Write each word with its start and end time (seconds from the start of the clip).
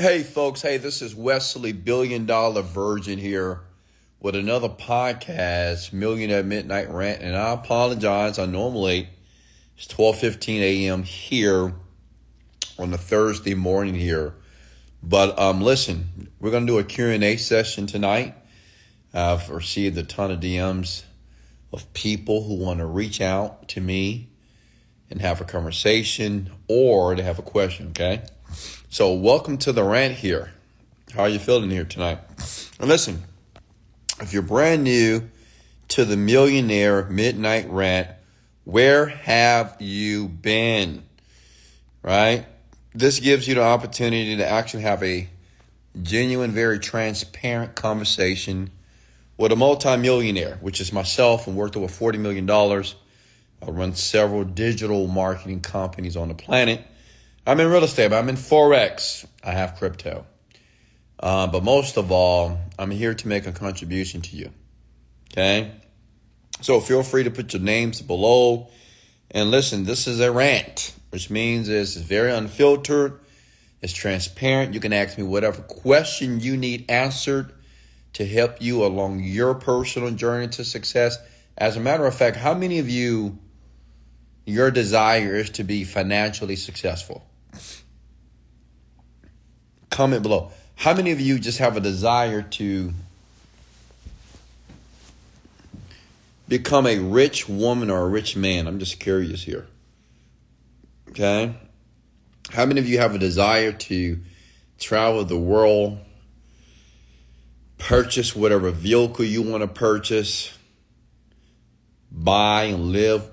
Hey, 0.00 0.22
folks. 0.22 0.62
Hey, 0.62 0.76
this 0.76 1.02
is 1.02 1.12
Wesley, 1.12 1.72
Billion 1.72 2.24
Dollar 2.24 2.62
Virgin 2.62 3.18
here 3.18 3.62
with 4.20 4.36
another 4.36 4.68
podcast, 4.68 5.92
Millionaire 5.92 6.44
Midnight 6.44 6.88
Rant. 6.88 7.20
And 7.20 7.34
I 7.34 7.52
apologize. 7.52 8.38
I 8.38 8.46
normally 8.46 9.08
it's 9.76 9.88
12:15 9.88 10.60
a.m. 10.60 11.02
here 11.02 11.74
on 12.78 12.94
a 12.94 12.96
Thursday 12.96 13.54
morning 13.54 13.96
here. 13.96 14.34
But 15.02 15.36
um, 15.36 15.60
listen, 15.60 16.28
we're 16.38 16.52
gonna 16.52 16.66
do 16.66 16.78
a 16.78 16.84
Q&A 16.84 17.36
session 17.36 17.88
tonight. 17.88 18.36
I've 19.12 19.50
received 19.50 19.98
a 19.98 20.04
ton 20.04 20.30
of 20.30 20.38
DMs 20.38 21.02
of 21.72 21.92
people 21.92 22.44
who 22.44 22.54
want 22.54 22.78
to 22.78 22.86
reach 22.86 23.20
out 23.20 23.66
to 23.70 23.80
me 23.80 24.28
and 25.10 25.20
have 25.20 25.40
a 25.40 25.44
conversation 25.44 26.50
or 26.68 27.16
to 27.16 27.22
have 27.24 27.40
a 27.40 27.42
question, 27.42 27.88
okay? 27.88 28.22
So, 28.90 29.12
welcome 29.12 29.58
to 29.58 29.72
the 29.72 29.84
rant 29.84 30.14
here. 30.14 30.50
How 31.12 31.24
are 31.24 31.28
you 31.28 31.38
feeling 31.38 31.68
here 31.68 31.84
tonight? 31.84 32.20
And 32.80 32.88
listen, 32.88 33.22
if 34.18 34.32
you're 34.32 34.40
brand 34.40 34.82
new 34.82 35.28
to 35.88 36.06
the 36.06 36.16
Millionaire 36.16 37.04
Midnight 37.04 37.68
Rant, 37.68 38.08
where 38.64 39.04
have 39.06 39.76
you 39.78 40.26
been? 40.26 41.02
Right? 42.02 42.46
This 42.94 43.20
gives 43.20 43.46
you 43.46 43.56
the 43.56 43.62
opportunity 43.62 44.38
to 44.38 44.48
actually 44.48 44.84
have 44.84 45.02
a 45.02 45.28
genuine, 46.00 46.52
very 46.52 46.78
transparent 46.78 47.74
conversation 47.74 48.70
with 49.36 49.52
a 49.52 49.56
multimillionaire, 49.56 50.56
which 50.62 50.80
is 50.80 50.94
myself, 50.94 51.46
and 51.46 51.54
worth 51.54 51.76
over 51.76 51.88
$40 51.88 52.18
million. 52.18 52.48
I 52.50 53.70
run 53.70 53.94
several 53.94 54.44
digital 54.44 55.08
marketing 55.08 55.60
companies 55.60 56.16
on 56.16 56.28
the 56.28 56.34
planet. 56.34 56.86
I'm 57.48 57.60
in 57.60 57.70
real 57.70 57.82
estate, 57.82 58.10
but 58.10 58.18
I'm 58.18 58.28
in 58.28 58.36
Forex. 58.36 59.26
I 59.42 59.52
have 59.52 59.76
crypto. 59.76 60.26
Uh, 61.18 61.46
but 61.46 61.64
most 61.64 61.96
of 61.96 62.12
all, 62.12 62.60
I'm 62.78 62.90
here 62.90 63.14
to 63.14 63.26
make 63.26 63.46
a 63.46 63.52
contribution 63.52 64.20
to 64.20 64.36
you. 64.36 64.50
Okay? 65.32 65.72
So 66.60 66.78
feel 66.80 67.02
free 67.02 67.24
to 67.24 67.30
put 67.30 67.54
your 67.54 67.62
names 67.62 68.02
below. 68.02 68.68
And 69.30 69.50
listen, 69.50 69.84
this 69.84 70.06
is 70.06 70.20
a 70.20 70.30
rant, 70.30 70.94
which 71.08 71.30
means 71.30 71.70
it's 71.70 71.96
very 71.96 72.30
unfiltered, 72.30 73.18
it's 73.80 73.94
transparent. 73.94 74.74
You 74.74 74.80
can 74.80 74.92
ask 74.92 75.16
me 75.16 75.24
whatever 75.24 75.62
question 75.62 76.40
you 76.40 76.54
need 76.54 76.90
answered 76.90 77.54
to 78.12 78.26
help 78.26 78.60
you 78.60 78.84
along 78.84 79.20
your 79.20 79.54
personal 79.54 80.10
journey 80.10 80.48
to 80.48 80.64
success. 80.64 81.16
As 81.56 81.78
a 81.78 81.80
matter 81.80 82.04
of 82.04 82.14
fact, 82.14 82.36
how 82.36 82.52
many 82.52 82.78
of 82.78 82.90
you, 82.90 83.38
your 84.44 84.70
desire 84.70 85.34
is 85.36 85.48
to 85.50 85.64
be 85.64 85.84
financially 85.84 86.56
successful? 86.56 87.24
Comment 89.98 90.22
below. 90.22 90.52
How 90.76 90.94
many 90.94 91.10
of 91.10 91.20
you 91.20 91.40
just 91.40 91.58
have 91.58 91.76
a 91.76 91.80
desire 91.80 92.40
to 92.40 92.92
become 96.46 96.86
a 96.86 97.00
rich 97.00 97.48
woman 97.48 97.90
or 97.90 98.02
a 98.02 98.08
rich 98.08 98.36
man? 98.36 98.68
I'm 98.68 98.78
just 98.78 99.00
curious 99.00 99.42
here. 99.42 99.66
Okay? 101.08 101.52
How 102.50 102.64
many 102.64 102.78
of 102.78 102.88
you 102.88 102.98
have 102.98 103.16
a 103.16 103.18
desire 103.18 103.72
to 103.72 104.20
travel 104.78 105.24
the 105.24 105.36
world, 105.36 105.98
purchase 107.78 108.36
whatever 108.36 108.70
vehicle 108.70 109.24
you 109.24 109.42
want 109.42 109.62
to 109.64 109.66
purchase, 109.66 110.56
buy 112.12 112.66
and 112.66 112.92
live 112.92 113.28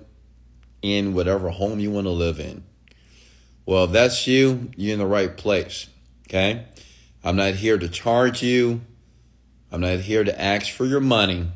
in 0.82 1.14
whatever 1.14 1.52
home 1.52 1.80
you 1.80 1.92
want 1.92 2.08
to 2.08 2.12
live 2.12 2.40
in? 2.40 2.64
Well, 3.68 3.84
if 3.84 3.92
that's 3.92 4.26
you, 4.26 4.72
you're 4.76 4.94
in 4.94 5.00
the 5.00 5.06
right 5.06 5.38
place. 5.38 5.90
Okay? 6.28 6.66
I'm 7.24 7.36
not 7.36 7.56
here 7.56 7.78
to 7.78 7.88
charge 7.88 8.44
you. 8.44 8.82
I'm 9.72 9.82
not 9.82 10.00
here 10.00 10.24
to 10.24 10.42
ask 10.42 10.72
for 10.72 10.86
your 10.86 11.00
money. 11.00 11.48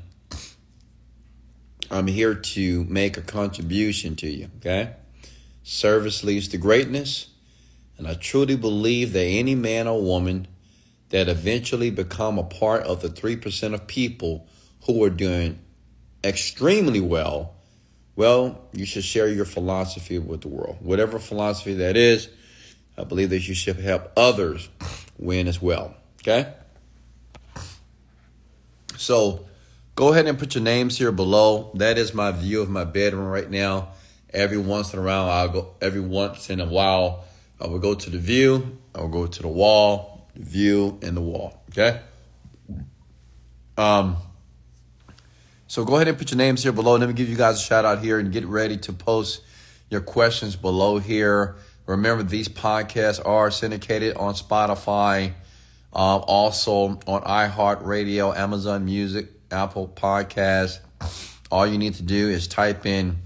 I'm 1.92 2.08
here 2.08 2.36
to 2.36 2.84
make 2.86 3.18
a 3.18 3.22
contribution 3.22 4.16
to 4.18 4.30
you. 4.30 4.50
Okay? 4.58 4.94
Service 5.64 6.24
leads 6.24 6.48
to 6.50 6.58
greatness. 6.58 7.28
And 7.98 8.08
I 8.08 8.14
truly 8.14 8.56
believe 8.56 9.14
that 9.14 9.24
any 9.24 9.56
man 9.56 9.88
or 9.88 10.02
woman 10.02 10.48
that 11.10 11.28
eventually 11.28 11.90
become 11.90 12.38
a 12.38 12.44
part 12.44 12.84
of 12.84 13.02
the 13.02 13.10
3% 13.10 13.74
of 13.74 13.88
people 13.88 14.48
who 14.86 15.04
are 15.04 15.10
doing 15.10 15.60
extremely 16.24 17.02
well 17.02 17.56
well, 18.20 18.68
you 18.74 18.84
should 18.84 19.06
share 19.06 19.30
your 19.30 19.46
philosophy 19.46 20.20
with 20.20 20.42
the 20.42 20.50
world. 20.50 20.80
Whatever 20.82 21.20
philosophy 21.20 21.76
that 21.76 21.96
is, 21.96 22.28
I 23.00 23.06
believe 23.06 23.30
that 23.30 23.48
you 23.48 23.54
should 23.54 23.78
help 23.78 24.12
others 24.18 24.68
win 25.18 25.48
as 25.48 25.62
well. 25.62 25.96
Okay? 26.22 26.52
So 28.98 29.46
go 29.96 30.12
ahead 30.12 30.28
and 30.28 30.38
put 30.38 30.56
your 30.56 30.64
names 30.64 30.98
here 30.98 31.14
below. 31.14 31.72
That 31.76 31.98
is 31.98 32.14
my 32.14 32.32
view 32.32 32.62
of 32.62 32.70
my 32.70 32.84
bedroom 32.84 33.28
right 33.28 33.50
now. 33.50 33.94
Every 34.32 34.58
once 34.58 34.94
in 34.94 35.00
a 35.00 35.02
while, 35.02 35.30
I'll 35.30 35.50
go 35.50 35.76
every 35.82 36.02
once 36.02 36.50
in 36.50 36.60
a 36.60 36.66
while, 36.66 37.24
I 37.60 37.68
will 37.68 37.80
go 37.80 37.96
to 37.96 38.10
the 38.10 38.20
view, 38.20 38.78
I 38.94 39.02
will 39.02 39.08
go 39.08 39.26
to 39.26 39.42
the 39.42 39.48
wall, 39.48 40.28
the 40.36 40.44
view, 40.44 41.00
and 41.02 41.16
the 41.16 41.22
wall. 41.22 41.64
Okay? 41.72 42.02
Um 43.78 44.18
so 45.68 45.86
go 45.86 45.96
ahead 45.96 46.08
and 46.08 46.18
put 46.18 46.32
your 46.32 46.38
names 46.38 46.64
here 46.64 46.72
below. 46.72 46.98
Let 46.98 47.08
me 47.08 47.14
give 47.14 47.30
you 47.30 47.38
guys 47.38 47.58
a 47.58 47.62
shout 47.62 47.86
out 47.86 48.00
here 48.00 48.20
and 48.20 48.32
get 48.32 48.46
ready 48.46 48.76
to 48.78 48.94
post 48.94 49.42
your 49.90 50.02
questions 50.02 50.56
below 50.56 50.98
here. 51.00 51.56
Remember, 51.90 52.22
these 52.22 52.48
podcasts 52.48 53.20
are 53.26 53.50
syndicated 53.50 54.16
on 54.16 54.36
Spotify, 54.36 55.34
um, 55.92 56.24
also 56.28 57.00
on 57.08 57.24
iHeartRadio, 57.24 58.38
Amazon 58.38 58.86
Music, 58.86 59.28
Apple 59.50 59.88
Podcasts. 59.88 60.82
All 61.50 61.66
you 61.66 61.80
need 61.80 61.96
to 61.96 62.04
do 62.04 62.30
is 62.30 62.48
type 62.48 62.86
in 62.86 63.18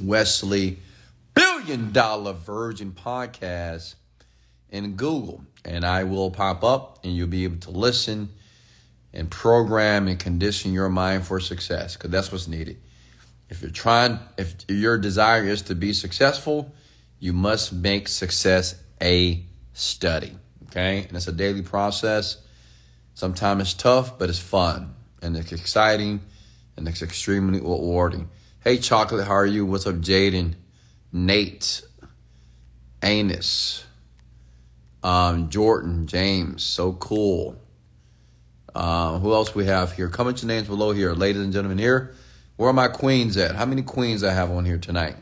Wesley 0.00 0.78
Billion 1.34 1.90
Dollar 1.90 2.32
Virgin 2.32 2.92
Podcast 2.92 3.96
in 4.70 4.92
Google, 4.92 5.42
and 5.64 5.84
I 5.84 6.04
will 6.04 6.30
pop 6.30 6.62
up, 6.62 7.00
and 7.02 7.16
you'll 7.16 7.26
be 7.26 7.42
able 7.42 7.58
to 7.62 7.72
listen 7.72 8.28
and 9.12 9.28
program 9.28 10.06
and 10.06 10.16
condition 10.16 10.72
your 10.72 10.88
mind 10.88 11.26
for 11.26 11.40
success 11.40 11.96
because 11.96 12.10
that's 12.12 12.30
what's 12.30 12.46
needed. 12.46 12.80
If 13.50 13.62
you're 13.62 13.72
trying, 13.72 14.20
if 14.38 14.54
your 14.68 14.96
desire 14.96 15.42
is 15.42 15.62
to 15.62 15.74
be 15.74 15.92
successful, 15.92 16.72
you 17.22 17.32
must 17.32 17.72
make 17.72 18.08
success 18.08 18.74
a 19.00 19.44
study. 19.72 20.32
Okay. 20.64 21.04
And 21.06 21.16
it's 21.16 21.28
a 21.28 21.32
daily 21.32 21.62
process. 21.62 22.38
Sometimes 23.14 23.62
it's 23.62 23.74
tough, 23.74 24.18
but 24.18 24.28
it's 24.28 24.40
fun 24.40 24.96
and 25.22 25.36
it's 25.36 25.52
exciting 25.52 26.20
and 26.76 26.88
it's 26.88 27.00
extremely 27.00 27.60
rewarding. 27.60 28.28
Hey, 28.64 28.78
Chocolate, 28.78 29.24
how 29.28 29.34
are 29.34 29.46
you? 29.46 29.64
What's 29.64 29.86
up, 29.86 29.96
Jaden? 29.96 30.54
Nate, 31.12 31.82
Anus, 33.04 33.84
um, 35.04 35.48
Jordan, 35.48 36.08
James, 36.08 36.64
so 36.64 36.94
cool. 36.94 37.54
Uh, 38.74 39.20
who 39.20 39.32
else 39.32 39.54
we 39.54 39.66
have 39.66 39.92
here? 39.92 40.08
Comment 40.08 40.42
your 40.42 40.48
names 40.48 40.66
below 40.66 40.90
here, 40.90 41.12
ladies 41.12 41.42
and 41.42 41.52
gentlemen. 41.52 41.78
Here, 41.78 42.16
where 42.56 42.70
are 42.70 42.72
my 42.72 42.88
queens 42.88 43.36
at? 43.36 43.54
How 43.54 43.66
many 43.66 43.82
queens 43.82 44.24
I 44.24 44.32
have 44.32 44.50
on 44.50 44.64
here 44.64 44.78
tonight? 44.78 45.14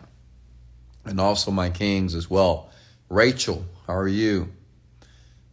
And 1.04 1.20
also 1.20 1.50
my 1.50 1.70
kings 1.70 2.14
as 2.14 2.28
well. 2.28 2.70
Rachel, 3.08 3.64
how 3.86 3.94
are 3.94 4.08
you? 4.08 4.52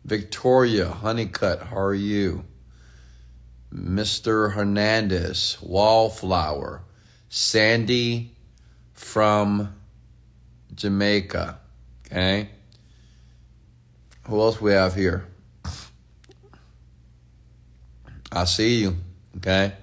Victoria 0.04 0.90
Honeycutt, 0.90 1.64
how 1.64 1.78
are 1.78 1.94
you? 1.94 2.46
Mr. 3.74 4.54
Hernandez, 4.54 5.58
Wallflower, 5.62 6.84
Sandy 7.30 8.36
from 8.94 9.76
Jamaica. 10.74 11.60
Okay. 12.06 12.50
Who 14.28 14.40
else 14.40 14.62
we 14.62 14.72
have 14.72 14.96
here? 14.96 15.28
I 18.32 18.46
see 18.46 18.82
you. 18.82 18.98
Okay. 19.38 19.74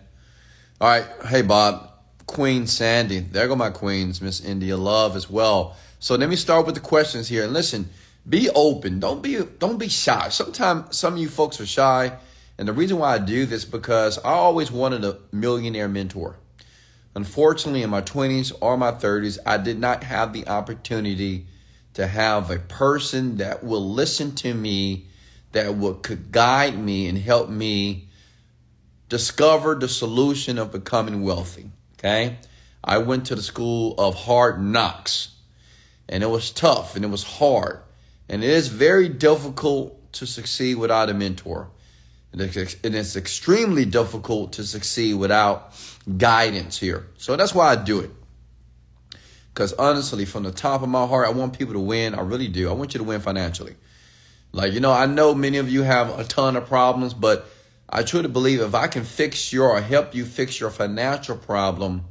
All 0.80 0.88
right. 0.88 1.06
Hey, 1.26 1.42
Bob. 1.42 1.90
Queen 2.34 2.66
Sandy. 2.66 3.20
There 3.20 3.46
go 3.46 3.54
my 3.54 3.70
queens, 3.70 4.20
Miss 4.20 4.44
India 4.44 4.76
Love 4.76 5.14
as 5.14 5.30
well. 5.30 5.76
So 6.00 6.16
let 6.16 6.28
me 6.28 6.34
start 6.34 6.66
with 6.66 6.74
the 6.74 6.80
questions 6.80 7.28
here. 7.28 7.44
And 7.44 7.52
listen, 7.52 7.88
be 8.28 8.50
open. 8.50 8.98
Don't 8.98 9.22
be 9.22 9.38
don't 9.60 9.78
be 9.78 9.88
shy. 9.88 10.28
Sometimes 10.30 10.96
some 10.96 11.14
of 11.14 11.20
you 11.20 11.28
folks 11.28 11.60
are 11.60 11.66
shy. 11.66 12.18
And 12.58 12.66
the 12.66 12.72
reason 12.72 12.98
why 12.98 13.14
I 13.14 13.18
do 13.18 13.46
this 13.46 13.64
because 13.64 14.18
I 14.18 14.32
always 14.32 14.72
wanted 14.72 15.04
a 15.04 15.18
millionaire 15.30 15.88
mentor. 15.88 16.36
Unfortunately, 17.14 17.82
in 17.82 17.90
my 17.90 18.02
20s 18.02 18.52
or 18.60 18.76
my 18.76 18.90
30s, 18.90 19.38
I 19.46 19.56
did 19.56 19.78
not 19.78 20.02
have 20.02 20.32
the 20.32 20.48
opportunity 20.48 21.46
to 21.94 22.08
have 22.08 22.50
a 22.50 22.58
person 22.58 23.36
that 23.36 23.62
will 23.62 23.88
listen 23.88 24.34
to 24.36 24.52
me, 24.54 25.06
that 25.52 25.76
will 25.76 25.94
could 25.94 26.32
guide 26.32 26.76
me 26.76 27.06
and 27.06 27.18
help 27.18 27.48
me 27.48 28.08
discover 29.08 29.76
the 29.76 29.88
solution 29.88 30.58
of 30.58 30.72
becoming 30.72 31.22
wealthy. 31.22 31.70
Okay. 32.04 32.36
I 32.82 32.98
went 32.98 33.26
to 33.26 33.34
the 33.34 33.42
school 33.42 33.94
of 33.96 34.14
hard 34.14 34.62
knocks 34.62 35.30
and 36.06 36.22
it 36.22 36.26
was 36.26 36.50
tough 36.50 36.96
and 36.96 37.04
it 37.04 37.08
was 37.08 37.22
hard. 37.24 37.80
And 38.28 38.44
it 38.44 38.50
is 38.50 38.68
very 38.68 39.08
difficult 39.08 40.12
to 40.14 40.26
succeed 40.26 40.74
without 40.74 41.08
a 41.08 41.14
mentor. 41.14 41.70
And 42.32 42.42
it's 42.42 43.16
extremely 43.16 43.86
difficult 43.86 44.52
to 44.54 44.64
succeed 44.64 45.14
without 45.14 45.72
guidance 46.18 46.78
here. 46.78 47.06
So 47.16 47.36
that's 47.36 47.54
why 47.54 47.68
I 47.68 47.76
do 47.76 48.00
it. 48.00 48.10
Because 49.54 49.72
honestly, 49.74 50.26
from 50.26 50.42
the 50.42 50.50
top 50.52 50.82
of 50.82 50.88
my 50.90 51.06
heart, 51.06 51.26
I 51.26 51.30
want 51.30 51.56
people 51.56 51.72
to 51.74 51.80
win. 51.80 52.14
I 52.14 52.20
really 52.20 52.48
do. 52.48 52.68
I 52.68 52.72
want 52.72 52.92
you 52.92 52.98
to 52.98 53.04
win 53.04 53.20
financially. 53.20 53.76
Like, 54.52 54.72
you 54.72 54.80
know, 54.80 54.92
I 54.92 55.06
know 55.06 55.34
many 55.34 55.56
of 55.56 55.70
you 55.70 55.82
have 55.82 56.18
a 56.18 56.24
ton 56.24 56.56
of 56.56 56.66
problems, 56.66 57.14
but 57.14 57.48
I 57.88 58.02
truly 58.02 58.28
believe 58.28 58.60
if 58.60 58.74
I 58.74 58.86
can 58.86 59.04
fix 59.04 59.52
your 59.52 59.70
or 59.70 59.80
help 59.80 60.14
you 60.14 60.24
fix 60.24 60.58
your 60.58 60.70
financial 60.70 61.36
problem, 61.36 62.04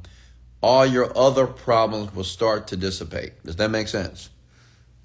all 0.62 0.86
your 0.86 1.16
other 1.16 1.46
problems 1.46 2.14
will 2.14 2.24
start 2.24 2.68
to 2.68 2.76
dissipate. 2.76 3.42
Does 3.44 3.56
that 3.56 3.70
make 3.70 3.88
sense? 3.88 4.30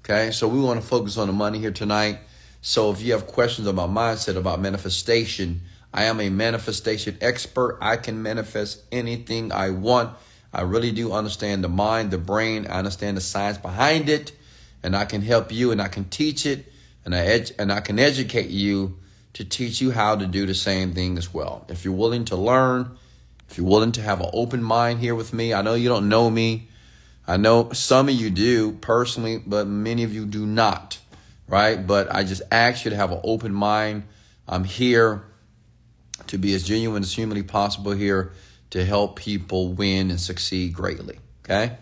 Okay, 0.02 0.30
so 0.30 0.48
we 0.48 0.60
want 0.60 0.80
to 0.80 0.86
focus 0.86 1.18
on 1.18 1.26
the 1.26 1.32
money 1.32 1.58
here 1.58 1.70
tonight. 1.70 2.18
So 2.62 2.90
if 2.90 3.02
you 3.02 3.12
have 3.12 3.26
questions 3.26 3.66
about 3.66 3.90
mindset, 3.90 4.36
about 4.36 4.60
manifestation, 4.60 5.62
I 5.92 6.04
am 6.04 6.20
a 6.20 6.30
manifestation 6.30 7.18
expert. 7.20 7.78
I 7.80 7.96
can 7.96 8.22
manifest 8.22 8.82
anything 8.92 9.52
I 9.52 9.70
want. 9.70 10.16
I 10.52 10.62
really 10.62 10.92
do 10.92 11.12
understand 11.12 11.64
the 11.64 11.68
mind, 11.68 12.10
the 12.10 12.18
brain. 12.18 12.66
I 12.66 12.78
understand 12.78 13.16
the 13.16 13.20
science 13.20 13.58
behind 13.58 14.08
it, 14.08 14.32
and 14.82 14.96
I 14.96 15.04
can 15.04 15.20
help 15.22 15.52
you 15.52 15.72
and 15.72 15.82
I 15.82 15.88
can 15.88 16.04
teach 16.04 16.46
it, 16.46 16.72
and 17.04 17.14
I 17.14 17.44
and 17.58 17.72
I 17.72 17.80
can 17.80 17.98
educate 17.98 18.50
you 18.50 18.99
to 19.40 19.46
teach 19.46 19.80
you 19.80 19.90
how 19.90 20.14
to 20.14 20.26
do 20.26 20.44
the 20.44 20.52
same 20.52 20.92
thing 20.92 21.16
as 21.16 21.32
well. 21.32 21.64
If 21.70 21.82
you're 21.82 21.94
willing 21.94 22.26
to 22.26 22.36
learn, 22.36 22.98
if 23.48 23.56
you're 23.56 23.66
willing 23.66 23.92
to 23.92 24.02
have 24.02 24.20
an 24.20 24.28
open 24.34 24.62
mind 24.62 25.00
here 25.00 25.14
with 25.14 25.32
me, 25.32 25.54
I 25.54 25.62
know 25.62 25.72
you 25.72 25.88
don't 25.88 26.10
know 26.10 26.28
me. 26.28 26.68
I 27.26 27.38
know 27.38 27.72
some 27.72 28.10
of 28.10 28.14
you 28.14 28.28
do 28.28 28.72
personally, 28.72 29.38
but 29.38 29.66
many 29.66 30.02
of 30.02 30.12
you 30.12 30.26
do 30.26 30.44
not, 30.44 30.98
right? 31.48 31.86
But 31.86 32.14
I 32.14 32.22
just 32.22 32.42
ask 32.52 32.84
you 32.84 32.90
to 32.90 32.96
have 32.98 33.12
an 33.12 33.20
open 33.24 33.54
mind. 33.54 34.02
I'm 34.46 34.64
here 34.64 35.22
to 36.26 36.36
be 36.36 36.52
as 36.52 36.62
genuine 36.62 37.02
as 37.02 37.14
humanly 37.14 37.42
possible 37.42 37.92
here 37.92 38.32
to 38.68 38.84
help 38.84 39.16
people 39.16 39.72
win 39.72 40.10
and 40.10 40.20
succeed 40.20 40.74
greatly. 40.74 41.18
Okay? 41.46 41.78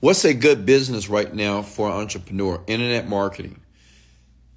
What's 0.00 0.24
a 0.24 0.34
good 0.34 0.66
business 0.66 1.08
right 1.08 1.32
now 1.32 1.62
for 1.62 1.88
an 1.88 1.94
entrepreneur? 1.94 2.64
Internet 2.66 3.08
marketing. 3.08 3.61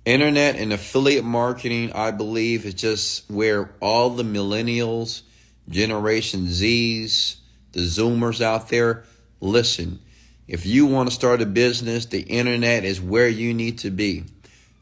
Internet 0.06 0.58
and 0.58 0.72
affiliate 0.72 1.26
marketing, 1.26 1.92
I 1.94 2.12
believe, 2.12 2.64
is 2.66 2.76
just 2.76 3.28
where 3.30 3.72
all 3.80 4.12
the 4.12 4.24
millennials, 4.24 5.24
Generation 5.68 6.46
Zs, 6.46 7.38
the 7.72 7.80
Zoomers 7.80 8.40
out 8.40 8.70
there, 8.70 9.04
listen. 9.42 10.00
If 10.48 10.68
you 10.68 10.86
want 10.86 11.10
to 11.10 11.16
start 11.16 11.42
a 11.42 11.48
business, 11.48 12.06
the 12.06 12.22
internet 12.22 12.86
is 12.86 13.02
where 13.02 13.28
you 13.28 13.52
need 13.52 13.80
to 13.80 13.90
be. 13.90 14.26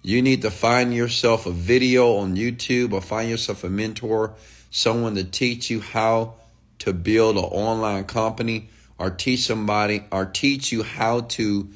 You 0.02 0.22
need 0.22 0.42
to 0.42 0.52
find 0.52 0.94
yourself 0.94 1.46
a 1.46 1.52
video 1.52 2.18
on 2.18 2.36
YouTube 2.36 2.92
or 2.92 3.00
find 3.00 3.30
yourself 3.30 3.64
a 3.64 3.70
mentor, 3.70 4.36
someone 4.72 5.16
to 5.16 5.24
teach 5.24 5.70
you 5.70 5.80
how 5.80 6.34
to 6.80 6.92
build 6.92 7.38
an 7.38 7.46
online 7.46 8.04
company 8.04 8.68
or 9.00 9.10
teach 9.10 9.46
somebody 9.46 10.04
or 10.12 10.25
teach 10.25 10.74
you 10.74 10.84
how 10.84 11.22
to 11.22 11.70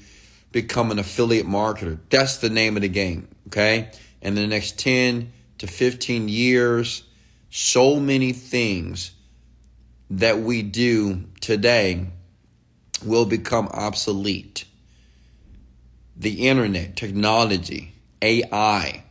become 0.52 0.92
an 0.92 1.00
affiliate 1.00 1.48
marketer. 1.48 1.98
That's 2.10 2.38
the 2.38 2.50
name 2.50 2.76
of 2.76 2.82
the 2.82 2.90
game, 2.90 3.30
okay? 3.48 3.92
And 4.22 4.38
in 4.38 4.44
the 4.44 4.48
next 4.48 4.80
10 4.80 5.32
to 5.60 5.68
15 5.68 6.30
years, 6.30 7.04
so 7.50 8.00
many 8.00 8.34
things 8.34 9.12
that 10.10 10.40
we 10.40 10.62
do 10.62 11.26
today 11.42 12.08
will 13.06 13.26
become 13.26 13.68
obsolete. 13.68 14.66
The 16.16 16.48
internet, 16.48 16.96
technology, 16.96 17.94
AI 18.22 19.04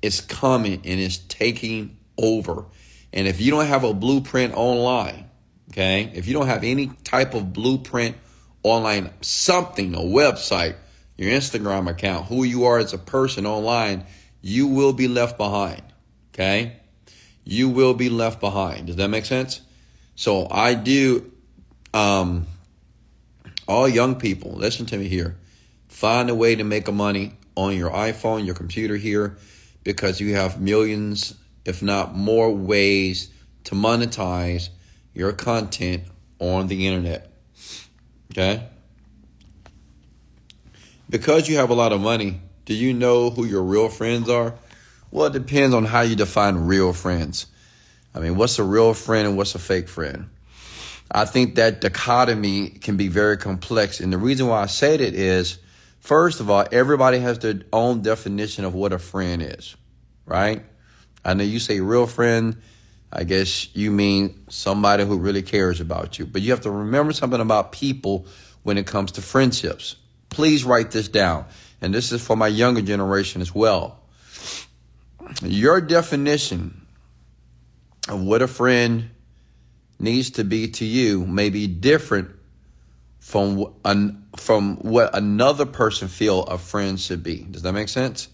is 0.00 0.20
coming 0.20 0.80
and 0.84 1.00
is 1.00 1.18
taking 1.18 1.96
over. 2.16 2.64
And 3.12 3.28
if 3.28 3.40
you 3.40 3.50
don't 3.50 3.66
have 3.66 3.84
a 3.84 3.94
blueprint 3.94 4.54
online, 4.54 5.28
okay, 5.70 6.10
if 6.14 6.26
you 6.26 6.32
don't 6.32 6.46
have 6.46 6.64
any 6.64 6.88
type 7.04 7.34
of 7.34 7.52
blueprint 7.52 8.16
online, 8.62 9.10
something, 9.20 9.94
a 9.94 9.98
website, 9.98 10.76
your 11.16 11.30
Instagram 11.30 11.88
account, 11.88 12.26
who 12.26 12.44
you 12.44 12.64
are 12.64 12.78
as 12.78 12.92
a 12.92 12.98
person 12.98 13.46
online, 13.46 14.04
you 14.40 14.66
will 14.66 14.92
be 14.92 15.08
left 15.08 15.38
behind. 15.38 15.82
Okay? 16.32 16.76
You 17.44 17.68
will 17.68 17.94
be 17.94 18.08
left 18.08 18.40
behind. 18.40 18.86
Does 18.86 18.96
that 18.96 19.08
make 19.08 19.24
sense? 19.24 19.60
So 20.16 20.48
I 20.50 20.74
do 20.74 21.30
um 21.92 22.46
all 23.66 23.88
young 23.88 24.16
people, 24.16 24.52
listen 24.52 24.86
to 24.86 24.96
me 24.96 25.08
here. 25.08 25.36
Find 25.88 26.28
a 26.28 26.34
way 26.34 26.54
to 26.56 26.64
make 26.64 26.92
money 26.92 27.32
on 27.54 27.76
your 27.76 27.90
iPhone, 27.90 28.44
your 28.44 28.54
computer 28.54 28.96
here, 28.96 29.36
because 29.84 30.20
you 30.20 30.34
have 30.34 30.60
millions, 30.60 31.34
if 31.64 31.82
not 31.82 32.14
more, 32.14 32.50
ways 32.50 33.30
to 33.64 33.74
monetize 33.74 34.68
your 35.14 35.32
content 35.32 36.04
on 36.38 36.66
the 36.66 36.86
internet. 36.86 37.30
Okay? 38.32 38.66
Because 41.14 41.48
you 41.48 41.58
have 41.58 41.70
a 41.70 41.74
lot 41.74 41.92
of 41.92 42.00
money, 42.00 42.40
do 42.64 42.74
you 42.74 42.92
know 42.92 43.30
who 43.30 43.44
your 43.44 43.62
real 43.62 43.88
friends 43.88 44.28
are? 44.28 44.52
Well, 45.12 45.26
it 45.26 45.32
depends 45.32 45.72
on 45.72 45.84
how 45.84 46.00
you 46.00 46.16
define 46.16 46.56
real 46.56 46.92
friends. 46.92 47.46
I 48.16 48.18
mean, 48.18 48.34
what's 48.34 48.58
a 48.58 48.64
real 48.64 48.94
friend 48.94 49.28
and 49.28 49.36
what's 49.36 49.54
a 49.54 49.60
fake 49.60 49.88
friend? 49.88 50.28
I 51.12 51.24
think 51.24 51.54
that 51.54 51.80
dichotomy 51.80 52.70
can 52.70 52.96
be 52.96 53.06
very 53.06 53.36
complex. 53.36 54.00
And 54.00 54.12
the 54.12 54.18
reason 54.18 54.48
why 54.48 54.62
I 54.62 54.66
say 54.66 54.96
that 54.96 55.14
is 55.14 55.60
First 56.00 56.40
of 56.40 56.50
all, 56.50 56.66
everybody 56.72 57.20
has 57.20 57.38
their 57.38 57.60
own 57.72 58.02
definition 58.02 58.64
of 58.64 58.74
what 58.74 58.92
a 58.92 58.98
friend 58.98 59.40
is, 59.40 59.76
right? 60.26 60.64
I 61.24 61.34
know 61.34 61.44
you 61.44 61.60
say 61.60 61.78
real 61.78 62.08
friend. 62.08 62.60
I 63.12 63.22
guess 63.22 63.72
you 63.76 63.92
mean 63.92 64.46
somebody 64.48 65.04
who 65.04 65.16
really 65.16 65.42
cares 65.42 65.80
about 65.80 66.18
you. 66.18 66.26
But 66.26 66.42
you 66.42 66.50
have 66.50 66.62
to 66.62 66.72
remember 66.72 67.12
something 67.12 67.40
about 67.40 67.70
people 67.70 68.26
when 68.64 68.78
it 68.78 68.86
comes 68.88 69.12
to 69.12 69.22
friendships. 69.22 69.94
Please 70.34 70.64
write 70.64 70.90
this 70.90 71.06
down. 71.06 71.46
And 71.80 71.94
this 71.94 72.10
is 72.10 72.20
for 72.20 72.36
my 72.36 72.48
younger 72.48 72.82
generation 72.82 73.40
as 73.40 73.54
well. 73.54 74.00
Your 75.42 75.80
definition 75.80 76.88
of 78.08 78.20
what 78.20 78.42
a 78.42 78.48
friend 78.48 79.10
needs 80.00 80.30
to 80.30 80.42
be 80.42 80.68
to 80.72 80.84
you 80.84 81.24
may 81.24 81.50
be 81.50 81.68
different 81.68 82.30
from 83.20 83.72
an, 83.84 84.26
from 84.36 84.78
what 84.78 85.16
another 85.16 85.66
person 85.66 86.08
feel 86.08 86.42
a 86.42 86.58
friend 86.58 86.98
should 86.98 87.22
be. 87.22 87.46
Does 87.48 87.62
that 87.62 87.72
make 87.72 87.88
sense? 87.88 88.26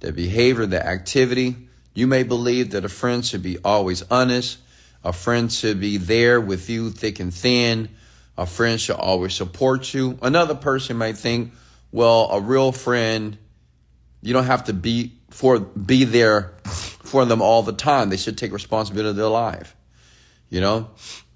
The 0.00 0.12
behavior, 0.12 0.64
the 0.64 0.84
activity. 0.84 1.54
You 1.92 2.06
may 2.06 2.22
believe 2.22 2.70
that 2.70 2.86
a 2.86 2.88
friend 2.88 3.24
should 3.24 3.42
be 3.42 3.58
always 3.62 4.02
honest. 4.10 4.56
A 5.04 5.12
friend 5.12 5.52
should 5.52 5.80
be 5.80 5.98
there 5.98 6.40
with 6.40 6.70
you 6.70 6.90
thick 6.90 7.20
and 7.20 7.32
thin. 7.32 7.90
A 8.38 8.46
friend 8.46 8.80
should 8.80 8.96
always 8.96 9.34
support 9.34 9.94
you. 9.94 10.18
Another 10.20 10.54
person 10.54 10.96
might 10.96 11.16
think, 11.16 11.52
well, 11.90 12.28
a 12.30 12.40
real 12.40 12.72
friend, 12.72 13.38
you 14.20 14.32
don't 14.32 14.44
have 14.44 14.64
to 14.64 14.72
be 14.72 15.12
for 15.30 15.58
be 15.60 16.04
there 16.04 16.54
for 16.64 17.24
them 17.24 17.40
all 17.40 17.62
the 17.62 17.72
time. 17.72 18.10
They 18.10 18.16
should 18.16 18.36
take 18.36 18.52
responsibility 18.52 19.10
of 19.10 19.16
their 19.16 19.28
life. 19.28 19.74
You 20.48 20.60
know, 20.60 20.90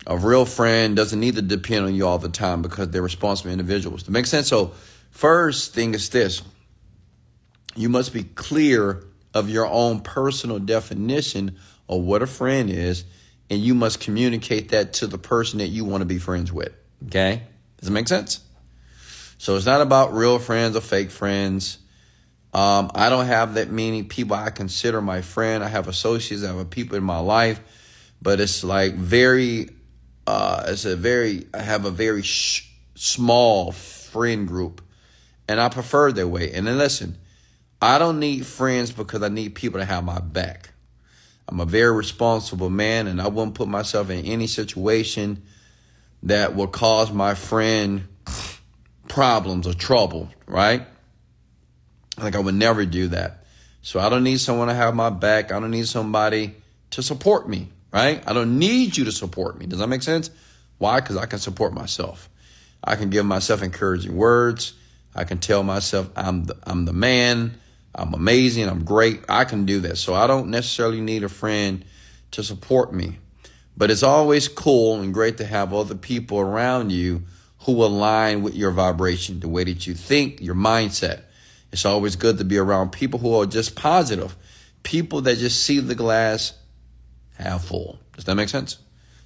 a 0.07 0.17
real 0.17 0.45
friend 0.45 0.95
doesn't 0.95 1.19
need 1.19 1.37
to 1.37 1.43
depend 1.43 1.87
on 1.87 1.95
you 1.95 2.07
all 2.07 2.19
the 2.19 2.29
time 2.29 2.63
because 2.63 2.91
they're 2.91 3.03
responsible 3.03 3.51
individuals. 3.51 4.05
To 4.05 4.11
make 4.11 4.27
sense? 4.27 4.49
So, 4.49 4.73
first 5.11 5.75
thing 5.75 5.95
is 5.95 6.11
this 6.11 6.43
you 7.77 7.89
must 7.89 8.13
be 8.13 8.25
clear 8.25 9.05
of 9.33 9.49
your 9.49 9.67
own 9.67 10.01
personal 10.01 10.59
definition 10.59 11.59
of 11.89 12.03
what 12.03 12.23
a 12.23 12.27
friend 12.27 12.71
is, 12.71 13.05
and 13.49 13.61
you 13.61 13.75
must 13.75 14.01
communicate 14.01 14.71
that 14.71 14.95
to 14.95 15.07
the 15.07 15.19
person 15.19 15.59
that 15.59 15.69
you 15.69 15.85
want 15.85 16.03
to 16.03 16.07
be 16.07 16.19
friends 16.19 16.53
with. 16.53 16.73
Okay? 17.07 17.43
Does 17.79 17.89
it 17.89 17.93
make 17.93 18.09
sense? 18.09 18.41
So, 19.39 19.57
it's 19.57 19.67
not 19.67 19.81
about 19.81 20.13
real 20.13 20.39
friends 20.39 20.77
or 20.77 20.81
fake 20.81 21.11
friends. 21.11 21.79
Um, 22.53 22.91
I 22.95 23.11
don't 23.11 23.27
have 23.27 23.55
that 23.55 23.71
many 23.71 24.03
people 24.03 24.35
I 24.37 24.51
consider 24.51 25.01
my 25.01 25.23
friend. 25.23 25.63
I 25.63 25.69
have 25.69 25.87
associates, 25.87 26.43
I 26.43 26.55
have 26.55 26.71
people 26.71 26.97
in 26.97 27.05
my 27.05 27.21
life, 27.21 27.61
but 28.21 28.41
it's 28.41 28.65
like 28.65 28.95
very 28.95 29.71
uh, 30.27 30.65
it's 30.69 30.85
a 30.85 30.97
very 30.97 31.47
I 31.55 31.63
have 31.63 31.85
a 31.85 31.91
very 31.91 32.23
sh- 32.23 32.71
small 32.95 33.73
friend 33.73 34.47
group, 34.47 34.83
and 35.49 35.61
I 35.61 35.69
prefer 35.69 36.13
that 36.13 36.29
way. 36.29 36.53
And 36.53 36.67
then 36.67 36.79
listen, 36.79 37.19
I 37.81 37.99
don't 37.99 38.19
need 38.19 38.47
friends 38.47 38.91
because 38.91 39.23
I 39.23 39.29
need 39.29 39.55
people 39.55 39.81
to 39.81 39.87
have 39.87 40.05
my 40.05 40.21
back. 40.21 40.71
I'm 41.49 41.61
a 41.61 41.65
very 41.65 41.95
responsible 41.95 42.71
man, 42.71 43.07
and 43.07 43.21
I 43.21 43.29
wouldn't 43.29 43.55
put 43.55 43.69
myself 43.69 44.11
in 44.11 44.25
any 44.25 44.47
situation 44.47 45.43
that 46.25 46.55
will 46.55 46.67
cause 46.67 47.13
my 47.13 47.35
friend 47.35 48.07
problems 49.09 49.67
or 49.67 49.75
trouble. 49.75 50.29
Right? 50.47 50.87
Like 52.19 52.35
I 52.35 52.39
would 52.39 52.55
never 52.55 52.85
do 52.85 53.09
that. 53.09 53.45
So 53.83 53.99
I 53.99 54.09
don't 54.09 54.25
need 54.25 54.41
someone 54.41 54.69
to 54.69 54.75
have 54.75 54.95
my 54.95 55.11
back. 55.11 55.53
I 55.53 55.61
don't 55.61 55.71
need 55.71 55.89
somebody 55.89 56.55
to 56.91 57.03
support 57.03 57.49
me 57.49 57.69
right? 57.93 58.23
I 58.27 58.33
don't 58.33 58.59
need 58.59 58.97
you 58.97 59.05
to 59.05 59.13
support 59.13 59.59
me. 59.59 59.67
Does 59.67 59.79
that 59.79 59.89
make 59.89 60.03
sense? 60.03 60.31
Why? 60.79 61.01
Because 61.01 61.17
I 61.17 61.27
can 61.27 61.39
support 61.39 61.73
myself. 61.73 62.29
I 62.83 62.97
can 62.97 63.11
give 63.11 63.27
myself 63.27 63.63
encouraging 63.63 64.17
words. 64.17 64.75
I 65.15 65.25
can 65.25 65.39
tell 65.39 65.63
myself 65.63 66.09
I'm 66.17 66.45
the, 66.45 66.57
I'm 66.65 66.85
the 66.85 66.93
man. 66.93 67.59
I'm 67.95 68.15
amazing. 68.15 68.69
I'm 68.69 68.85
great. 68.85 69.23
I 69.29 69.45
can 69.45 69.67
do 69.67 69.81
that. 69.81 69.99
So 69.99 70.15
I 70.15 70.27
don't 70.27 70.49
necessarily 70.49 71.01
need 71.01 71.25
a 71.25 71.29
friend 71.29 71.85
to 72.33 72.45
support 72.45 72.93
me. 72.93 73.19
But 73.81 73.91
it's 73.91 74.03
always 74.03 74.47
cool 74.47 75.01
and 75.01 75.15
great 75.15 75.39
to 75.39 75.47
have 75.47 75.73
other 75.73 75.95
people 75.95 76.39
around 76.39 76.93
you 76.93 77.23
who 77.61 77.83
align 77.83 78.43
with 78.43 78.55
your 78.55 78.73
vibration, 78.73 79.41
the 79.41 79.49
way 79.49 79.65
that 79.65 79.87
you 79.87 79.95
think, 79.95 80.43
your 80.43 80.55
mindset. 80.55 81.23
It's 81.73 81.87
always 81.87 82.15
good 82.15 82.37
to 82.37 82.45
be 82.45 82.59
around 82.59 82.91
people 82.91 83.19
who 83.21 83.35
are 83.41 83.47
just 83.47 83.77
positive, 83.77 84.37
people 84.83 85.23
that 85.23 85.39
just 85.39 85.63
see 85.63 85.81
the 85.81 85.95
glass 85.95 86.53
half 87.39 87.65
full. 87.65 87.99
Does 88.17 88.27
that 88.27 88.35
make 88.35 88.51
sense? 88.51 88.77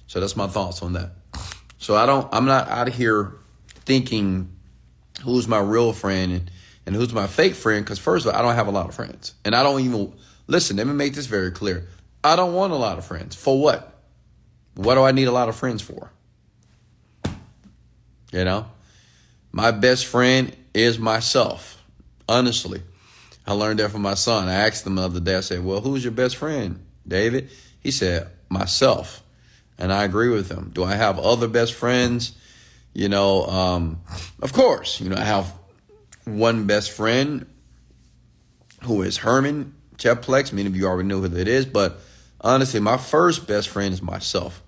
So 0.07 0.21
that's 0.21 0.37
my 0.37 0.47
thoughts 0.47 0.81
on 0.81 0.93
that. 0.93 1.11
So 1.77 1.97
I 1.97 2.05
don't, 2.05 2.33
I'm 2.33 2.45
not 2.45 2.69
out 2.69 2.87
of 2.87 2.95
here 2.95 3.33
thinking 3.67 4.55
who's 5.25 5.49
my 5.49 5.59
real 5.59 5.91
friend 5.91 6.31
and, 6.31 6.51
and 6.85 6.95
who's 6.95 7.11
my 7.11 7.27
fake 7.27 7.55
friend. 7.55 7.83
Because 7.83 7.99
first 7.99 8.25
of 8.25 8.33
all, 8.33 8.39
I 8.39 8.41
don't 8.41 8.55
have 8.55 8.67
a 8.67 8.71
lot 8.71 8.87
of 8.87 8.95
friends, 8.95 9.33
and 9.43 9.53
I 9.53 9.63
don't 9.63 9.81
even 9.81 10.13
listen. 10.47 10.77
Let 10.77 10.87
me 10.87 10.93
make 10.93 11.13
this 11.13 11.25
very 11.25 11.51
clear. 11.51 11.89
I 12.23 12.37
don't 12.37 12.53
want 12.53 12.71
a 12.71 12.77
lot 12.77 12.97
of 12.97 13.03
friends. 13.03 13.35
For 13.35 13.61
what? 13.61 13.94
What 14.75 14.95
do 14.95 15.03
I 15.03 15.11
need 15.11 15.27
a 15.27 15.31
lot 15.31 15.49
of 15.49 15.55
friends 15.55 15.81
for? 15.81 16.11
You 18.31 18.43
know, 18.43 18.65
my 19.51 19.71
best 19.71 20.05
friend 20.05 20.55
is 20.73 20.99
myself. 20.99 21.81
Honestly, 22.27 22.81
I 23.47 23.53
learned 23.53 23.79
that 23.79 23.91
from 23.91 24.01
my 24.01 24.15
son. 24.15 24.49
I 24.49 24.67
asked 24.67 24.85
him 24.85 24.95
the 24.95 25.03
other 25.03 25.19
day. 25.19 25.37
I 25.37 25.41
said, 25.41 25.63
"Well, 25.63 25.79
who's 25.79 26.03
your 26.03 26.11
best 26.11 26.35
friend, 26.35 26.83
David?" 27.07 27.49
He 27.79 27.91
said, 27.91 28.29
"Myself." 28.49 29.23
And 29.77 29.93
I 29.93 30.03
agree 30.03 30.29
with 30.29 30.49
him. 30.49 30.71
Do 30.73 30.83
I 30.83 30.95
have 30.95 31.19
other 31.19 31.47
best 31.47 31.73
friends? 31.73 32.33
You 32.93 33.09
know, 33.09 33.45
um, 33.45 34.01
of 34.41 34.53
course. 34.53 34.99
You 34.99 35.09
know, 35.09 35.17
I 35.17 35.23
have 35.23 35.53
one 36.25 36.65
best 36.65 36.91
friend 36.91 37.45
who 38.83 39.01
is 39.01 39.17
Herman 39.17 39.73
Cheplex. 39.97 40.51
Many 40.51 40.67
of 40.67 40.75
you 40.75 40.87
already 40.87 41.07
know 41.07 41.21
who 41.21 41.27
that 41.27 41.47
is, 41.47 41.65
but 41.65 41.99
honestly, 42.41 42.79
my 42.79 42.97
first 42.97 43.47
best 43.47 43.69
friend 43.69 43.93
is 43.93 44.01
myself. 44.01 44.61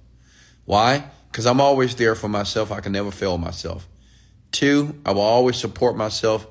Why? 0.67 1.05
Because 1.31 1.45
I'm 1.45 1.61
always 1.61 1.95
there 1.95 2.13
for 2.13 2.27
myself. 2.27 2.73
I 2.73 2.81
can 2.81 2.91
never 2.91 3.09
fail 3.09 3.37
myself. 3.37 3.87
Two, 4.51 4.99
I 5.05 5.13
will 5.13 5.21
always 5.21 5.55
support 5.55 5.95
myself 5.95 6.45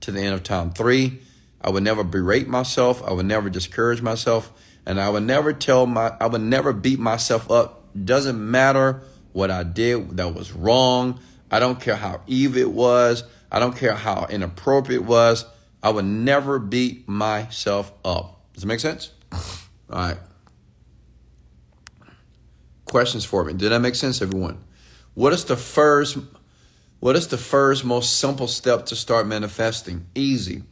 to 0.00 0.10
the 0.10 0.22
end 0.22 0.34
of 0.34 0.42
time. 0.42 0.70
Three, 0.70 1.20
I 1.60 1.68
would 1.68 1.82
never 1.82 2.02
berate 2.02 2.48
myself. 2.48 3.02
I 3.04 3.12
would 3.12 3.26
never 3.26 3.50
discourage 3.50 4.00
myself. 4.00 4.50
And 4.86 4.98
I 4.98 5.10
would 5.10 5.24
never 5.24 5.52
tell 5.52 5.84
my, 5.84 6.14
I 6.18 6.28
would 6.28 6.40
never 6.40 6.72
beat 6.72 6.98
myself 6.98 7.50
up. 7.50 7.84
Doesn't 8.06 8.38
matter 8.50 9.02
what 9.32 9.50
I 9.50 9.64
did 9.64 10.16
that 10.16 10.34
was 10.34 10.50
wrong. 10.52 11.20
I 11.50 11.60
don't 11.60 11.78
care 11.78 11.96
how 11.96 12.22
evil 12.26 12.62
it 12.62 12.70
was. 12.70 13.22
I 13.52 13.58
don't 13.58 13.76
care 13.76 13.94
how 13.94 14.28
inappropriate 14.30 15.02
it 15.02 15.06
was. 15.06 15.44
I 15.82 15.90
would 15.90 16.06
never 16.06 16.58
beat 16.58 17.06
myself 17.06 17.92
up. 18.02 18.40
Does 18.54 18.64
it 18.64 18.66
make 18.66 18.80
sense? 18.80 19.10
All 19.32 19.40
right 19.90 20.18
questions 22.88 23.24
for 23.24 23.44
me. 23.44 23.52
Did 23.52 23.70
that 23.70 23.80
make 23.80 23.94
sense, 23.94 24.20
everyone? 24.22 24.58
What 25.14 25.32
is 25.32 25.44
the 25.44 25.56
first 25.56 26.18
what 27.00 27.14
is 27.14 27.28
the 27.28 27.38
first 27.38 27.84
most 27.84 28.18
simple 28.18 28.48
step 28.48 28.86
to 28.86 28.96
start 28.96 29.26
manifesting? 29.26 30.06
Easy. 30.14 30.64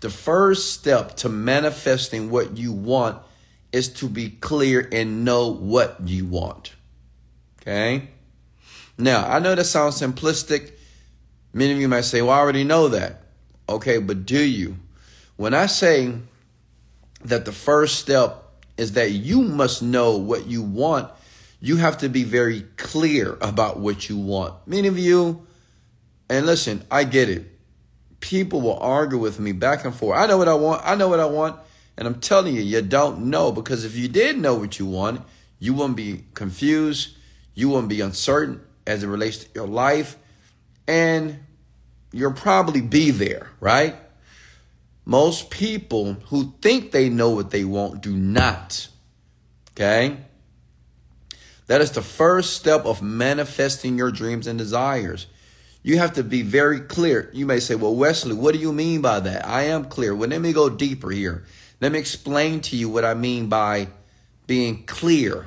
The 0.00 0.08
first 0.08 0.72
step 0.72 1.16
to 1.16 1.28
manifesting 1.28 2.30
what 2.30 2.56
you 2.56 2.72
want 2.72 3.22
is 3.70 3.88
to 3.94 4.08
be 4.08 4.30
clear 4.30 4.88
and 4.92 5.24
know 5.24 5.48
what 5.48 5.96
you 6.04 6.24
want. 6.24 6.74
Okay? 7.60 8.08
Now, 8.96 9.28
I 9.28 9.40
know 9.40 9.54
that 9.54 9.64
sounds 9.64 10.00
simplistic. 10.00 10.72
Many 11.52 11.72
of 11.72 11.78
you 11.78 11.88
might 11.88 12.02
say, 12.02 12.22
well, 12.22 12.32
I 12.32 12.38
already 12.38 12.64
know 12.64 12.88
that. 12.88 13.22
Okay, 13.68 13.98
but 13.98 14.24
do 14.24 14.42
you? 14.42 14.76
When 15.36 15.54
I 15.54 15.66
say 15.66 16.14
that 17.24 17.44
the 17.44 17.52
first 17.52 17.98
step 17.98 18.42
is 18.76 18.92
that 18.92 19.10
you 19.10 19.42
must 19.42 19.82
know 19.82 20.16
what 20.16 20.46
you 20.46 20.62
want, 20.62 21.10
you 21.64 21.78
have 21.78 21.96
to 21.96 22.10
be 22.10 22.24
very 22.24 22.60
clear 22.76 23.38
about 23.40 23.78
what 23.78 24.10
you 24.10 24.18
want. 24.18 24.52
Many 24.68 24.86
of 24.86 24.98
you, 24.98 25.46
and 26.28 26.44
listen, 26.44 26.84
I 26.90 27.04
get 27.04 27.30
it. 27.30 27.58
People 28.20 28.60
will 28.60 28.78
argue 28.78 29.16
with 29.16 29.40
me 29.40 29.52
back 29.52 29.86
and 29.86 29.94
forth. 29.94 30.18
I 30.18 30.26
know 30.26 30.36
what 30.36 30.46
I 30.46 30.52
want. 30.52 30.82
I 30.84 30.94
know 30.94 31.08
what 31.08 31.20
I 31.20 31.24
want. 31.24 31.58
And 31.96 32.06
I'm 32.06 32.20
telling 32.20 32.54
you, 32.54 32.60
you 32.60 32.82
don't 32.82 33.30
know 33.30 33.50
because 33.50 33.86
if 33.86 33.96
you 33.96 34.08
did 34.08 34.38
know 34.38 34.56
what 34.56 34.78
you 34.78 34.84
want, 34.84 35.22
you 35.58 35.72
wouldn't 35.72 35.96
be 35.96 36.26
confused. 36.34 37.16
You 37.54 37.70
wouldn't 37.70 37.88
be 37.88 38.02
uncertain 38.02 38.60
as 38.86 39.02
it 39.02 39.06
relates 39.06 39.38
to 39.38 39.48
your 39.54 39.66
life. 39.66 40.18
And 40.86 41.38
you'll 42.12 42.34
probably 42.34 42.82
be 42.82 43.10
there, 43.10 43.48
right? 43.58 43.96
Most 45.06 45.48
people 45.48 46.12
who 46.26 46.52
think 46.60 46.90
they 46.90 47.08
know 47.08 47.30
what 47.30 47.52
they 47.52 47.64
want 47.64 48.02
do 48.02 48.14
not. 48.14 48.86
Okay? 49.72 50.18
That 51.66 51.80
is 51.80 51.92
the 51.92 52.02
first 52.02 52.54
step 52.54 52.84
of 52.84 53.02
manifesting 53.02 53.96
your 53.96 54.10
dreams 54.10 54.46
and 54.46 54.58
desires. 54.58 55.26
You 55.82 55.98
have 55.98 56.14
to 56.14 56.24
be 56.24 56.42
very 56.42 56.80
clear. 56.80 57.30
You 57.32 57.46
may 57.46 57.60
say, 57.60 57.74
Well, 57.74 57.94
Wesley, 57.94 58.34
what 58.34 58.54
do 58.54 58.60
you 58.60 58.72
mean 58.72 59.00
by 59.00 59.20
that? 59.20 59.46
I 59.46 59.64
am 59.64 59.84
clear. 59.84 60.14
Well, 60.14 60.28
let 60.28 60.40
me 60.40 60.52
go 60.52 60.68
deeper 60.68 61.10
here. 61.10 61.44
Let 61.80 61.92
me 61.92 61.98
explain 61.98 62.60
to 62.62 62.76
you 62.76 62.88
what 62.88 63.04
I 63.04 63.14
mean 63.14 63.48
by 63.48 63.88
being 64.46 64.84
clear. 64.84 65.46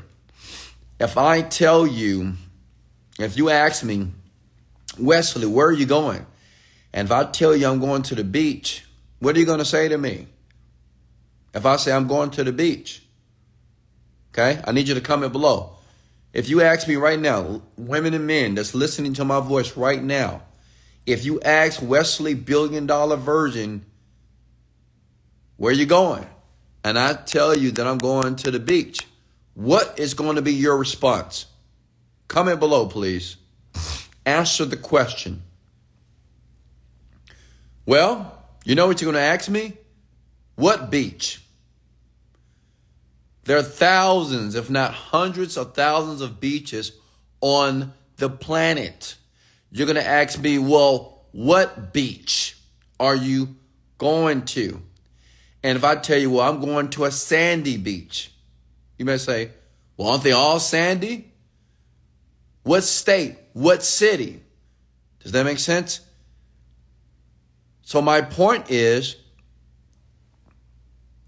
If 1.00 1.18
I 1.18 1.42
tell 1.42 1.86
you, 1.86 2.34
if 3.20 3.38
you 3.38 3.50
ask 3.50 3.84
me, 3.84 4.10
Wesley, 5.00 5.48
where 5.48 5.68
are 5.68 5.72
you 5.72 5.86
going? 5.86 6.26
And 6.94 7.08
if 7.08 7.12
I 7.12 7.26
tell 7.26 7.56
you 7.56 7.68
I'm 7.68 7.80
going 7.80 8.02
to 8.04 8.16
the 8.16 8.24
beach, 8.24 8.86
what 9.20 9.36
are 9.36 9.40
you 9.40 9.46
going 9.46 9.60
to 9.60 9.66
say 9.66 9.88
to 9.88 9.98
me? 9.98 10.28
If 11.54 11.66
I 11.66 11.76
say 11.78 11.92
I'm 11.92 12.08
going 12.08 12.32
to 12.32 12.44
the 12.44 12.52
beach, 12.52 13.04
okay, 14.32 14.62
I 14.66 14.72
need 14.72 14.88
you 14.88 14.96
to 14.96 15.02
comment 15.02 15.32
below. 15.32 15.77
If 16.38 16.50
you 16.50 16.62
ask 16.62 16.88
me 16.88 16.98
right 16.98 17.20
now, 17.20 17.64
women 17.78 18.14
and 18.14 18.28
men 18.28 18.54
that's 18.54 18.76
listening 18.76 19.16
to 19.16 19.26
my 19.26 19.40
voice 19.40 19.76
right 19.76 20.04
now, 20.04 20.44
if 21.04 21.26
you 21.26 21.42
ask 21.42 21.82
Wesley 21.82 22.36
Billion 22.36 22.86
Dollar 22.86 23.16
Virgin, 23.16 23.84
where 25.56 25.74
you 25.74 25.88
going? 25.88 26.28
And 26.84 27.00
I 27.00 27.14
tell 27.14 27.58
you 27.58 27.72
that 27.72 27.88
I'm 27.88 27.98
going 27.98 28.36
to 28.36 28.52
the 28.52 28.60
beach, 28.60 29.08
what 29.56 29.98
is 29.98 30.14
going 30.14 30.36
to 30.36 30.44
be 30.44 30.54
your 30.54 30.78
response? 30.78 31.48
Comment 32.28 32.60
below, 32.60 32.86
please. 32.86 33.38
Answer 34.24 34.66
the 34.66 34.78
question. 34.78 35.42
Well, 37.88 38.38
you 38.64 38.76
know 38.76 38.86
what 38.86 39.02
you're 39.02 39.12
going 39.12 39.20
to 39.20 39.28
ask 39.28 39.50
me? 39.50 39.74
What 40.54 40.92
beach? 40.92 41.42
There 43.48 43.58
are 43.58 43.64
thousands, 43.64 44.56
if 44.56 44.70
not 44.70 44.94
hundreds 44.94 45.56
of 45.56 45.74
thousands 45.74 46.20
of 46.20 46.42
beaches 46.42 46.92
on 47.40 47.94
the 48.18 48.30
planet. 48.30 49.16
You're 49.72 49.86
going 49.86 49.96
to 49.96 50.06
ask 50.06 50.38
me, 50.38 50.58
well, 50.58 51.24
what 51.32 51.94
beach 51.94 52.58
are 53.00 53.16
you 53.16 53.56
going 54.00 54.44
to? 54.48 54.82
And 55.64 55.78
if 55.78 55.86
I 55.86 55.96
tell 55.96 56.18
you, 56.18 56.32
well, 56.32 56.50
I'm 56.50 56.60
going 56.60 56.90
to 56.90 57.06
a 57.06 57.12
sandy 57.12 57.78
beach, 57.78 58.34
you 58.98 59.06
may 59.06 59.16
say, 59.16 59.52
well, 59.96 60.10
aren't 60.10 60.24
they 60.24 60.34
all 60.34 60.60
sandy? 60.60 61.32
What 62.64 62.84
state? 62.84 63.38
What 63.54 63.82
city? 63.82 64.42
Does 65.22 65.32
that 65.32 65.46
make 65.46 65.60
sense? 65.60 66.02
So, 67.84 68.02
my 68.02 68.20
point 68.20 68.70
is, 68.70 69.16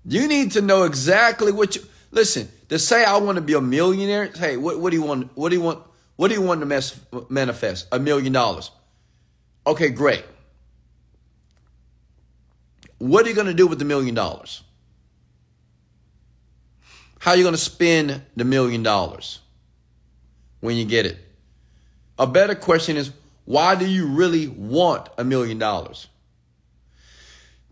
you 0.04 0.28
need 0.28 0.52
to 0.52 0.62
know 0.62 0.84
exactly 0.84 1.54
what 1.54 1.78
you 1.78 1.84
Listen, 2.12 2.50
to 2.70 2.80
say 2.80 3.04
I 3.04 3.18
want 3.18 3.36
to 3.36 3.42
be 3.42 3.54
a 3.54 3.62
millionaire, 3.62 4.28
hey, 4.28 4.58
what, 4.58 4.80
what 4.80 4.90
do 4.92 4.98
you 4.98 5.04
want? 5.04 5.36
What 5.36 5.50
do 5.50 5.56
you 5.56 5.62
want? 5.62 5.84
What 6.16 6.28
do 6.30 6.34
you 6.34 6.42
want 6.42 6.60
to 6.62 7.26
manifest? 7.30 7.88
A 7.92 8.00
million 8.00 8.34
dollars. 8.34 8.72
Okay, 9.66 9.90
great. 9.90 10.26
What 12.98 13.26
are 13.26 13.30
you 13.30 13.36
going 13.36 13.48
to 13.48 13.54
do 13.54 13.68
with 13.68 13.80
the 13.80 13.86
million 13.86 14.16
dollars? 14.16 14.64
How 17.20 17.32
are 17.32 17.38
you 17.38 17.44
going 17.44 17.54
to 17.54 17.62
spend 17.62 18.22
the 18.36 18.44
million 18.44 18.84
dollars 18.84 19.40
when 20.60 20.76
you 20.76 20.86
get 20.86 21.06
it? 21.06 21.18
A 22.18 22.28
better 22.28 22.56
question 22.56 22.98
is, 22.98 23.12
why 23.46 23.76
do 23.76 23.86
you 23.86 24.08
really 24.08 24.48
want 24.48 25.08
a 25.18 25.24
million 25.24 25.58
dollars? 25.58 26.08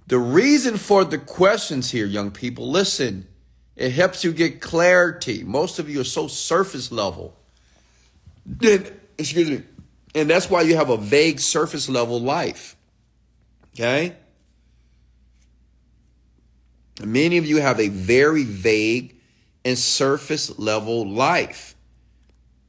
The 0.08 0.20
reason 0.20 0.78
for 0.78 1.04
the 1.04 1.18
questions 1.18 1.92
here, 1.92 2.06
young 2.06 2.32
people, 2.32 2.70
listen, 2.70 3.28
it 3.78 3.92
helps 3.92 4.24
you 4.24 4.34
get 4.34 4.60
clarity. 4.60 5.44
Most 5.44 5.78
of 5.78 5.88
you 5.88 6.02
are 6.02 6.04
so 6.04 6.28
surface 6.28 6.92
level. 6.92 7.38
Then, 8.44 8.88
excuse 9.20 9.50
me. 9.50 9.64
And 10.16 10.28
that's 10.28 10.50
why 10.50 10.64
you 10.64 10.76
have 10.76 10.90
a 10.90 10.98
vague 10.98 11.40
surface 11.40 11.88
level 11.88 12.20
life. 12.20 12.76
Okay? 13.76 14.16
Many 17.04 17.38
of 17.38 17.46
you 17.46 17.62
have 17.62 17.80
a 17.80 17.90
very 17.90 18.44
vague 18.44 19.16
and 19.64 19.78
surface 19.78 20.58
level 20.58 21.08
life. 21.08 21.76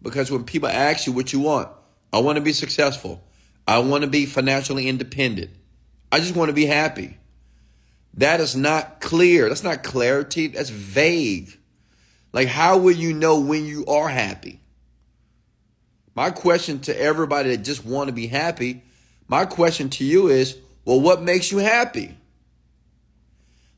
Because 0.03 0.31
when 0.31 0.45
people 0.45 0.69
ask 0.69 1.07
you 1.07 1.15
what 1.15 1.33
you 1.33 1.41
want, 1.41 1.71
I 2.12 2.19
want 2.19 2.37
to 2.37 2.43
be 2.43 2.53
successful. 2.53 3.25
I 3.67 3.79
want 3.79 4.05
to 4.05 4.11
be 4.11 4.27
financially 4.27 4.88
independent. 4.88 5.50
I 6.12 6.19
just 6.19 6.37
want 6.37 6.50
to 6.50 6.55
be 6.55 6.67
happy. 6.67 7.17
That 8.15 8.41
is 8.41 8.57
not 8.57 9.00
clear. 9.00 9.49
That's 9.49 9.62
not 9.62 9.83
clarity. 9.83 10.49
That's 10.49 10.71
vague. 10.71 11.57
Like, 12.33 12.49
how 12.49 12.79
will 12.79 12.93
you 12.93 13.15
know 13.15 13.41
when 13.41 13.65
you 13.65 13.87
are 13.87 14.09
happy? 14.09 14.61
My 16.15 16.31
question 16.31 16.81
to 16.81 17.00
everybody 17.00 17.50
that 17.50 17.65
just 17.65 17.85
want 17.85 18.09
to 18.09 18.12
be 18.12 18.27
happy, 18.27 18.83
my 19.29 19.45
question 19.45 19.88
to 19.91 20.05
you 20.05 20.29
is, 20.29 20.57
well, 20.85 21.00
what 21.00 21.23
makes 21.23 21.53
you 21.53 21.59
happy? 21.59 22.17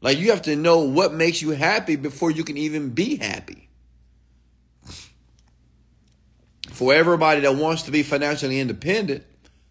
Like, 0.01 0.19
you 0.19 0.31
have 0.31 0.43
to 0.43 0.57
know 0.57 0.81
what 0.81 1.13
makes 1.13 1.43
you 1.43 1.51
happy 1.51 1.97
before 1.97 2.31
you 2.31 2.45
can 2.45 2.57
even 2.57 2.91
be 2.91 3.17
happy. 3.17 3.69
For 6.71 6.95
everybody 6.95 7.43
that 7.43 7.57
wants 7.57 7.83
to 7.83 7.91
be 7.91 8.03
financially 8.03 8.59
independent, 8.59 9.25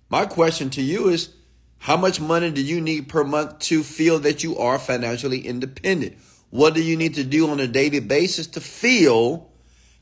my 0.10 0.26
question 0.26 0.70
to 0.72 0.82
you 0.82 1.10
is 1.10 1.34
how 1.80 1.98
much 1.98 2.20
money 2.20 2.52
do 2.52 2.62
you 2.62 2.82
need 2.82 3.08
per 3.10 3.24
month 3.24 3.60
to 3.60 3.84
feel 3.84 4.20
that 4.20 4.44
you 4.44 4.58
are 4.58 4.78
financially 4.78 5.40
independent? 5.40 6.18
What 6.50 6.74
do 6.74 6.84
you 6.84 6.98
need 6.98 7.16
to 7.16 7.24
do 7.24 7.50
on 7.50 7.60
a 7.60 7.68
daily 7.68 8.00
basis 8.00 8.48
to 8.48 8.62
feel 8.62 9.50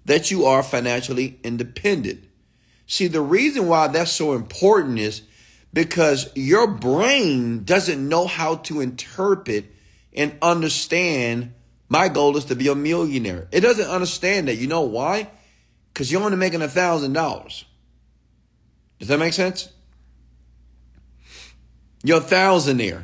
that 0.06 0.32
you 0.32 0.46
are 0.46 0.64
financially 0.64 1.40
independent? 1.44 2.24
See, 2.88 3.08
the 3.08 3.22
reason 3.22 3.68
why 3.68 3.88
that's 3.88 4.12
so 4.12 4.34
important 4.34 4.98
is 4.98 5.22
because 5.74 6.32
your 6.36 6.68
brain 6.68 7.64
doesn't 7.64 8.08
know 8.08 8.26
how 8.26 8.56
to 8.56 8.82
interpret 8.82 9.66
and 10.14 10.36
understand 10.42 11.54
my 11.90 12.10
goal 12.10 12.36
is 12.38 12.46
to 12.46 12.56
be 12.56 12.68
a 12.70 12.76
millionaire. 12.76 13.48
It 13.52 13.62
doesn't 13.62 13.88
understand 13.88 14.48
that. 14.48 14.56
You 14.56 14.68
know 14.68 14.82
why? 14.82 15.30
Because 15.94 16.12
you're 16.12 16.24
only 16.24 16.38
making 16.38 16.62
a 16.62 16.68
thousand 16.68 17.14
dollars. 17.14 17.66
Does 19.00 19.10
that 19.10 19.20
make 19.20 19.34
sense? 19.34 19.70
You're 22.04 22.20
a 22.20 22.22
thousandaire. 22.22 23.04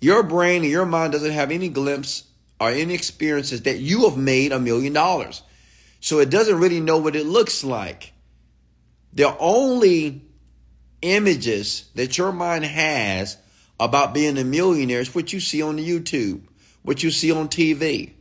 Your 0.00 0.22
brain 0.22 0.62
and 0.62 0.70
your 0.70 0.86
mind 0.86 1.12
doesn't 1.12 1.32
have 1.32 1.50
any 1.50 1.68
glimpse 1.68 2.24
or 2.58 2.70
any 2.70 2.94
experiences 2.94 3.62
that 3.62 3.78
you 3.78 4.08
have 4.08 4.16
made 4.16 4.52
a 4.52 4.58
million 4.58 4.92
dollars. 4.92 5.42
So 6.00 6.18
it 6.18 6.30
doesn't 6.30 6.58
really 6.58 6.80
know 6.80 6.98
what 6.98 7.16
it 7.16 7.26
looks 7.26 7.62
like. 7.62 8.12
The 9.12 9.36
only 9.38 10.22
images 11.02 11.90
that 11.94 12.16
your 12.16 12.32
mind 12.32 12.64
has 12.64 13.36
about 13.78 14.14
being 14.14 14.38
a 14.38 14.44
millionaire 14.44 15.00
is 15.00 15.14
what 15.14 15.32
you 15.32 15.40
see 15.40 15.62
on 15.62 15.78
YouTube, 15.78 16.42
what 16.82 17.02
you 17.02 17.10
see 17.10 17.32
on 17.32 17.48
TV, 17.48 18.12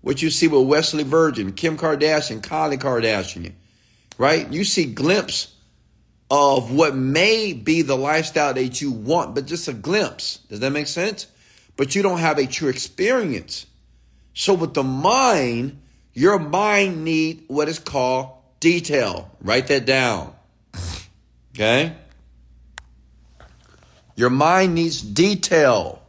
what 0.00 0.22
you 0.22 0.30
see 0.30 0.48
with 0.48 0.66
Wesley 0.66 1.02
Virgin, 1.02 1.52
Kim 1.52 1.76
Kardashian, 1.76 2.40
Kylie 2.40 2.78
Kardashian, 2.78 3.52
right? 4.16 4.50
You 4.52 4.64
see 4.64 4.84
glimpse 4.84 5.54
of 6.30 6.70
what 6.72 6.94
may 6.94 7.52
be 7.52 7.82
the 7.82 7.96
lifestyle 7.96 8.52
that 8.54 8.80
you 8.80 8.90
want, 8.90 9.34
but 9.34 9.46
just 9.46 9.68
a 9.68 9.72
glimpse. 9.72 10.38
Does 10.48 10.60
that 10.60 10.70
make 10.70 10.86
sense? 10.86 11.26
But 11.76 11.94
you 11.94 12.02
don't 12.02 12.18
have 12.18 12.38
a 12.38 12.46
true 12.46 12.68
experience. 12.68 13.66
So 14.34 14.54
with 14.54 14.74
the 14.74 14.82
mind, 14.82 15.80
your 16.12 16.38
mind 16.38 17.04
need 17.04 17.44
what 17.48 17.68
is 17.68 17.78
called 17.78 18.30
detail. 18.60 19.30
Write 19.40 19.68
that 19.68 19.86
down. 19.86 20.34
Okay? 21.54 21.94
Your 24.16 24.30
mind 24.30 24.74
needs 24.74 25.00
detail. 25.00 26.02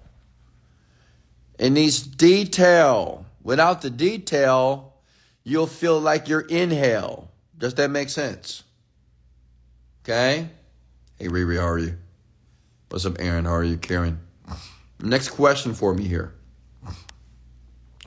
It 1.57 1.69
needs 1.69 2.01
detail. 2.01 3.25
Without 3.43 3.81
the 3.81 3.89
detail, 3.89 4.93
you'll 5.43 5.67
feel 5.67 5.99
like 5.99 6.27
you're 6.27 6.41
in 6.41 6.71
hell. 6.71 7.29
Does 7.57 7.75
that 7.75 7.91
make 7.91 8.09
sense? 8.09 8.63
Okay? 10.03 10.49
Hey, 11.17 11.27
Riri, 11.27 11.57
how 11.57 11.67
are 11.67 11.79
you? 11.79 11.97
What's 12.89 13.05
up, 13.05 13.17
Aaron? 13.19 13.45
How 13.45 13.53
are 13.53 13.63
you, 13.63 13.77
Karen? 13.77 14.19
Next 14.99 15.29
question 15.29 15.73
for 15.73 15.93
me 15.93 16.05
here. 16.07 16.33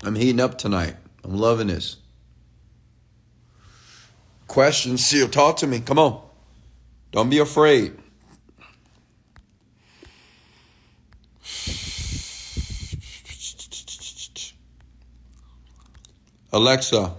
I'm 0.02 0.14
heating 0.14 0.40
up 0.40 0.58
tonight. 0.58 0.96
I'm 1.22 1.36
loving 1.36 1.68
this. 1.68 1.96
Question, 4.48 4.98
Seal, 4.98 5.28
talk 5.28 5.58
to 5.58 5.66
me. 5.66 5.80
Come 5.80 5.98
on. 5.98 6.20
Don't 7.12 7.30
be 7.30 7.38
afraid. 7.38 7.96
Alexa, 16.54 17.14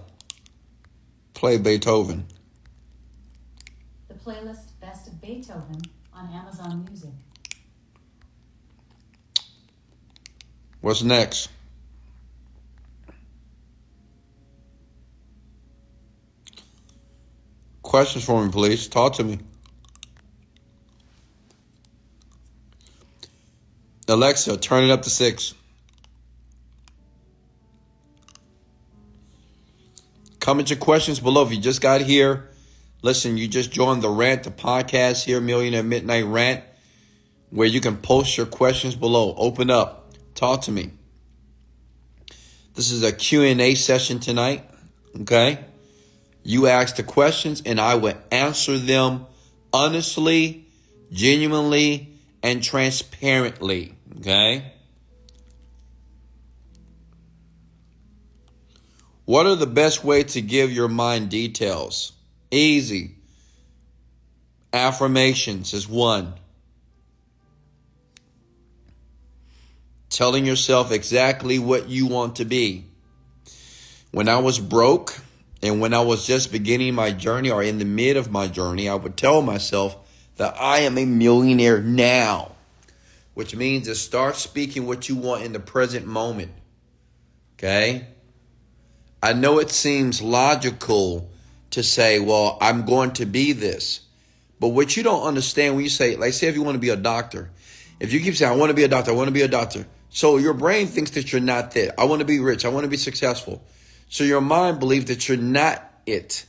play 1.32 1.58
Beethoven. 1.58 2.24
The 4.06 4.14
playlist 4.14 4.63
Beethoven 5.24 5.80
on 6.12 6.28
Amazon 6.34 6.84
Music. 6.84 7.08
What's 10.82 11.02
next? 11.02 11.48
Questions 17.82 18.22
for 18.22 18.44
me, 18.44 18.52
please. 18.52 18.86
Talk 18.86 19.14
to 19.14 19.24
me. 19.24 19.38
Alexa, 24.06 24.58
turn 24.58 24.84
it 24.84 24.90
up 24.90 25.00
to 25.02 25.10
six. 25.10 25.54
Comment 30.40 30.68
your 30.68 30.78
questions 30.78 31.18
below. 31.18 31.46
If 31.46 31.52
you 31.52 31.58
just 31.58 31.80
got 31.80 32.02
here, 32.02 32.50
listen, 33.04 33.36
you 33.36 33.46
just 33.46 33.70
joined 33.70 34.02
the 34.02 34.08
rant, 34.08 34.44
the 34.44 34.50
podcast 34.50 35.24
here, 35.24 35.38
Millionaire 35.38 35.82
Midnight 35.82 36.24
Rant, 36.24 36.64
where 37.50 37.68
you 37.68 37.78
can 37.78 37.98
post 37.98 38.38
your 38.38 38.46
questions 38.46 38.96
below. 38.96 39.34
Open 39.36 39.68
up. 39.68 40.14
Talk 40.34 40.62
to 40.62 40.72
me. 40.72 40.90
This 42.74 42.90
is 42.90 43.02
a 43.02 43.12
Q&A 43.12 43.74
session 43.74 44.20
tonight, 44.20 44.64
okay? 45.20 45.66
You 46.42 46.66
ask 46.66 46.96
the 46.96 47.02
questions 47.02 47.62
and 47.66 47.78
I 47.78 47.94
will 47.96 48.16
answer 48.32 48.78
them 48.78 49.26
honestly, 49.70 50.66
genuinely, 51.12 52.08
and 52.42 52.62
transparently, 52.62 53.94
okay? 54.16 54.72
What 59.26 59.44
are 59.44 59.56
the 59.56 59.66
best 59.66 60.04
way 60.04 60.24
to 60.24 60.40
give 60.40 60.72
your 60.72 60.88
mind 60.88 61.28
details? 61.28 62.13
Easy. 62.54 63.16
Affirmations 64.72 65.74
is 65.74 65.88
one. 65.88 66.34
Telling 70.08 70.46
yourself 70.46 70.92
exactly 70.92 71.58
what 71.58 71.88
you 71.88 72.06
want 72.06 72.36
to 72.36 72.44
be. 72.44 72.84
When 74.12 74.28
I 74.28 74.38
was 74.38 74.60
broke 74.60 75.18
and 75.64 75.80
when 75.80 75.92
I 75.92 76.02
was 76.02 76.28
just 76.28 76.52
beginning 76.52 76.94
my 76.94 77.10
journey 77.10 77.50
or 77.50 77.60
in 77.60 77.80
the 77.80 77.84
mid 77.84 78.16
of 78.16 78.30
my 78.30 78.46
journey, 78.46 78.88
I 78.88 78.94
would 78.94 79.16
tell 79.16 79.42
myself 79.42 79.96
that 80.36 80.54
I 80.56 80.80
am 80.80 80.96
a 80.96 81.04
millionaire 81.04 81.80
now, 81.80 82.52
which 83.34 83.56
means 83.56 83.88
to 83.88 83.96
start 83.96 84.36
speaking 84.36 84.86
what 84.86 85.08
you 85.08 85.16
want 85.16 85.42
in 85.42 85.52
the 85.52 85.58
present 85.58 86.06
moment. 86.06 86.52
Okay? 87.58 88.06
I 89.20 89.32
know 89.32 89.58
it 89.58 89.70
seems 89.70 90.22
logical 90.22 91.30
to 91.74 91.82
say, 91.82 92.18
well, 92.18 92.58
I'm 92.60 92.84
going 92.84 93.12
to 93.12 93.26
be 93.26 93.52
this. 93.52 94.00
But 94.58 94.68
what 94.68 94.96
you 94.96 95.02
don't 95.02 95.22
understand 95.22 95.74
when 95.74 95.84
you 95.84 95.90
say, 95.90 96.16
like, 96.16 96.32
say 96.32 96.48
if 96.48 96.54
you 96.54 96.62
want 96.62 96.76
to 96.76 96.80
be 96.80 96.88
a 96.88 96.96
doctor, 96.96 97.50
if 98.00 98.12
you 98.12 98.20
keep 98.20 98.34
saying, 98.34 98.50
I 98.50 98.56
want 98.56 98.70
to 98.70 98.74
be 98.74 98.84
a 98.84 98.88
doctor, 98.88 99.10
I 99.10 99.14
want 99.14 99.28
to 99.28 99.34
be 99.34 99.42
a 99.42 99.48
doctor. 99.48 99.86
So 100.08 100.36
your 100.36 100.54
brain 100.54 100.86
thinks 100.86 101.12
that 101.12 101.32
you're 101.32 101.40
not 101.40 101.72
that. 101.72 102.00
I 102.00 102.04
want 102.04 102.20
to 102.20 102.24
be 102.24 102.40
rich. 102.40 102.64
I 102.64 102.68
want 102.68 102.84
to 102.84 102.90
be 102.90 102.96
successful. 102.96 103.64
So 104.08 104.24
your 104.24 104.40
mind 104.40 104.78
believes 104.78 105.06
that 105.06 105.28
you're 105.28 105.36
not 105.36 105.82
it. 106.06 106.46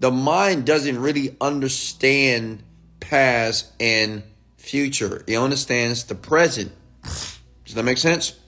The 0.00 0.10
mind 0.10 0.66
doesn't 0.66 0.98
really 0.98 1.36
understand 1.40 2.62
past 3.00 3.70
and 3.78 4.22
future. 4.56 5.22
It 5.26 5.36
understands 5.36 6.04
the 6.04 6.14
present. 6.14 6.72
Does 7.02 7.74
that 7.74 7.84
make 7.84 7.98
sense? 7.98 8.38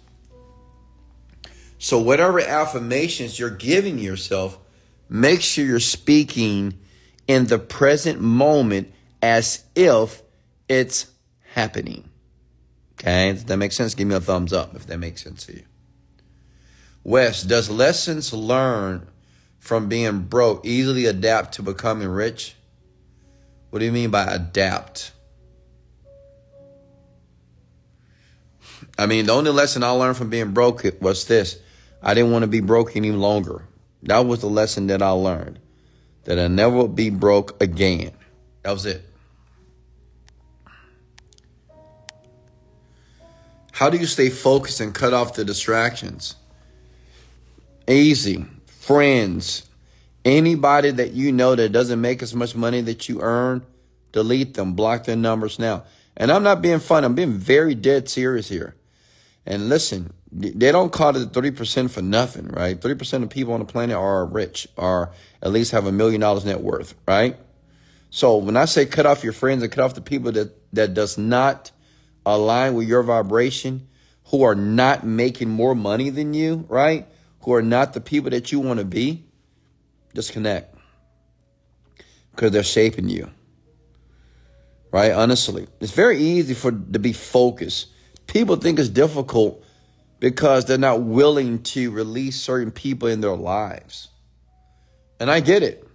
So, 1.78 1.98
whatever 1.98 2.40
affirmations 2.40 3.38
you're 3.38 3.50
giving 3.50 3.98
yourself, 3.98 4.58
make 5.08 5.40
sure 5.40 5.64
you're 5.64 5.80
speaking 5.80 6.78
in 7.26 7.46
the 7.46 7.58
present 7.58 8.20
moment 8.20 8.92
as 9.22 9.64
if 9.74 10.22
it's 10.68 11.06
happening. 11.52 12.08
Okay, 12.94 13.32
does 13.32 13.44
that 13.44 13.56
make 13.56 13.72
sense? 13.72 13.94
Give 13.94 14.08
me 14.08 14.14
a 14.14 14.20
thumbs 14.20 14.52
up 14.52 14.74
if 14.74 14.86
that 14.86 14.98
makes 14.98 15.22
sense 15.22 15.46
to 15.46 15.54
you. 15.54 15.62
Wes, 17.02 17.42
does 17.42 17.68
lessons 17.68 18.32
learned 18.32 19.06
from 19.58 19.88
being 19.88 20.20
broke 20.20 20.64
easily 20.64 21.06
adapt 21.06 21.54
to 21.54 21.62
becoming 21.62 22.08
rich? 22.08 22.54
What 23.70 23.80
do 23.80 23.84
you 23.84 23.92
mean 23.92 24.10
by 24.10 24.24
adapt? 24.24 25.12
I 28.98 29.06
mean, 29.06 29.26
the 29.26 29.32
only 29.32 29.50
lesson 29.50 29.82
I 29.82 29.90
learned 29.90 30.16
from 30.16 30.30
being 30.30 30.52
broke 30.52 30.84
was 31.00 31.26
this 31.26 31.58
I 32.02 32.14
didn't 32.14 32.32
want 32.32 32.42
to 32.42 32.48
be 32.48 32.60
broke 32.60 32.96
any 32.96 33.10
longer. 33.10 33.66
That 34.04 34.26
was 34.26 34.40
the 34.40 34.48
lesson 34.48 34.86
that 34.88 35.02
I 35.02 35.10
learned 35.10 35.58
that 36.24 36.38
I 36.38 36.48
never 36.48 36.88
be 36.88 37.10
broke 37.10 37.60
again. 37.62 38.12
That 38.62 38.72
was 38.72 38.86
it. 38.86 39.04
How 43.72 43.90
do 43.90 43.98
you 43.98 44.06
stay 44.06 44.30
focused 44.30 44.80
and 44.80 44.94
cut 44.94 45.12
off 45.12 45.34
the 45.34 45.44
distractions? 45.44 46.36
Easy. 47.88 48.46
Friends, 48.66 49.68
anybody 50.24 50.90
that 50.92 51.12
you 51.12 51.32
know 51.32 51.54
that 51.54 51.72
doesn't 51.72 52.00
make 52.00 52.22
as 52.22 52.34
much 52.34 52.54
money 52.54 52.80
that 52.82 53.08
you 53.08 53.20
earn, 53.20 53.64
delete 54.12 54.54
them, 54.54 54.74
block 54.74 55.04
their 55.04 55.16
numbers 55.16 55.58
now. 55.58 55.84
And 56.16 56.30
I'm 56.30 56.44
not 56.44 56.62
being 56.62 56.78
fun, 56.78 57.04
I'm 57.04 57.14
being 57.14 57.32
very 57.32 57.74
dead 57.74 58.08
serious 58.08 58.48
here. 58.48 58.76
And 59.44 59.68
listen, 59.68 60.12
they 60.36 60.72
don't 60.72 60.92
call 60.92 61.16
it 61.16 61.30
30% 61.30 61.90
for 61.90 62.02
nothing, 62.02 62.48
right? 62.48 62.78
30% 62.78 63.22
of 63.22 63.30
people 63.30 63.54
on 63.54 63.60
the 63.60 63.66
planet 63.66 63.96
are 63.96 64.26
rich, 64.26 64.66
or 64.76 65.12
at 65.40 65.52
least 65.52 65.70
have 65.70 65.86
a 65.86 65.92
million 65.92 66.20
dollars 66.20 66.44
net 66.44 66.60
worth, 66.60 66.94
right? 67.06 67.36
So 68.10 68.38
when 68.38 68.56
I 68.56 68.64
say 68.64 68.84
cut 68.84 69.06
off 69.06 69.22
your 69.22 69.32
friends 69.32 69.62
and 69.62 69.70
cut 69.70 69.84
off 69.84 69.94
the 69.94 70.00
people 70.00 70.32
that, 70.32 70.52
that 70.72 70.92
does 70.92 71.16
not 71.16 71.70
align 72.26 72.74
with 72.74 72.88
your 72.88 73.04
vibration, 73.04 73.86
who 74.26 74.42
are 74.42 74.56
not 74.56 75.04
making 75.04 75.50
more 75.50 75.74
money 75.74 76.10
than 76.10 76.34
you, 76.34 76.64
right? 76.68 77.06
Who 77.42 77.54
are 77.54 77.62
not 77.62 77.92
the 77.92 78.00
people 78.00 78.30
that 78.30 78.50
you 78.50 78.58
want 78.58 78.80
to 78.80 78.84
be, 78.84 79.24
disconnect. 80.14 80.74
Because 82.30 82.50
they're 82.50 82.64
shaping 82.64 83.08
you. 83.08 83.30
Right? 84.90 85.12
Honestly. 85.12 85.68
It's 85.80 85.92
very 85.92 86.18
easy 86.18 86.54
for 86.54 86.72
to 86.72 86.98
be 86.98 87.12
focused. 87.12 87.88
People 88.26 88.56
think 88.56 88.78
it's 88.78 88.88
difficult 88.88 89.63
because 90.24 90.64
they're 90.64 90.78
not 90.78 91.02
willing 91.02 91.62
to 91.62 91.90
release 91.90 92.40
certain 92.40 92.70
people 92.70 93.08
in 93.08 93.20
their 93.20 93.36
lives. 93.36 94.08
And 95.20 95.30
I 95.30 95.40
get 95.40 95.62
it. 95.62 95.86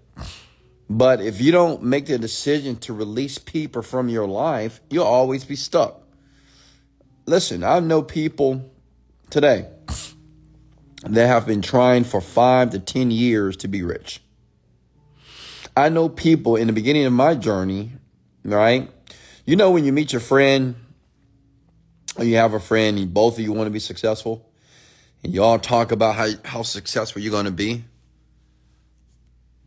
But 0.87 1.19
if 1.19 1.41
you 1.41 1.51
don't 1.51 1.81
make 1.81 2.05
the 2.05 2.19
decision 2.19 2.75
to 2.81 2.93
release 2.93 3.39
people 3.39 3.81
from 3.81 4.07
your 4.07 4.27
life, 4.27 4.81
you'll 4.87 5.03
always 5.03 5.45
be 5.45 5.55
stuck. 5.55 6.03
Listen, 7.25 7.63
I 7.63 7.79
know 7.79 8.03
people 8.03 8.69
today 9.31 9.67
that 11.01 11.25
have 11.25 11.47
been 11.47 11.63
trying 11.63 12.03
for 12.03 12.21
five 12.21 12.69
to 12.69 12.79
10 12.79 13.09
years 13.09 13.57
to 13.57 13.67
be 13.67 13.81
rich. 13.81 14.21
I 15.75 15.89
know 15.89 16.07
people 16.07 16.55
in 16.55 16.67
the 16.67 16.73
beginning 16.73 17.05
of 17.05 17.13
my 17.13 17.33
journey, 17.33 17.93
right? 18.45 18.91
You 19.47 19.55
know, 19.55 19.71
when 19.71 19.85
you 19.85 19.91
meet 19.91 20.13
your 20.13 20.19
friend, 20.19 20.75
you 22.23 22.37
have 22.37 22.53
a 22.53 22.59
friend, 22.59 22.97
and 22.97 23.13
both 23.13 23.33
of 23.33 23.39
you 23.39 23.53
want 23.53 23.67
to 23.67 23.71
be 23.71 23.79
successful, 23.79 24.49
and 25.23 25.33
you 25.33 25.43
all 25.43 25.59
talk 25.59 25.91
about 25.91 26.15
how, 26.15 26.29
how 26.45 26.61
successful 26.63 27.21
you're 27.21 27.31
going 27.31 27.45
to 27.45 27.51
be, 27.51 27.83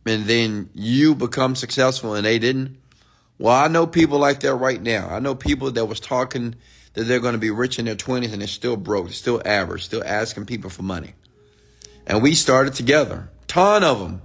and 0.05 0.25
then 0.25 0.69
you 0.73 1.15
become 1.15 1.55
successful 1.55 2.13
and 2.13 2.25
they 2.25 2.39
didn't. 2.39 2.77
Well, 3.39 3.53
I 3.53 3.67
know 3.67 3.87
people 3.87 4.19
like 4.19 4.41
that 4.41 4.55
right 4.55 4.81
now. 4.81 5.07
I 5.09 5.19
know 5.19 5.35
people 5.35 5.71
that 5.71 5.85
was 5.85 5.99
talking 5.99 6.55
that 6.93 7.03
they're 7.05 7.19
going 7.19 7.33
to 7.33 7.39
be 7.39 7.51
rich 7.51 7.79
in 7.79 7.85
their 7.85 7.95
20s 7.95 8.31
and 8.31 8.41
they're 8.41 8.47
still 8.47 8.77
broke, 8.77 9.11
still 9.11 9.41
average, 9.45 9.85
still 9.85 10.03
asking 10.05 10.45
people 10.45 10.69
for 10.69 10.83
money. 10.83 11.13
And 12.05 12.21
we 12.21 12.35
started 12.35 12.73
together. 12.73 13.29
Ton 13.47 13.83
of 13.83 13.99
them. 13.99 14.21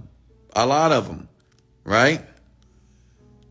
A 0.55 0.65
lot 0.65 0.91
of 0.91 1.07
them. 1.07 1.29
Right? 1.83 2.23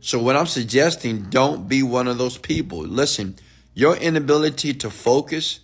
So 0.00 0.22
what 0.22 0.36
I'm 0.36 0.46
suggesting, 0.46 1.24
don't 1.24 1.68
be 1.68 1.82
one 1.82 2.06
of 2.06 2.18
those 2.18 2.38
people. 2.38 2.78
Listen, 2.80 3.36
your 3.78 3.94
inability 3.94 4.74
to 4.74 4.90
focus 4.90 5.60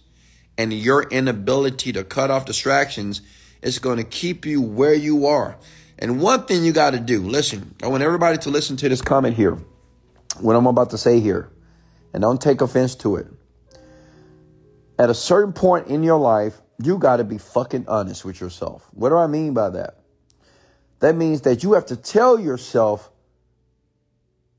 and 0.56 0.72
your 0.72 1.02
inability 1.02 1.92
to 1.92 2.04
cut 2.04 2.30
off 2.30 2.44
distractions 2.44 3.20
is 3.60 3.80
going 3.80 3.96
to 3.96 4.04
keep 4.04 4.46
you 4.46 4.62
where 4.62 4.94
you 4.94 5.26
are. 5.26 5.58
And 5.98 6.22
one 6.22 6.44
thing 6.44 6.64
you 6.64 6.70
got 6.70 6.92
to 6.92 7.00
do, 7.00 7.20
listen, 7.20 7.74
I 7.82 7.88
want 7.88 8.04
everybody 8.04 8.38
to 8.38 8.50
listen 8.50 8.76
to 8.76 8.88
this 8.88 9.02
comment 9.02 9.34
here, 9.34 9.58
what 10.38 10.54
I'm 10.54 10.68
about 10.68 10.90
to 10.90 10.98
say 10.98 11.18
here, 11.18 11.50
and 12.12 12.22
don't 12.22 12.40
take 12.40 12.60
offense 12.60 12.94
to 12.96 13.16
it. 13.16 13.26
At 14.96 15.10
a 15.10 15.14
certain 15.14 15.52
point 15.52 15.88
in 15.88 16.04
your 16.04 16.20
life, 16.20 16.60
you 16.80 16.98
got 16.98 17.16
to 17.16 17.24
be 17.24 17.38
fucking 17.38 17.86
honest 17.88 18.24
with 18.24 18.40
yourself. 18.40 18.88
What 18.92 19.08
do 19.08 19.16
I 19.16 19.26
mean 19.26 19.54
by 19.54 19.70
that? 19.70 19.98
That 21.00 21.16
means 21.16 21.40
that 21.40 21.64
you 21.64 21.72
have 21.72 21.86
to 21.86 21.96
tell 21.96 22.38
yourself 22.38 23.10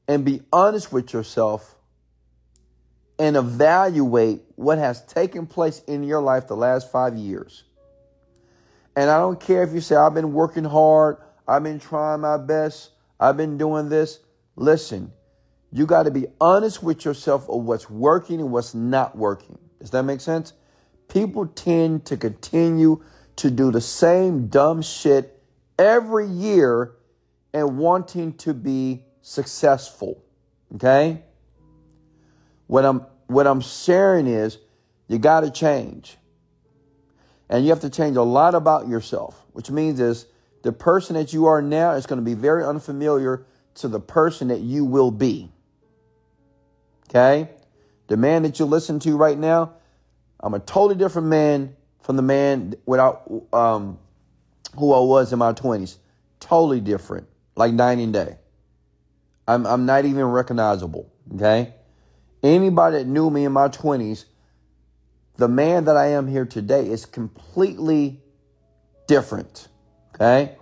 and 0.10 0.26
be 0.26 0.42
honest 0.52 0.92
with 0.92 1.14
yourself 1.14 1.75
and 3.18 3.38
evaluate 3.38 4.42
what 4.56 4.78
has 4.78 5.06
taken 5.06 5.48
place 5.48 5.80
in 5.88 6.04
your 6.04 6.22
life 6.22 6.48
the 6.48 6.56
last 6.56 6.92
five 6.92 7.16
years. 7.16 7.64
And 8.96 9.10
I 9.10 9.18
don't 9.20 9.40
care 9.40 9.64
if 9.64 9.74
you 9.74 9.82
say, 9.82 9.96
I've 9.96 10.14
been 10.14 10.34
working 10.34 10.64
hard, 10.64 11.18
I've 11.48 11.64
been 11.64 11.80
trying 11.80 12.22
my 12.22 12.38
best, 12.38 12.92
I've 13.20 13.38
been 13.38 13.58
doing 13.58 13.90
this. 13.90 14.20
Listen, 14.56 15.12
you 15.72 15.86
got 15.86 16.04
to 16.04 16.12
be 16.12 16.28
honest 16.40 16.82
with 16.82 17.04
yourself 17.04 17.50
of 17.50 17.64
what's 17.64 17.90
working 17.90 18.40
and 18.40 18.52
what's 18.52 18.74
not 18.74 19.18
working. 19.18 19.58
Does 19.80 19.92
that 19.92 20.04
make 20.04 20.22
sense? 20.22 20.54
People 21.10 21.46
tend 21.48 22.06
to 22.06 22.18
continue 22.18 23.04
to 23.36 23.52
do 23.52 23.72
the 23.72 23.82
same 23.82 24.48
dumb 24.48 24.82
shit 24.82 25.38
every 25.78 26.28
year 26.28 26.94
and 27.54 27.78
wanting 27.78 28.34
to 28.34 28.54
be 28.54 29.04
successful. 29.22 30.24
Okay? 30.76 31.25
What 32.68 32.86
I'm 32.86 33.06
what 33.28 33.48
I'm 33.48 33.62
sharing 33.62 34.28
is 34.28 34.58
you 35.08 35.18
got 35.18 35.42
to 35.42 35.52
change. 35.52 36.18
And 37.50 37.64
you 37.64 37.70
have 37.70 37.82
to 37.82 37.90
change 37.90 38.18
a 38.18 38.24
lot 38.24 38.56
about 38.56 38.88
yourself, 38.88 39.46
which 39.54 39.70
means 39.70 40.00
is 40.00 40.26
the 40.64 40.72
person 40.72 41.16
that 41.16 41.32
you 41.32 41.46
are 41.46 41.62
now 41.62 41.92
is 41.92 42.08
going 42.08 42.18
to 42.20 42.26
be 42.26 42.34
very 42.34 42.64
unfamiliar 42.64 43.46
to 43.76 43.88
the 43.88 44.00
person 44.00 44.48
that 44.48 44.62
you 44.62 44.84
will 44.84 45.12
be. 45.12 45.52
Okay? 47.10 47.50
The 48.08 48.18
man 48.18 48.44
that 48.44 48.60
you 48.60 48.66
listen 48.66 49.00
to 49.02 49.16
right 49.16 49.38
now, 49.38 49.74
I'm 50.40 50.54
a 50.56 50.60
totally 50.60 50.96
different 50.96 51.28
man 51.28 51.76
from 52.02 52.16
the 52.16 52.24
man 52.24 52.76
without 52.86 53.32
um, 53.54 54.00
who 54.76 54.92
I 54.94 55.00
was 55.00 55.32
in 55.32 55.40
my 55.40 55.54
20s. 55.54 55.98
Totally 56.40 56.82
different, 56.82 57.28
like 57.56 57.74
night 57.74 58.00
and 58.00 58.14
day. 58.14 58.38
I'm, 59.48 59.68
I'm 59.68 59.86
not 59.86 60.06
even 60.06 60.26
recognizable. 60.26 61.12
Okay? 61.36 61.74
Anybody 62.44 63.00
that 63.00 63.08
knew 63.08 63.30
me 63.30 63.46
in 63.46 63.52
my 63.52 63.68
20s, 63.68 64.26
the 65.38 65.48
man 65.48 65.86
that 65.86 65.98
I 65.98 66.08
am 66.08 66.28
here 66.28 66.46
today 66.46 66.88
is 66.88 67.06
completely 67.06 68.22
different. 69.08 69.68
Okay? 70.14 70.56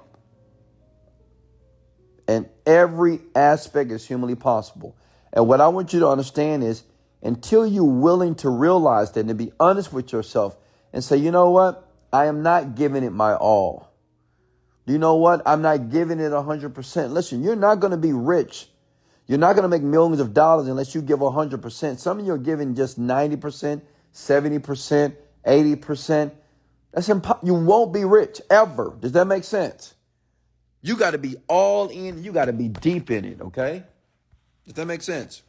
And 2.28 2.50
every 2.66 3.20
aspect 3.36 3.92
is 3.92 4.06
humanly 4.06 4.36
possible. 4.36 4.96
And 5.32 5.48
what 5.48 5.62
I 5.62 5.68
want 5.68 5.94
you 5.94 6.00
to 6.00 6.08
understand 6.08 6.64
is 6.64 6.84
until 7.22 7.66
you're 7.66 7.84
willing 7.84 8.36
to 8.36 8.50
realize 8.50 9.12
that 9.12 9.26
and 9.26 9.38
be 9.38 9.52
honest 9.60 9.92
with 9.92 10.12
yourself 10.12 10.58
and 10.92 11.04
say, 11.04 11.18
you 11.18 11.32
know 11.32 11.50
what? 11.50 11.90
I 12.12 12.26
am 12.26 12.44
not 12.44 12.76
giving 12.76 13.04
it 13.04 13.12
my 13.12 13.36
all. 13.36 13.90
You 14.86 14.98
know 14.98 15.16
what? 15.16 15.42
I'm 15.46 15.62
not 15.62 15.90
giving 15.90 16.20
it 16.20 16.32
100%. 16.32 17.12
Listen, 17.12 17.42
you're 17.42 17.56
not 17.56 17.80
going 17.80 17.92
to 17.92 17.98
be 17.98 18.14
rich. 18.14 18.68
You're 19.28 19.40
not 19.40 19.54
going 19.54 19.64
to 19.64 19.70
make 19.70 19.82
millions 19.82 20.20
of 20.20 20.34
dollars 20.34 20.68
unless 20.68 20.94
you 20.94 21.02
give 21.02 21.20
100%. 21.20 22.00
Some 22.00 22.20
of 22.20 22.26
you 22.26 22.34
are 22.34 22.38
giving 22.38 22.76
just 22.76 23.00
90%, 23.00 23.82
70%, 24.14 25.16
80%. 25.46 26.32
That's 26.92 27.08
impo- 27.08 27.44
you 27.44 27.54
won't 27.54 27.94
be 27.94 28.06
rich 28.06 28.42
ever. 28.50 28.96
Does 29.00 29.14
that 29.14 29.26
make 29.26 29.44
sense? 29.44 29.94
You 30.82 30.98
got 30.98 31.12
to 31.12 31.18
be 31.18 31.38
all 31.48 31.88
in. 31.88 32.24
You 32.24 32.34
got 32.34 32.46
to 32.46 32.54
be 32.54 32.68
deep 32.68 33.10
in 33.10 33.24
it, 33.24 33.42
okay? 33.42 33.84
Does 34.66 34.76
that 34.76 34.86
make 34.86 35.02
sense? 35.02 35.42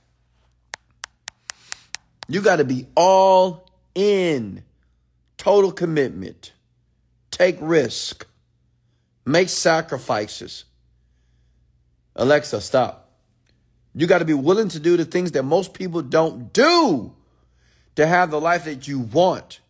You 2.29 2.41
got 2.41 2.57
to 2.57 2.65
be 2.65 2.87
all 2.95 3.69
in. 3.95 4.63
Total 5.37 5.73
commitment. 5.73 6.53
Take 7.31 7.59
risk. 7.61 8.27
Make 9.27 9.49
sacrifices. 9.49 10.65
Alexa, 12.15 12.61
stop. 12.61 13.04
You 13.95 14.07
got 14.07 14.19
to 14.19 14.25
be 14.25 14.35
willing 14.35 14.69
to 14.71 14.81
do 14.81 14.97
the 14.97 15.05
things 15.05 15.33
that 15.33 15.45
most 15.45 15.73
people 15.73 16.03
don't 16.03 16.53
do 16.53 17.15
to 17.95 18.07
have 18.07 18.31
the 18.31 18.41
life 18.41 18.65
that 18.65 18.89
you 18.89 18.99
want. 18.99 19.61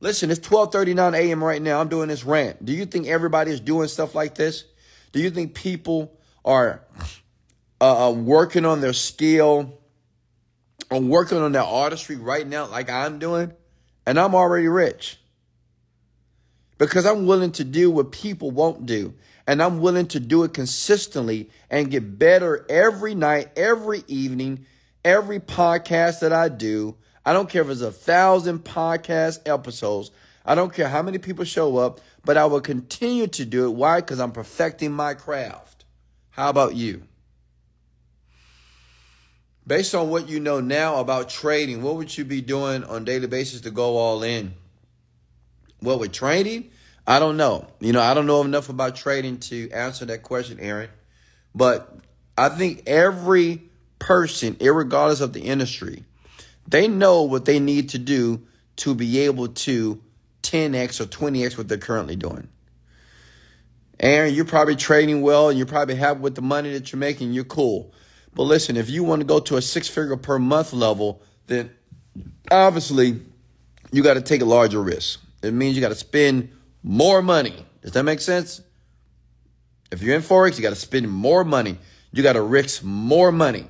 Listen, 0.00 0.30
it's 0.30 0.40
12:39 0.40 1.14
a.m. 1.16 1.42
right 1.42 1.62
now. 1.62 1.80
I'm 1.80 1.88
doing 1.88 2.08
this 2.08 2.24
rant. 2.24 2.64
Do 2.64 2.72
you 2.72 2.84
think 2.86 3.06
everybody 3.06 3.50
is 3.50 3.60
doing 3.60 3.88
stuff 3.88 4.14
like 4.14 4.34
this? 4.34 4.64
Do 5.12 5.20
you 5.20 5.30
think 5.30 5.54
people 5.54 6.12
are 6.44 6.82
uh, 7.80 8.08
uh 8.08 8.12
working 8.12 8.64
on 8.64 8.80
their 8.80 8.92
skill, 8.92 9.78
or 10.90 11.00
working 11.00 11.38
on 11.38 11.52
their 11.52 11.62
artistry 11.62 12.16
right 12.16 12.46
now, 12.46 12.66
like 12.66 12.90
I'm 12.90 13.18
doing, 13.18 13.52
and 14.04 14.18
I'm 14.18 14.34
already 14.34 14.68
rich? 14.68 15.18
Because 16.78 17.06
I'm 17.06 17.26
willing 17.26 17.52
to 17.52 17.64
do 17.64 17.90
what 17.90 18.12
people 18.12 18.50
won't 18.50 18.84
do, 18.84 19.14
and 19.46 19.62
I'm 19.62 19.80
willing 19.80 20.06
to 20.08 20.20
do 20.20 20.42
it 20.44 20.54
consistently 20.54 21.50
and 21.70 21.90
get 21.90 22.18
better 22.18 22.66
every 22.68 23.14
night, 23.14 23.50
every 23.56 24.02
evening, 24.08 24.66
every 25.04 25.38
podcast 25.40 26.20
that 26.20 26.32
I 26.32 26.48
do. 26.48 26.96
I 27.24 27.32
don't 27.32 27.48
care 27.48 27.62
if 27.62 27.70
it's 27.70 27.80
a 27.80 27.92
thousand 27.92 28.60
podcast 28.60 29.48
episodes. 29.48 30.10
I 30.44 30.54
don't 30.54 30.72
care 30.72 30.88
how 30.88 31.02
many 31.02 31.18
people 31.18 31.44
show 31.44 31.76
up, 31.78 32.00
but 32.24 32.36
I 32.36 32.46
will 32.46 32.60
continue 32.60 33.26
to 33.28 33.44
do 33.44 33.66
it. 33.66 33.70
Why? 33.70 34.00
Because 34.00 34.20
I'm 34.20 34.32
perfecting 34.32 34.92
my 34.92 35.14
craft. 35.14 35.84
How 36.30 36.50
about 36.50 36.76
you? 36.76 37.02
Based 39.66 39.94
on 39.94 40.10
what 40.10 40.28
you 40.28 40.38
know 40.38 40.60
now 40.60 40.96
about 41.00 41.28
trading, 41.28 41.82
what 41.82 41.96
would 41.96 42.16
you 42.16 42.24
be 42.24 42.40
doing 42.40 42.84
on 42.84 43.04
daily 43.04 43.26
basis 43.26 43.62
to 43.62 43.70
go 43.72 43.96
all 43.96 44.22
in? 44.22 44.54
Well, 45.82 45.98
with 45.98 46.12
trading, 46.12 46.70
I 47.06 47.18
don't 47.18 47.36
know. 47.36 47.66
You 47.80 47.92
know, 47.92 48.00
I 48.00 48.14
don't 48.14 48.26
know 48.26 48.42
enough 48.42 48.68
about 48.68 48.96
trading 48.96 49.38
to 49.40 49.70
answer 49.70 50.04
that 50.06 50.22
question, 50.22 50.58
Aaron. 50.60 50.90
But 51.54 51.96
I 52.36 52.48
think 52.48 52.82
every 52.86 53.62
person, 53.98 54.56
regardless 54.60 55.20
of 55.20 55.32
the 55.32 55.40
industry, 55.40 56.04
they 56.66 56.88
know 56.88 57.22
what 57.22 57.44
they 57.44 57.60
need 57.60 57.90
to 57.90 57.98
do 57.98 58.42
to 58.76 58.94
be 58.94 59.20
able 59.20 59.48
to 59.48 60.02
10x 60.42 61.00
or 61.00 61.06
20x 61.06 61.56
what 61.56 61.68
they're 61.68 61.78
currently 61.78 62.16
doing. 62.16 62.48
Aaron, 63.98 64.34
you're 64.34 64.44
probably 64.44 64.76
trading 64.76 65.22
well 65.22 65.48
and 65.48 65.56
you're 65.56 65.66
probably 65.66 65.94
happy 65.94 66.20
with 66.20 66.34
the 66.34 66.42
money 66.42 66.72
that 66.72 66.92
you're 66.92 67.00
making. 67.00 67.32
You're 67.32 67.44
cool. 67.44 67.94
But 68.34 68.42
listen, 68.42 68.76
if 68.76 68.90
you 68.90 69.04
want 69.04 69.20
to 69.20 69.26
go 69.26 69.40
to 69.40 69.56
a 69.56 69.62
six 69.62 69.88
figure 69.88 70.16
per 70.16 70.38
month 70.38 70.74
level, 70.74 71.22
then 71.46 71.70
obviously 72.50 73.20
you 73.92 74.02
got 74.02 74.14
to 74.14 74.20
take 74.20 74.42
a 74.42 74.44
larger 74.44 74.82
risk. 74.82 75.20
It 75.42 75.54
means 75.54 75.74
you 75.74 75.80
got 75.80 75.88
to 75.88 75.94
spend 75.94 76.50
more 76.86 77.20
money. 77.20 77.66
Does 77.82 77.92
that 77.92 78.04
make 78.04 78.20
sense? 78.20 78.62
If 79.90 80.02
you're 80.02 80.14
in 80.14 80.22
Forex, 80.22 80.56
you 80.56 80.62
got 80.62 80.70
to 80.70 80.76
spend 80.76 81.10
more 81.10 81.44
money. 81.44 81.78
You 82.12 82.22
got 82.22 82.34
to 82.34 82.42
risk 82.42 82.84
more 82.84 83.32
money. 83.32 83.66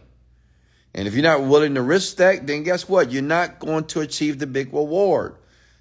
And 0.95 1.09
if 1.09 1.15
you're 1.15 1.23
not 1.23 1.43
willing 1.43 1.75
to 1.75 1.83
risk 1.83 2.17
that, 2.19 2.47
then 2.47 2.63
guess 2.63 2.89
what? 2.89 3.11
You're 3.11 3.23
not 3.23 3.59
going 3.59 3.87
to 3.87 4.01
achieve 4.01 4.39
the 4.39 4.47
big 4.47 4.67
reward. 4.67 5.37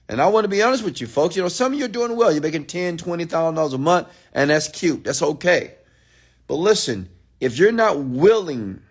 And 0.08 0.22
I 0.22 0.28
want 0.28 0.46
to 0.46 0.48
be 0.48 0.62
honest 0.62 0.84
with 0.84 1.02
you, 1.02 1.08
folks. 1.08 1.36
You 1.36 1.42
know, 1.42 1.50
some 1.50 1.74
of 1.74 1.80
you 1.80 1.86
are 1.86 1.90
doing 1.90 2.16
well. 2.16 2.32
You're 2.32 2.42
making 2.42 2.68
ten, 2.68 2.96
twenty 2.96 3.26
thousand 3.26 3.56
dollars 3.56 3.74
a 3.74 3.80
month, 3.80 4.08
and 4.34 4.50
that's 4.50 4.70
cute. 4.70 5.04
That's 5.04 5.22
okay. 5.22 5.76
But 6.48 6.56
listen, 6.56 7.10
if 7.42 7.58
you're 7.58 7.72
not 7.72 8.00
willing, 8.00 8.82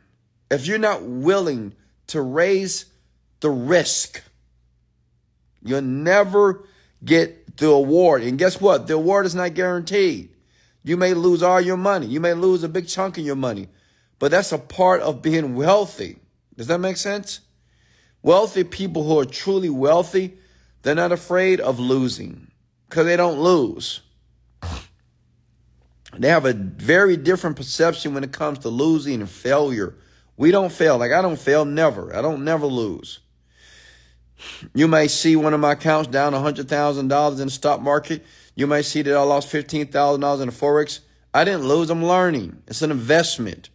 if 0.50 0.66
you're 0.66 0.78
not 0.78 1.02
willing 1.02 1.74
to 2.09 2.20
raise 2.20 2.87
the 3.40 3.50
risk, 3.50 4.22
you'll 5.62 5.83
never 5.83 6.66
get 7.04 7.43
the 7.57 7.69
award. 7.69 8.23
And 8.23 8.38
guess 8.38 8.61
what? 8.61 8.87
The 8.87 8.95
award 8.95 9.27
is 9.27 9.35
not 9.35 9.55
guaranteed. 9.55 10.31
You 10.83 10.97
may 10.97 11.14
lose 11.14 11.43
all 11.43 11.61
your 11.61 11.77
money. 11.77 12.07
You 12.07 12.21
may 12.21 12.35
lose 12.35 12.62
a 12.62 12.69
big 12.69 12.88
chunk 12.88 13.19
of 13.19 13.25
your 13.25 13.37
money. 13.37 13.69
But 14.19 14.31
that's 14.31 14.53
a 14.53 14.59
part 14.59 15.01
of 15.03 15.23
being 15.23 15.55
wealthy. 15.55 16.19
Does 16.57 16.67
that 16.69 16.79
make 16.79 16.97
sense? 16.97 17.40
Wealthy 18.23 18.64
people 18.64 19.05
who 19.05 19.19
are 19.19 19.25
truly 19.25 19.69
wealthy, 19.69 20.38
they're 20.83 20.95
not 20.95 21.12
afraid 21.12 21.61
of 21.61 21.79
losing 21.79 22.51
because 22.88 23.07
they 23.07 23.17
don't 23.17 23.40
lose. 23.40 24.01
They 26.17 26.29
have 26.29 26.45
a 26.47 26.53
very 26.53 27.17
different 27.17 27.57
perception 27.57 28.14
when 28.14 28.25
it 28.25 28.33
comes 28.33 28.61
to 28.61 28.69
losing 28.69 29.21
and 29.21 29.29
failure. 29.29 29.97
We 30.37 30.51
don't 30.51 30.73
fail. 30.73 30.97
Like 30.99 31.12
I 31.12 31.23
don't 31.23 31.38
fail 31.38 31.64
never. 31.64 32.14
I 32.14 32.23
don't 32.23 32.45
never 32.45 32.67
lose. 32.67 33.21
You 34.75 34.88
may 34.88 35.09
see 35.09 35.37
one 35.37 35.55
of 35.55 35.61
my 35.61 35.73
accounts 35.73 36.09
down 36.09 36.33
$100,000 36.33 36.99
in 37.01 37.07
the 37.47 37.51
stock 37.51 37.81
market. 37.81 38.25
You 38.55 38.66
may 38.66 38.83
see 38.83 39.03
that 39.03 39.16
I 39.16 39.23
lost 39.23 39.53
$15,000 39.53 40.40
in 40.40 40.47
the 40.49 40.53
Forex. 40.53 41.01
I 41.33 41.44
didn't 41.44 41.66
lose. 41.66 41.90
I'm 41.90 42.05
learning. 42.05 42.62
It's 42.68 42.83
an 42.83 42.90
investment, 42.90 43.70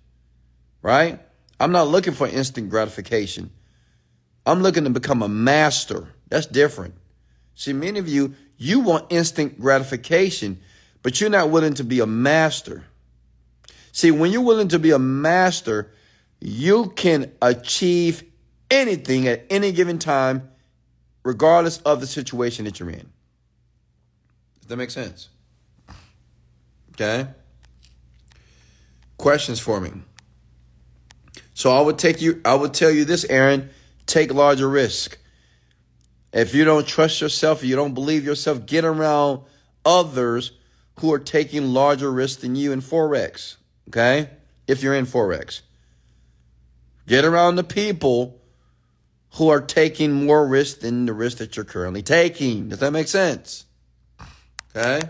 right? 0.81 1.19
I'm 1.59 1.71
not 1.71 1.87
looking 1.87 2.13
for 2.13 2.27
instant 2.27 2.69
gratification. 2.69 3.51
I'm 4.45 4.61
looking 4.61 4.85
to 4.85 4.89
become 4.89 5.21
a 5.21 5.27
master. 5.27 6.07
That's 6.29 6.45
different. 6.45 6.95
See, 7.55 7.73
many 7.73 7.99
of 7.99 8.07
you, 8.07 8.35
you 8.57 8.79
want 8.79 9.07
instant 9.09 9.59
gratification, 9.59 10.59
but 11.03 11.19
you're 11.19 11.29
not 11.29 11.49
willing 11.49 11.73
to 11.75 11.83
be 11.83 11.99
a 11.99 12.05
master. 12.05 12.85
See, 13.91 14.11
when 14.11 14.31
you're 14.31 14.41
willing 14.41 14.69
to 14.69 14.79
be 14.79 14.91
a 14.91 14.99
master, 14.99 15.91
you 16.39 16.93
can 16.95 17.31
achieve 17.41 18.23
anything 18.69 19.27
at 19.27 19.45
any 19.49 19.71
given 19.71 19.99
time, 19.99 20.49
regardless 21.23 21.77
of 21.79 22.01
the 22.01 22.07
situation 22.07 22.65
that 22.65 22.79
you're 22.79 22.89
in. 22.89 23.09
Does 24.61 24.67
that 24.67 24.77
make 24.77 24.91
sense? 24.91 25.29
Okay. 26.93 27.27
Questions 29.17 29.59
for 29.59 29.79
me. 29.79 29.91
So 31.53 31.71
I 31.71 31.81
would 31.81 31.97
take 31.97 32.21
you 32.21 32.41
I 32.45 32.55
would 32.55 32.73
tell 32.73 32.91
you 32.91 33.05
this, 33.05 33.25
Aaron, 33.25 33.69
take 34.05 34.33
larger 34.33 34.69
risk. 34.69 35.17
If 36.31 36.53
you 36.53 36.63
don't 36.63 36.87
trust 36.87 37.21
yourself, 37.21 37.63
you 37.63 37.75
don't 37.75 37.93
believe 37.93 38.23
yourself, 38.23 38.65
get 38.65 38.85
around 38.85 39.41
others 39.83 40.51
who 40.99 41.11
are 41.13 41.19
taking 41.19 41.73
larger 41.73 42.11
risks 42.11 42.41
than 42.41 42.55
you 42.55 42.71
in 42.71 42.81
Forex. 42.81 43.55
Okay? 43.87 44.29
If 44.67 44.83
you're 44.83 44.93
in 44.93 45.05
Forex. 45.05 45.61
Get 47.07 47.25
around 47.25 47.55
the 47.55 47.63
people 47.63 48.38
who 49.35 49.49
are 49.49 49.61
taking 49.61 50.25
more 50.25 50.47
risk 50.47 50.79
than 50.79 51.05
the 51.05 51.13
risk 51.13 51.37
that 51.37 51.55
you're 51.55 51.65
currently 51.65 52.01
taking. 52.01 52.69
Does 52.69 52.79
that 52.79 52.91
make 52.91 53.07
sense? 53.07 53.65
Okay? 54.75 55.01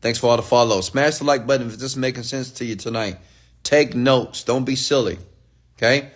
Thanks 0.00 0.18
for 0.18 0.30
all 0.30 0.36
the 0.36 0.42
follows. 0.42 0.86
Smash 0.86 1.18
the 1.18 1.24
like 1.24 1.46
button 1.46 1.66
if 1.68 1.74
this 1.74 1.92
is 1.92 1.96
making 1.96 2.22
sense 2.22 2.50
to 2.52 2.64
you 2.64 2.76
tonight. 2.76 3.18
Take 3.62 3.94
notes. 3.94 4.44
Don't 4.44 4.64
be 4.64 4.76
silly. 4.76 5.18
Okay? 5.76 6.10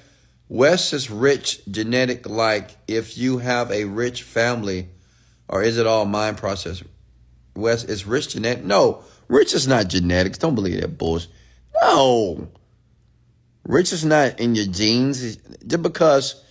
Wes 0.48 0.92
is 0.92 1.10
rich 1.10 1.60
genetic 1.70 2.28
like 2.28 2.76
if 2.88 3.16
you 3.16 3.38
have 3.38 3.70
a 3.70 3.84
rich 3.84 4.22
family, 4.22 4.88
or 5.48 5.62
is 5.62 5.78
it 5.78 5.86
all 5.86 6.04
mind 6.04 6.36
process? 6.38 6.82
Wes 7.54 7.84
is 7.84 8.06
rich 8.06 8.30
genetic. 8.30 8.64
No, 8.64 9.04
rich 9.28 9.54
is 9.54 9.68
not 9.68 9.88
genetics. 9.88 10.38
Don't 10.38 10.54
believe 10.54 10.80
that 10.80 10.98
bullshit. 10.98 11.30
No. 11.80 12.48
Rich 13.64 13.92
is 13.92 14.04
not 14.04 14.40
in 14.40 14.54
your 14.54 14.66
genes. 14.66 15.36
Just 15.36 15.82
because 15.82 16.42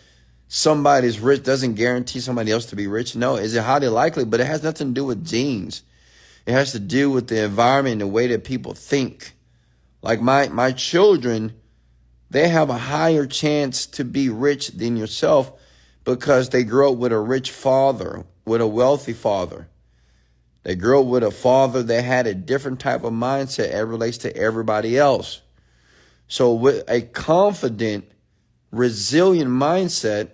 somebody's 0.47 1.19
rich 1.19 1.43
doesn't 1.43 1.75
guarantee 1.75 2.19
somebody 2.19 2.51
else 2.51 2.65
to 2.67 2.75
be 2.75 2.87
rich. 2.87 3.15
No, 3.15 3.35
is 3.35 3.55
it 3.55 3.63
highly 3.63 3.87
likely? 3.87 4.25
But 4.25 4.39
it 4.39 4.47
has 4.47 4.63
nothing 4.63 4.89
to 4.89 4.93
do 4.93 5.05
with 5.05 5.25
genes. 5.25 5.83
It 6.45 6.53
has 6.53 6.71
to 6.71 6.79
do 6.79 7.09
with 7.11 7.27
the 7.27 7.43
environment 7.43 7.93
and 7.93 8.01
the 8.01 8.07
way 8.07 8.27
that 8.27 8.43
people 8.43 8.73
think. 8.73 9.33
Like 10.01 10.21
my 10.21 10.47
my 10.49 10.71
children, 10.71 11.53
they 12.29 12.47
have 12.47 12.69
a 12.69 12.77
higher 12.77 13.25
chance 13.25 13.85
to 13.87 14.05
be 14.05 14.29
rich 14.29 14.69
than 14.69 14.97
yourself 14.97 15.51
because 16.03 16.49
they 16.49 16.63
grew 16.63 16.91
up 16.91 16.97
with 16.97 17.11
a 17.11 17.19
rich 17.19 17.51
father, 17.51 18.25
with 18.45 18.61
a 18.61 18.67
wealthy 18.67 19.13
father. 19.13 19.67
They 20.63 20.75
grew 20.75 21.01
up 21.01 21.07
with 21.07 21.23
a 21.23 21.31
father 21.31 21.83
that 21.83 22.03
had 22.03 22.27
a 22.27 22.33
different 22.33 22.79
type 22.79 23.03
of 23.03 23.13
mindset 23.13 23.69
as 23.69 23.85
relates 23.85 24.17
to 24.19 24.35
everybody 24.35 24.97
else. 24.97 25.41
So 26.29 26.53
with 26.53 26.87
a 26.87 27.01
confident, 27.01 28.05
resilient 28.71 29.49
mindset, 29.49 30.29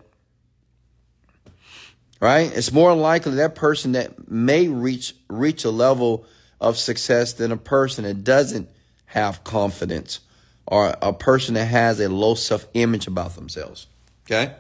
right? 2.19 2.51
It's 2.53 2.71
more 2.71 2.93
likely 2.93 3.35
that 3.35 3.55
person 3.55 3.93
that 3.93 4.29
may 4.29 4.67
reach 4.67 5.15
reach 5.29 5.63
a 5.63 5.71
level 5.71 6.25
of 6.59 6.77
success 6.77 7.33
than 7.33 7.51
a 7.51 7.57
person 7.57 8.03
that 8.03 8.25
doesn't 8.25 8.69
have 9.05 9.43
confidence 9.45 10.19
or 10.67 10.95
a 11.01 11.13
person 11.13 11.53
that 11.53 11.65
has 11.65 11.99
a 12.01 12.09
low 12.09 12.35
self-image 12.35 13.07
about 13.07 13.35
themselves. 13.35 13.87
Okay? 14.25 14.53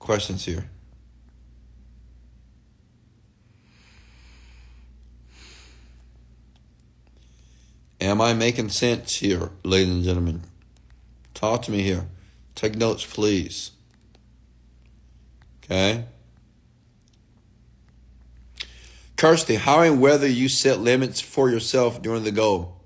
Questions 0.00 0.44
here? 0.44 0.68
Am 8.00 8.20
I 8.20 8.32
making 8.32 8.70
sense 8.70 9.16
here, 9.16 9.50
ladies 9.62 9.94
and 9.94 10.04
gentlemen? 10.04 10.42
Talk 11.34 11.62
to 11.62 11.70
me 11.70 11.82
here. 11.82 12.06
Take 12.54 12.74
notes, 12.74 13.04
please. 13.04 13.72
Okay? 15.64 16.04
Kirsty, 19.16 19.56
how 19.56 19.82
and 19.82 20.00
whether 20.00 20.26
you 20.26 20.48
set 20.48 20.80
limits 20.80 21.20
for 21.20 21.50
yourself 21.50 22.00
during 22.00 22.24
the 22.24 22.32
goal. 22.32 22.80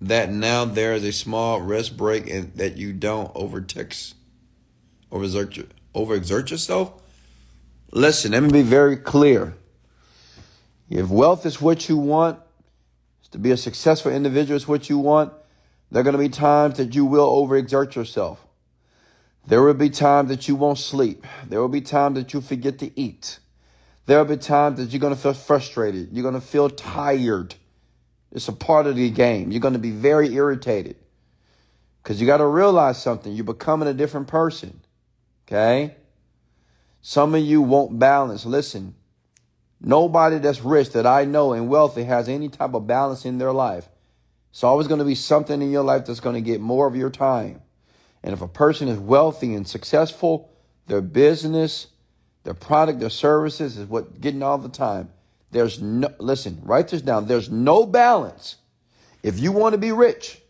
That 0.00 0.30
now 0.30 0.64
there 0.64 0.92
is 0.94 1.04
a 1.04 1.12
small 1.12 1.60
rest 1.60 1.96
break 1.96 2.28
and 2.28 2.52
that 2.54 2.76
you 2.76 2.92
don't 2.92 3.32
overtext, 3.34 4.14
overexert, 5.10 5.68
overexert 5.94 6.50
yourself. 6.50 7.00
Listen, 7.92 8.32
let 8.32 8.42
me 8.42 8.50
be 8.50 8.62
very 8.62 8.96
clear. 8.96 9.54
If 10.90 11.08
wealth 11.08 11.46
is 11.46 11.60
what 11.60 11.88
you 11.88 11.96
want, 11.96 12.40
to 13.36 13.42
be 13.42 13.50
a 13.50 13.56
successful 13.56 14.10
individual 14.10 14.56
is 14.56 14.66
what 14.66 14.88
you 14.88 14.98
want, 14.98 15.32
there 15.90 16.00
are 16.00 16.04
going 16.04 16.14
to 16.14 16.18
be 16.18 16.28
times 16.28 16.78
that 16.78 16.94
you 16.94 17.04
will 17.04 17.30
overexert 17.30 17.94
yourself. 17.94 18.44
There 19.46 19.62
will 19.62 19.74
be 19.74 19.90
times 19.90 20.30
that 20.30 20.48
you 20.48 20.56
won't 20.56 20.78
sleep. 20.78 21.24
There 21.46 21.60
will 21.60 21.68
be 21.68 21.82
times 21.82 22.16
that 22.16 22.32
you 22.32 22.40
forget 22.40 22.78
to 22.78 22.98
eat. 22.98 23.38
There 24.06 24.18
will 24.18 24.36
be 24.36 24.38
times 24.38 24.78
that 24.78 24.90
you're 24.90 25.00
going 25.00 25.14
to 25.14 25.20
feel 25.20 25.34
frustrated. 25.34 26.08
You're 26.12 26.22
going 26.22 26.34
to 26.34 26.40
feel 26.40 26.70
tired. 26.70 27.54
It's 28.32 28.48
a 28.48 28.52
part 28.52 28.86
of 28.86 28.96
the 28.96 29.10
game. 29.10 29.52
You're 29.52 29.60
going 29.60 29.74
to 29.74 29.78
be 29.78 29.92
very 29.92 30.34
irritated 30.34 30.96
because 32.02 32.20
you 32.20 32.26
got 32.26 32.38
to 32.38 32.46
realize 32.46 33.00
something. 33.00 33.32
You're 33.32 33.44
becoming 33.44 33.86
a 33.86 33.94
different 33.94 34.28
person. 34.28 34.80
Okay? 35.46 35.94
Some 37.02 37.34
of 37.34 37.42
you 37.42 37.60
won't 37.60 37.98
balance. 37.98 38.46
Listen, 38.46 38.94
Nobody 39.80 40.38
that's 40.38 40.62
rich 40.62 40.90
that 40.90 41.06
I 41.06 41.24
know 41.24 41.52
and 41.52 41.68
wealthy 41.68 42.04
has 42.04 42.28
any 42.28 42.48
type 42.48 42.74
of 42.74 42.86
balance 42.86 43.24
in 43.24 43.38
their 43.38 43.52
life. 43.52 43.88
It's 44.50 44.64
always 44.64 44.86
going 44.86 45.00
to 45.00 45.04
be 45.04 45.14
something 45.14 45.60
in 45.60 45.70
your 45.70 45.84
life 45.84 46.06
that's 46.06 46.20
going 46.20 46.34
to 46.34 46.40
get 46.40 46.60
more 46.60 46.86
of 46.86 46.96
your 46.96 47.10
time. 47.10 47.60
And 48.22 48.32
if 48.32 48.40
a 48.40 48.48
person 48.48 48.88
is 48.88 48.98
wealthy 48.98 49.54
and 49.54 49.68
successful, 49.68 50.50
their 50.86 51.02
business, 51.02 51.88
their 52.44 52.54
product, 52.54 53.00
their 53.00 53.10
services 53.10 53.76
is 53.76 53.86
what 53.86 54.20
getting 54.20 54.42
all 54.42 54.58
the 54.58 54.68
time. 54.68 55.10
There's 55.50 55.80
no, 55.80 56.12
listen, 56.18 56.60
write 56.62 56.88
this 56.88 57.02
down. 57.02 57.26
There's 57.26 57.50
no 57.50 57.86
balance. 57.86 58.56
If 59.22 59.38
you 59.38 59.52
want 59.52 59.74
to 59.74 59.78
be 59.78 59.92
rich, 59.92 60.40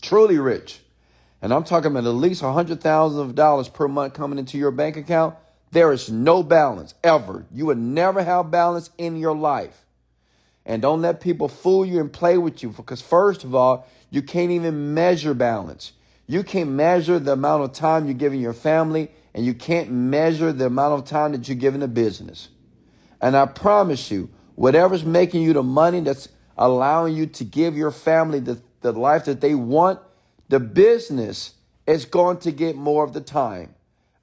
truly 0.00 0.38
rich, 0.38 0.80
and 1.40 1.52
I'm 1.52 1.64
talking 1.64 1.90
about 1.90 2.04
at 2.04 2.10
least 2.10 2.42
a 2.42 2.52
hundred 2.52 2.80
thousand 2.80 3.20
of 3.20 3.34
dollars 3.34 3.68
per 3.68 3.88
month 3.88 4.14
coming 4.14 4.38
into 4.38 4.58
your 4.58 4.70
bank 4.70 4.96
account, 4.96 5.34
there 5.72 5.90
is 5.90 6.10
no 6.10 6.42
balance 6.42 6.94
ever. 7.02 7.46
You 7.52 7.66
will 7.66 7.76
never 7.76 8.22
have 8.22 8.50
balance 8.50 8.90
in 8.98 9.16
your 9.16 9.34
life. 9.34 9.84
And 10.64 10.80
don't 10.80 11.02
let 11.02 11.20
people 11.20 11.48
fool 11.48 11.84
you 11.84 11.98
and 11.98 12.12
play 12.12 12.38
with 12.38 12.62
you 12.62 12.68
because 12.68 13.00
first 13.00 13.42
of 13.42 13.54
all, 13.54 13.88
you 14.10 14.22
can't 14.22 14.52
even 14.52 14.94
measure 14.94 15.34
balance. 15.34 15.92
You 16.26 16.44
can't 16.44 16.70
measure 16.70 17.18
the 17.18 17.32
amount 17.32 17.64
of 17.64 17.72
time 17.72 18.04
you're 18.04 18.14
giving 18.14 18.40
your 18.40 18.52
family 18.52 19.10
and 19.34 19.44
you 19.44 19.54
can't 19.54 19.90
measure 19.90 20.52
the 20.52 20.66
amount 20.66 21.00
of 21.00 21.06
time 21.06 21.32
that 21.32 21.48
you're 21.48 21.56
giving 21.56 21.82
a 21.82 21.88
business. 21.88 22.48
And 23.20 23.34
I 23.34 23.46
promise 23.46 24.10
you, 24.10 24.28
whatever's 24.54 25.04
making 25.04 25.42
you 25.42 25.54
the 25.54 25.62
money 25.62 26.00
that's 26.00 26.28
allowing 26.56 27.16
you 27.16 27.26
to 27.26 27.44
give 27.44 27.76
your 27.76 27.90
family 27.90 28.40
the, 28.40 28.60
the 28.82 28.92
life 28.92 29.24
that 29.24 29.40
they 29.40 29.54
want, 29.54 30.00
the 30.48 30.60
business 30.60 31.54
is 31.86 32.04
going 32.04 32.38
to 32.38 32.52
get 32.52 32.76
more 32.76 33.04
of 33.04 33.14
the 33.14 33.22
time. 33.22 33.74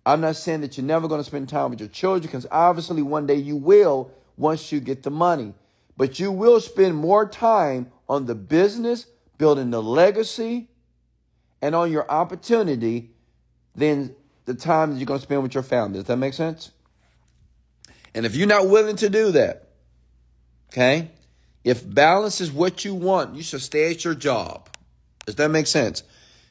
I'm 0.06 0.22
not 0.22 0.36
saying 0.36 0.62
that 0.62 0.78
you're 0.78 0.86
never 0.86 1.08
going 1.08 1.22
to 1.22 1.26
spend 1.26 1.50
time 1.50 1.72
with 1.72 1.80
your 1.80 1.90
children 1.90 2.22
because 2.22 2.48
obviously 2.52 3.02
one 3.02 3.28
day 3.28 3.36
you 3.36 3.56
will 3.56 4.12
once 4.38 4.72
you 4.72 4.80
get 4.80 5.04
the 5.04 5.12
money. 5.12 5.54
But 5.98 6.20
you 6.20 6.32
will 6.32 6.60
spend 6.62 6.96
more 6.96 7.28
time 7.28 7.92
on 8.08 8.26
the 8.26 8.36
business, 8.36 9.06
building 9.38 9.70
the 9.70 9.84
legacy, 9.84 10.70
and 11.62 11.76
on 11.76 11.92
your 11.92 12.10
opportunity 12.10 13.12
than 13.76 14.16
the 14.46 14.54
time 14.54 14.92
that 14.92 14.98
you're 14.98 15.06
going 15.06 15.20
to 15.20 15.24
spend 15.24 15.44
with 15.44 15.54
your 15.54 15.64
family. 15.64 16.00
Does 16.00 16.08
that 16.08 16.18
make 16.18 16.34
sense? 16.34 16.72
And 18.16 18.26
if 18.26 18.36
you're 18.36 18.48
not 18.48 18.68
willing 18.68 18.96
to 18.98 19.10
do 19.10 19.32
that, 19.32 19.68
okay, 20.72 21.12
if 21.64 21.88
balance 21.88 22.42
is 22.42 22.52
what 22.52 22.86
you 22.86 22.96
want, 22.96 23.36
you 23.36 23.44
should 23.44 23.62
stay 23.62 23.92
at 23.92 24.04
your 24.04 24.16
job. 24.16 24.70
Does 25.26 25.36
that 25.36 25.50
make 25.50 25.68
sense? 25.68 26.04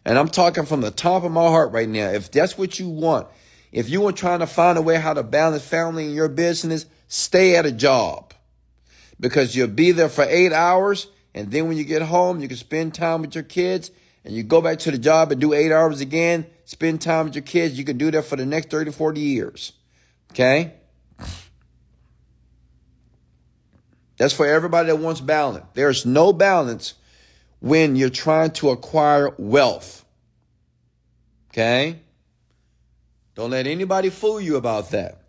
And 0.04 0.18
I'm 0.18 0.28
talking 0.28 0.64
from 0.64 0.80
the 0.80 0.90
top 0.90 1.24
of 1.24 1.32
my 1.32 1.42
heart 1.42 1.72
right 1.72 1.88
now. 1.88 2.10
If 2.10 2.30
that's 2.30 2.56
what 2.56 2.78
you 2.78 2.88
want, 2.88 3.28
if 3.72 3.88
you 3.88 4.06
are 4.06 4.12
trying 4.12 4.40
to 4.40 4.46
find 4.46 4.78
a 4.78 4.82
way 4.82 4.96
how 4.96 5.14
to 5.14 5.22
balance 5.22 5.64
family 5.64 6.06
and 6.06 6.14
your 6.14 6.28
business, 6.28 6.86
stay 7.06 7.56
at 7.56 7.66
a 7.66 7.72
job 7.72 8.32
because 9.20 9.54
you'll 9.54 9.68
be 9.68 9.92
there 9.92 10.08
for 10.08 10.24
eight 10.24 10.52
hours. 10.52 11.08
And 11.34 11.50
then 11.50 11.68
when 11.68 11.76
you 11.76 11.84
get 11.84 12.02
home, 12.02 12.40
you 12.40 12.48
can 12.48 12.56
spend 12.56 12.94
time 12.94 13.22
with 13.22 13.34
your 13.34 13.44
kids 13.44 13.90
and 14.24 14.34
you 14.34 14.42
go 14.42 14.60
back 14.60 14.78
to 14.80 14.90
the 14.90 14.98
job 14.98 15.32
and 15.32 15.40
do 15.40 15.52
eight 15.52 15.72
hours 15.72 16.00
again, 16.00 16.46
spend 16.64 17.00
time 17.00 17.26
with 17.26 17.34
your 17.34 17.42
kids. 17.42 17.78
You 17.78 17.84
can 17.84 17.98
do 17.98 18.10
that 18.10 18.24
for 18.24 18.36
the 18.36 18.46
next 18.46 18.70
30, 18.70 18.92
40 18.92 19.20
years. 19.20 19.72
Okay? 20.32 20.74
That's 24.16 24.34
for 24.34 24.46
everybody 24.46 24.88
that 24.88 24.96
wants 24.96 25.20
balance. 25.20 25.64
There's 25.74 26.04
no 26.04 26.32
balance 26.32 26.94
when 27.60 27.96
you're 27.96 28.10
trying 28.10 28.50
to 28.52 28.70
acquire 28.70 29.32
wealth. 29.38 30.04
Okay? 31.52 32.00
Don't 33.38 33.50
let 33.50 33.68
anybody 33.68 34.10
fool 34.10 34.40
you 34.40 34.56
about 34.56 34.90
that. 34.90 35.20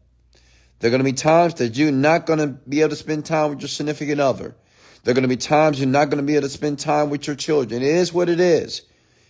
There 0.79 0.87
are 0.87 0.89
going 0.89 0.97
to 0.97 1.03
be 1.03 1.13
times 1.13 1.53
that 1.53 1.77
you're 1.77 1.91
not 1.91 2.25
going 2.25 2.39
to 2.39 2.47
be 2.47 2.81
able 2.81 2.89
to 2.89 2.95
spend 2.95 3.23
time 3.23 3.51
with 3.51 3.61
your 3.61 3.67
significant 3.67 4.19
other. 4.19 4.55
There 5.03 5.11
are 5.11 5.13
going 5.13 5.21
to 5.21 5.27
be 5.27 5.37
times 5.37 5.79
you're 5.79 5.87
not 5.87 6.05
going 6.05 6.17
to 6.17 6.23
be 6.23 6.33
able 6.33 6.47
to 6.47 6.49
spend 6.49 6.79
time 6.79 7.11
with 7.11 7.27
your 7.27 7.35
children. 7.35 7.83
It 7.83 7.87
is 7.87 8.11
what 8.11 8.27
it 8.27 8.39
is. 8.39 8.81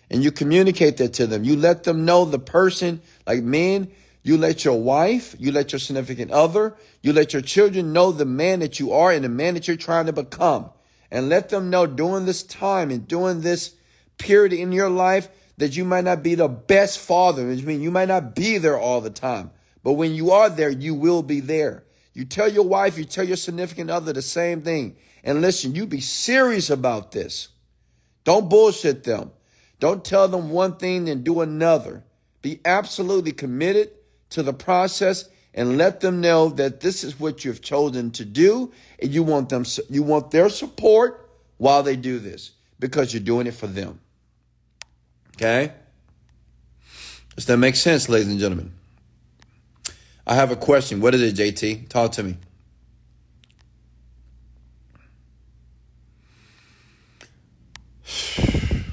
And 0.09 0.23
you 0.23 0.31
communicate 0.31 0.95
that 0.95 1.11
to 1.15 1.27
them. 1.27 1.43
You 1.43 1.57
let 1.57 1.83
them 1.83 2.05
know 2.05 2.23
the 2.23 2.39
person, 2.39 3.01
like 3.27 3.43
men, 3.43 3.91
you 4.23 4.37
let 4.37 4.63
your 4.63 4.81
wife, 4.81 5.35
you 5.37 5.51
let 5.51 5.73
your 5.73 5.79
significant 5.79 6.31
other, 6.31 6.77
you 7.01 7.11
let 7.11 7.33
your 7.33 7.41
children 7.41 7.91
know 7.91 8.13
the 8.13 8.23
man 8.23 8.61
that 8.61 8.79
you 8.79 8.93
are 8.93 9.11
and 9.11 9.25
the 9.25 9.29
man 9.29 9.55
that 9.55 9.67
you're 9.67 9.75
trying 9.75 10.05
to 10.05 10.13
become. 10.13 10.69
And 11.11 11.27
let 11.27 11.49
them 11.49 11.69
know 11.69 11.85
during 11.85 12.25
this 12.25 12.43
time 12.43 12.91
and 12.91 13.05
during 13.05 13.41
this 13.41 13.75
period 14.17 14.53
in 14.53 14.71
your 14.71 14.89
life 14.89 15.27
that 15.59 15.75
you 15.75 15.83
might 15.83 16.05
not 16.05 16.23
be 16.23 16.35
the 16.35 16.47
best 16.47 16.99
father, 16.99 17.45
which 17.45 17.63
means 17.63 17.83
you 17.83 17.91
might 17.91 18.07
not 18.07 18.33
be 18.33 18.57
there 18.57 18.79
all 18.79 19.01
the 19.01 19.09
time. 19.09 19.51
But 19.83 19.93
when 19.93 20.15
you 20.15 20.31
are 20.31 20.49
there, 20.49 20.69
you 20.69 20.95
will 20.95 21.21
be 21.21 21.41
there. 21.41 21.83
You 22.13 22.23
tell 22.23 22.49
your 22.49 22.63
wife, 22.63 22.97
you 22.97 23.03
tell 23.03 23.25
your 23.25 23.35
significant 23.35 23.89
other 23.89 24.13
the 24.13 24.21
same 24.21 24.61
thing. 24.61 24.95
And 25.21 25.41
listen, 25.41 25.75
you 25.75 25.85
be 25.85 25.99
serious 25.99 26.69
about 26.69 27.11
this. 27.11 27.49
Don't 28.23 28.49
bullshit 28.49 29.03
them. 29.03 29.31
Don't 29.81 30.03
tell 30.03 30.29
them 30.29 30.49
one 30.49 30.77
thing 30.77 31.09
and 31.09 31.25
do 31.25 31.41
another. 31.41 32.05
Be 32.41 32.61
absolutely 32.63 33.33
committed 33.33 33.91
to 34.29 34.43
the 34.43 34.53
process 34.53 35.27
and 35.53 35.77
let 35.77 35.99
them 35.99 36.21
know 36.21 36.49
that 36.49 36.79
this 36.79 37.03
is 37.03 37.19
what 37.19 37.43
you've 37.43 37.61
chosen 37.61 38.11
to 38.11 38.23
do 38.23 38.71
and 39.01 39.11
you 39.11 39.23
want 39.23 39.49
them 39.49 39.65
you 39.89 40.03
want 40.03 40.31
their 40.31 40.47
support 40.47 41.29
while 41.57 41.83
they 41.83 41.97
do 41.97 42.19
this 42.19 42.51
because 42.79 43.13
you're 43.13 43.21
doing 43.21 43.47
it 43.47 43.53
for 43.53 43.67
them. 43.67 43.99
Okay? 45.39 45.71
Does 47.37 47.45
that 47.45 47.55
make 47.55 47.77
sense, 47.77 48.09
ladies 48.09 48.27
and 48.27 48.37
gentlemen? 48.39 48.73
I 50.27 50.35
have 50.35 50.51
a 50.51 50.57
question. 50.57 50.99
What 50.99 51.15
is 51.15 51.21
it, 51.21 51.33
JT? 51.35 51.87
Talk 51.87 52.11
to 52.13 52.23
me. 52.23 52.35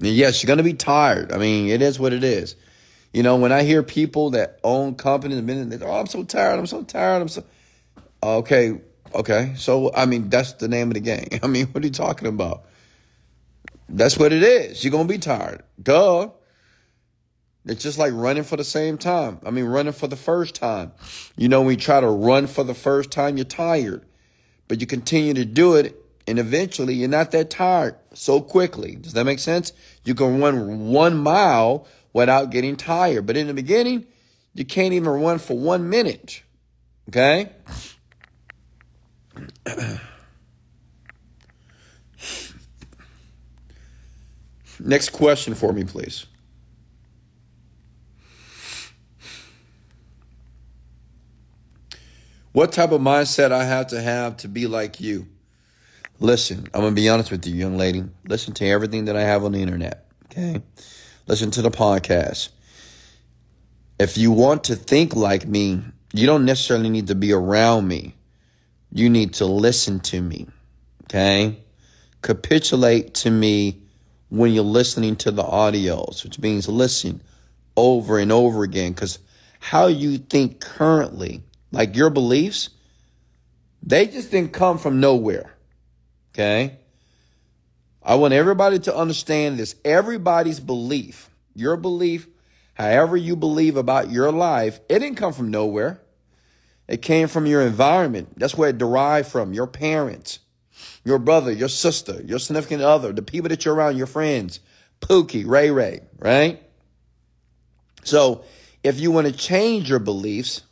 yes, 0.00 0.42
you're 0.42 0.48
going 0.48 0.58
to 0.58 0.62
be 0.62 0.74
tired. 0.74 1.32
I 1.32 1.38
mean, 1.38 1.70
it 1.70 1.80
is 1.80 1.98
what 1.98 2.12
it 2.12 2.22
is. 2.22 2.54
You 3.14 3.22
know, 3.22 3.36
when 3.36 3.50
I 3.50 3.62
hear 3.62 3.82
people 3.82 4.28
that 4.32 4.60
own 4.62 4.96
companies, 4.96 5.42
they 5.42 5.86
oh, 5.86 6.00
I'm 6.00 6.06
so 6.06 6.22
tired. 6.22 6.58
I'm 6.58 6.66
so 6.66 6.82
tired. 6.82 7.22
I'm 7.22 7.28
so 7.28 7.44
okay. 8.22 8.78
Okay, 9.14 9.52
so 9.56 9.92
I 9.94 10.06
mean 10.06 10.30
that's 10.30 10.54
the 10.54 10.68
name 10.68 10.88
of 10.88 10.94
the 10.94 11.00
game. 11.00 11.28
I 11.42 11.46
mean, 11.46 11.66
what 11.66 11.82
are 11.82 11.86
you 11.86 11.92
talking 11.92 12.28
about? 12.28 12.64
That's 13.88 14.18
what 14.18 14.32
it 14.32 14.42
is. 14.42 14.82
You're 14.82 14.92
gonna 14.92 15.08
be 15.08 15.18
tired. 15.18 15.62
Duh. 15.80 16.30
It's 17.64 17.82
just 17.82 17.98
like 17.98 18.12
running 18.14 18.42
for 18.42 18.56
the 18.56 18.64
same 18.64 18.98
time. 18.98 19.38
I 19.46 19.50
mean, 19.50 19.66
running 19.66 19.92
for 19.92 20.08
the 20.08 20.16
first 20.16 20.56
time. 20.56 20.92
You 21.36 21.48
know, 21.48 21.60
when 21.60 21.70
you 21.70 21.76
try 21.76 22.00
to 22.00 22.08
run 22.08 22.48
for 22.48 22.64
the 22.64 22.74
first 22.74 23.12
time, 23.12 23.36
you're 23.36 23.44
tired, 23.44 24.04
but 24.66 24.80
you 24.80 24.86
continue 24.88 25.32
to 25.34 25.44
do 25.44 25.76
it, 25.76 25.94
and 26.26 26.40
eventually 26.40 26.94
you're 26.94 27.08
not 27.08 27.30
that 27.30 27.50
tired 27.50 27.94
so 28.14 28.40
quickly. 28.40 28.96
Does 28.96 29.12
that 29.12 29.24
make 29.24 29.38
sense? 29.38 29.72
You 30.04 30.16
can 30.16 30.40
run 30.40 30.88
one 30.88 31.16
mile 31.16 31.86
without 32.12 32.50
getting 32.50 32.74
tired, 32.74 33.26
but 33.26 33.36
in 33.36 33.46
the 33.46 33.54
beginning, 33.54 34.06
you 34.54 34.64
can't 34.64 34.92
even 34.92 35.08
run 35.08 35.38
for 35.38 35.56
one 35.56 35.88
minute. 35.88 36.42
Okay? 37.08 37.50
Next 44.80 45.10
question 45.10 45.54
for 45.54 45.72
me, 45.72 45.84
please. 45.84 46.26
What 52.52 52.72
type 52.72 52.92
of 52.92 53.00
mindset 53.00 53.50
I 53.50 53.64
have 53.64 53.86
to 53.88 54.00
have 54.00 54.36
to 54.38 54.48
be 54.48 54.66
like 54.66 55.00
you? 55.00 55.26
Listen, 56.20 56.68
I'm 56.74 56.82
going 56.82 56.94
to 56.94 57.00
be 57.00 57.08
honest 57.08 57.30
with 57.30 57.46
you, 57.46 57.54
young 57.54 57.78
lady. 57.78 58.04
Listen 58.26 58.52
to 58.54 58.66
everything 58.66 59.06
that 59.06 59.16
I 59.16 59.22
have 59.22 59.44
on 59.44 59.52
the 59.52 59.62
internet, 59.62 60.06
okay? 60.26 60.60
Listen 61.26 61.50
to 61.52 61.62
the 61.62 61.70
podcast. 61.70 62.50
If 63.98 64.18
you 64.18 64.32
want 64.32 64.64
to 64.64 64.76
think 64.76 65.16
like 65.16 65.46
me, 65.46 65.82
you 66.12 66.26
don't 66.26 66.44
necessarily 66.44 66.90
need 66.90 67.06
to 67.06 67.14
be 67.14 67.32
around 67.32 67.88
me 67.88 68.14
you 68.92 69.08
need 69.08 69.34
to 69.34 69.46
listen 69.46 70.00
to 70.00 70.20
me. 70.20 70.46
Okay? 71.04 71.58
Capitulate 72.20 73.14
to 73.14 73.30
me 73.30 73.82
when 74.28 74.52
you're 74.52 74.64
listening 74.64 75.16
to 75.16 75.30
the 75.30 75.42
audios, 75.42 76.24
which 76.24 76.38
means 76.38 76.68
listen 76.68 77.22
over 77.76 78.18
and 78.18 78.30
over 78.30 78.62
again. 78.62 78.92
Because 78.92 79.18
how 79.60 79.86
you 79.86 80.18
think 80.18 80.60
currently, 80.60 81.42
like 81.70 81.96
your 81.96 82.10
beliefs, 82.10 82.70
they 83.82 84.06
just 84.06 84.30
didn't 84.30 84.52
come 84.52 84.78
from 84.78 85.00
nowhere. 85.00 85.52
Okay? 86.32 86.78
I 88.02 88.16
want 88.16 88.34
everybody 88.34 88.78
to 88.80 88.96
understand 88.96 89.58
this. 89.58 89.74
Everybody's 89.84 90.60
belief, 90.60 91.30
your 91.54 91.76
belief, 91.76 92.26
however 92.74 93.16
you 93.16 93.36
believe 93.36 93.76
about 93.76 94.10
your 94.10 94.32
life, 94.32 94.80
it 94.88 94.98
didn't 94.98 95.16
come 95.16 95.32
from 95.32 95.50
nowhere. 95.50 96.00
It 96.92 97.00
came 97.00 97.26
from 97.26 97.46
your 97.46 97.62
environment. 97.62 98.34
That's 98.36 98.54
where 98.54 98.68
it 98.68 98.76
derived 98.76 99.28
from. 99.28 99.54
Your 99.54 99.66
parents, 99.66 100.40
your 101.06 101.18
brother, 101.18 101.50
your 101.50 101.70
sister, 101.70 102.20
your 102.22 102.38
significant 102.38 102.82
other, 102.82 103.14
the 103.14 103.22
people 103.22 103.48
that 103.48 103.64
you're 103.64 103.74
around, 103.74 103.96
your 103.96 104.06
friends, 104.06 104.60
Pookie, 105.00 105.46
Ray 105.46 105.70
Ray, 105.70 106.00
right? 106.18 106.62
So 108.04 108.44
if 108.84 109.00
you 109.00 109.10
want 109.10 109.26
to 109.26 109.32
change 109.32 109.88
your 109.88 110.00
beliefs 110.00 110.64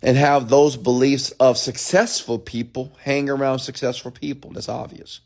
and 0.00 0.16
have 0.16 0.48
those 0.48 0.76
beliefs 0.76 1.32
of 1.40 1.58
successful 1.58 2.38
people, 2.38 2.96
hang 3.00 3.28
around 3.28 3.58
successful 3.58 4.12
people. 4.12 4.52
That's 4.52 4.68
obvious. 4.68 5.22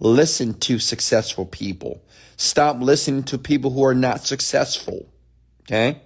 Listen 0.00 0.54
to 0.60 0.78
successful 0.78 1.44
people. 1.44 2.02
Stop 2.38 2.80
listening 2.80 3.24
to 3.24 3.36
people 3.36 3.72
who 3.72 3.84
are 3.84 3.94
not 3.94 4.24
successful. 4.24 5.12
Okay? 5.64 6.00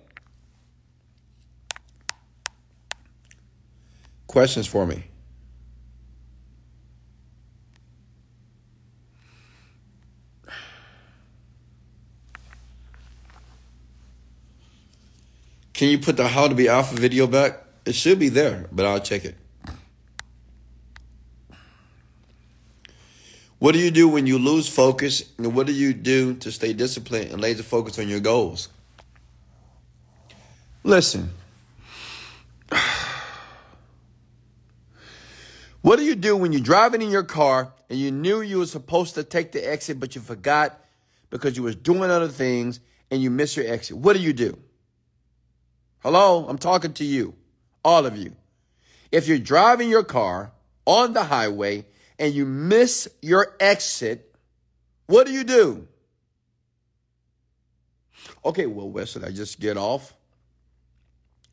Questions 4.27 4.67
for 4.67 4.87
me? 4.87 5.05
Can 15.73 15.89
you 15.91 15.99
put 15.99 16.17
the 16.17 16.27
how 16.27 16.49
to 16.49 16.55
be 16.55 16.69
alpha 16.69 16.95
video 16.95 17.27
back? 17.27 17.63
It 17.85 17.95
should 17.95 18.19
be 18.19 18.31
there, 18.31 18.67
but 18.73 18.87
I'll 18.87 19.01
check 19.01 19.27
it. 19.27 19.37
What 23.59 23.73
do 23.73 23.79
you 23.79 23.91
do 23.91 24.09
when 24.09 24.27
you 24.27 24.39
lose 24.39 24.69
focus? 24.69 25.25
And 25.39 25.55
what 25.55 25.67
do 25.67 25.73
you 25.73 25.93
do 25.93 26.35
to 26.37 26.51
stay 26.51 26.73
disciplined 26.73 27.31
and 27.31 27.41
laser 27.41 27.63
focused 27.63 27.99
on 27.99 28.09
your 28.09 28.21
goals? 28.21 28.69
Listen. 30.83 31.31
What 35.87 36.01
do 36.01 36.05
you 36.05 36.17
do 36.17 36.37
when 36.37 36.51
you're 36.51 36.61
driving 36.61 37.01
in 37.01 37.13
your 37.13 37.23
car 37.23 37.73
and 37.89 37.97
you 37.97 38.11
knew 38.11 38.41
you 38.41 38.59
were 38.59 38.67
supposed 38.67 39.15
to 39.15 39.23
take 39.23 39.53
the 39.53 39.61
exit, 39.61 40.01
but 40.01 40.17
you 40.17 40.21
forgot 40.21 40.85
because 41.31 41.57
you 41.57 41.63
was 41.63 41.77
doing 41.77 42.11
other 42.11 42.27
things 42.27 42.81
and 43.09 43.23
you 43.23 43.31
miss 43.31 43.57
your 43.57 43.69
exit? 43.69 43.97
What 43.97 44.17
do 44.17 44.21
you 44.21 44.33
do? 44.33 44.59
Hello, 46.01 46.49
I'm 46.49 46.59
talking 46.59 46.93
to 46.95 47.05
you, 47.05 47.37
all 47.85 48.05
of 48.05 48.17
you. 48.17 48.35
If 49.13 49.29
you're 49.29 49.39
driving 49.39 49.89
your 49.89 50.03
car 50.03 50.51
on 50.87 51.13
the 51.13 51.23
highway 51.23 51.87
and 52.19 52.35
you 52.35 52.47
miss 52.47 53.09
your 53.23 53.55
exit, 53.61 54.35
what 55.07 55.25
do 55.29 55.33
you 55.33 55.45
do? 55.45 55.87
Okay, 58.45 58.67
well, 58.67 58.91
Wesley, 58.91 59.23
I 59.23 59.31
just 59.31 59.61
get 59.61 59.77
off 59.77 60.15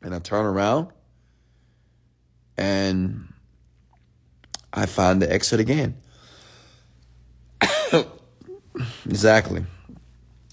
and 0.02 0.12
I 0.12 0.18
turn 0.18 0.44
around 0.44 0.88
and 2.56 3.28
I 4.74 4.86
find 4.86 5.22
the 5.22 5.32
exit 5.32 5.60
again. 5.60 5.96
exactly. 9.06 9.64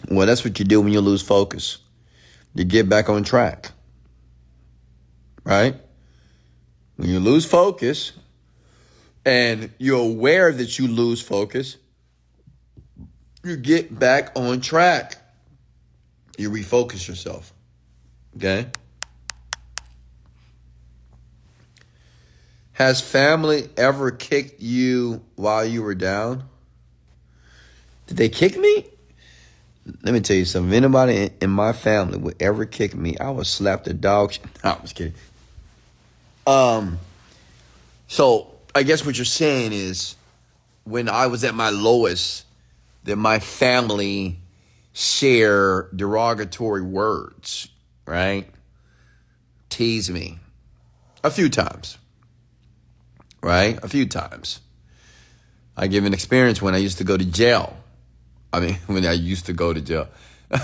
Well, 0.09 0.27
that's 0.27 0.43
what 0.43 0.59
you 0.59 0.65
do 0.65 0.79
when 0.79 0.93
you 0.93 1.01
lose 1.01 1.23
focus. 1.23 1.79
You 2.53 2.63
get 2.63 2.87
back 2.87 3.09
on 3.09 3.23
track. 3.23 3.71
Right? 5.43 5.75
When 6.97 7.09
you 7.09 7.19
lose 7.19 7.45
focus 7.45 8.11
and 9.25 9.71
you're 9.79 9.99
aware 9.99 10.51
that 10.51 10.77
you 10.77 10.87
lose 10.87 11.19
focus, 11.19 11.77
you 13.43 13.57
get 13.57 13.97
back 13.97 14.31
on 14.35 14.61
track. 14.61 15.17
You 16.37 16.51
refocus 16.51 17.07
yourself. 17.07 17.53
Okay? 18.35 18.67
Has 22.81 22.99
family 22.99 23.69
ever 23.77 24.09
kicked 24.09 24.59
you 24.59 25.21
while 25.35 25.63
you 25.63 25.83
were 25.83 25.93
down? 25.93 26.45
Did 28.07 28.17
they 28.17 28.27
kick 28.27 28.57
me? 28.57 28.87
Let 30.01 30.15
me 30.15 30.19
tell 30.19 30.35
you 30.35 30.45
something. 30.45 30.71
If 30.71 30.77
anybody 30.77 31.29
in 31.39 31.51
my 31.51 31.73
family 31.73 32.17
would 32.17 32.41
ever 32.41 32.65
kick 32.65 32.95
me, 32.95 33.15
I 33.19 33.29
would 33.29 33.45
slap 33.45 33.83
the 33.83 33.93
dog. 33.93 34.33
No, 34.63 34.71
I'm 34.71 34.81
just 34.81 34.95
kidding. 34.95 35.13
Um, 36.47 36.97
so 38.07 38.51
I 38.73 38.81
guess 38.81 39.05
what 39.05 39.15
you're 39.15 39.25
saying 39.25 39.73
is, 39.73 40.15
when 40.83 41.07
I 41.07 41.27
was 41.27 41.43
at 41.43 41.53
my 41.53 41.69
lowest, 41.69 42.45
that 43.03 43.15
my 43.15 43.37
family 43.37 44.39
share 44.91 45.83
derogatory 45.95 46.81
words, 46.81 47.67
right? 48.07 48.49
Tease 49.69 50.09
me 50.09 50.39
a 51.23 51.29
few 51.29 51.47
times 51.47 51.99
right? 53.41 53.79
A 53.83 53.87
few 53.87 54.05
times. 54.05 54.59
I 55.75 55.87
give 55.87 56.05
an 56.05 56.13
experience 56.13 56.61
when 56.61 56.75
I 56.75 56.77
used 56.77 56.99
to 56.99 57.03
go 57.03 57.17
to 57.17 57.25
jail. 57.25 57.75
I 58.53 58.59
mean, 58.59 58.75
when 58.87 59.05
I 59.05 59.13
used 59.13 59.47
to 59.47 59.53
go 59.53 59.73
to 59.73 59.81
jail. 59.81 60.07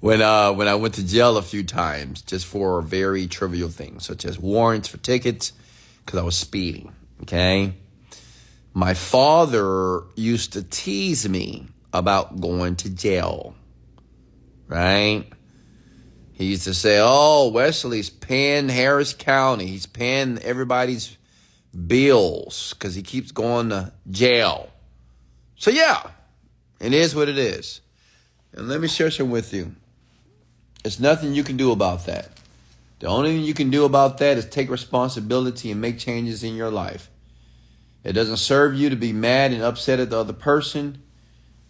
when 0.00 0.22
uh 0.22 0.52
when 0.52 0.68
I 0.68 0.74
went 0.74 0.94
to 0.94 1.06
jail 1.06 1.36
a 1.38 1.42
few 1.42 1.64
times 1.64 2.22
just 2.22 2.46
for 2.46 2.82
very 2.82 3.26
trivial 3.26 3.70
things 3.70 4.04
such 4.04 4.26
as 4.26 4.38
warrants 4.38 4.88
for 4.88 4.98
tickets 4.98 5.52
cuz 6.06 6.20
I 6.20 6.22
was 6.22 6.36
speeding, 6.36 6.92
okay? 7.22 7.74
My 8.74 8.94
father 8.94 10.02
used 10.14 10.52
to 10.52 10.62
tease 10.62 11.28
me 11.28 11.66
about 11.92 12.40
going 12.40 12.76
to 12.76 12.90
jail. 12.90 13.54
Right? 14.68 15.24
He 16.34 16.44
used 16.44 16.64
to 16.64 16.74
say, 16.74 17.00
"Oh, 17.02 17.48
Wesley's 17.48 18.10
paying 18.10 18.68
Harris 18.68 19.12
County. 19.14 19.66
He's 19.66 19.86
paying 19.86 20.38
everybody's 20.38 21.17
bills 21.86 22.74
because 22.74 22.94
he 22.94 23.02
keeps 23.02 23.32
going 23.32 23.70
to 23.70 23.92
jail. 24.10 24.70
So, 25.56 25.70
yeah, 25.70 26.10
it 26.80 26.92
is 26.92 27.14
what 27.14 27.28
it 27.28 27.38
is. 27.38 27.80
And 28.52 28.68
let 28.68 28.80
me 28.80 28.88
share 28.88 29.10
some 29.10 29.30
with 29.30 29.52
you. 29.52 29.74
There's 30.82 31.00
nothing 31.00 31.34
you 31.34 31.44
can 31.44 31.56
do 31.56 31.72
about 31.72 32.06
that. 32.06 32.30
The 33.00 33.06
only 33.06 33.30
thing 33.30 33.44
you 33.44 33.54
can 33.54 33.70
do 33.70 33.84
about 33.84 34.18
that 34.18 34.38
is 34.38 34.46
take 34.46 34.70
responsibility 34.70 35.70
and 35.70 35.80
make 35.80 35.98
changes 35.98 36.42
in 36.42 36.56
your 36.56 36.70
life. 36.70 37.10
It 38.04 38.12
doesn't 38.12 38.38
serve 38.38 38.74
you 38.74 38.90
to 38.90 38.96
be 38.96 39.12
mad 39.12 39.52
and 39.52 39.62
upset 39.62 40.00
at 40.00 40.10
the 40.10 40.18
other 40.18 40.32
person. 40.32 41.02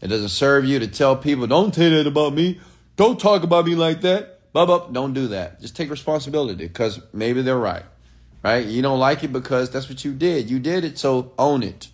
It 0.01 0.09
doesn't 0.09 0.29
serve 0.29 0.65
you 0.65 0.79
to 0.79 0.87
tell 0.87 1.17
people, 1.17 1.47
don't 1.47 1.75
say 1.75 1.89
that 1.89 2.07
about 2.07 2.35
me. 2.35 2.61
Don't 2.97 3.19
talk 3.19 3.43
about 3.43 3.65
me 3.65 3.75
like 3.75 4.03
that. 4.03 4.53
Bub 4.53 4.71
up. 4.71 4.93
Don't 4.93 5.13
do 5.13 5.29
that. 5.29 5.61
Just 5.61 5.77
take 5.77 5.91
responsibility 5.91 6.67
because 6.67 7.01
maybe 7.13 7.43
they're 7.43 7.59
right 7.59 7.85
right? 8.43 8.65
You 8.65 8.83
don't 8.83 8.99
like 8.99 9.25
it 9.25 9.33
because 9.33 9.71
that's 9.71 9.89
what 9.89 10.05
you 10.05 10.13
did. 10.13 10.51
You 10.51 10.59
did 10.59 10.85
it, 10.85 10.99
so 10.99 11.33
own 11.39 11.63
it. 11.63 11.89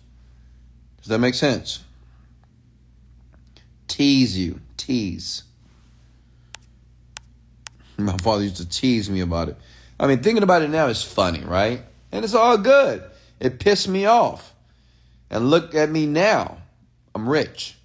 Does 1.01 1.09
that 1.09 1.19
make 1.19 1.35
sense? 1.35 1.83
Tease 3.87 4.37
you, 4.37 4.59
tease. 4.77 5.43
My 7.97 8.17
father 8.17 8.43
used 8.43 8.57
to 8.57 8.67
tease 8.67 9.09
me 9.09 9.21
about 9.21 9.49
it. 9.49 9.57
I 9.99 10.07
mean, 10.07 10.21
thinking 10.21 10.43
about 10.43 10.61
it 10.61 10.69
now 10.69 10.87
is 10.87 11.03
funny, 11.03 11.41
right? 11.41 11.81
And 12.11 12.25
it's 12.25 12.33
all 12.33 12.57
good. 12.57 13.03
It 13.39 13.59
pissed 13.59 13.87
me 13.87 14.05
off. 14.05 14.53
And 15.29 15.49
look 15.49 15.73
at 15.73 15.89
me 15.89 16.05
now. 16.05 16.57
I'm 17.13 17.27
rich. 17.27 17.75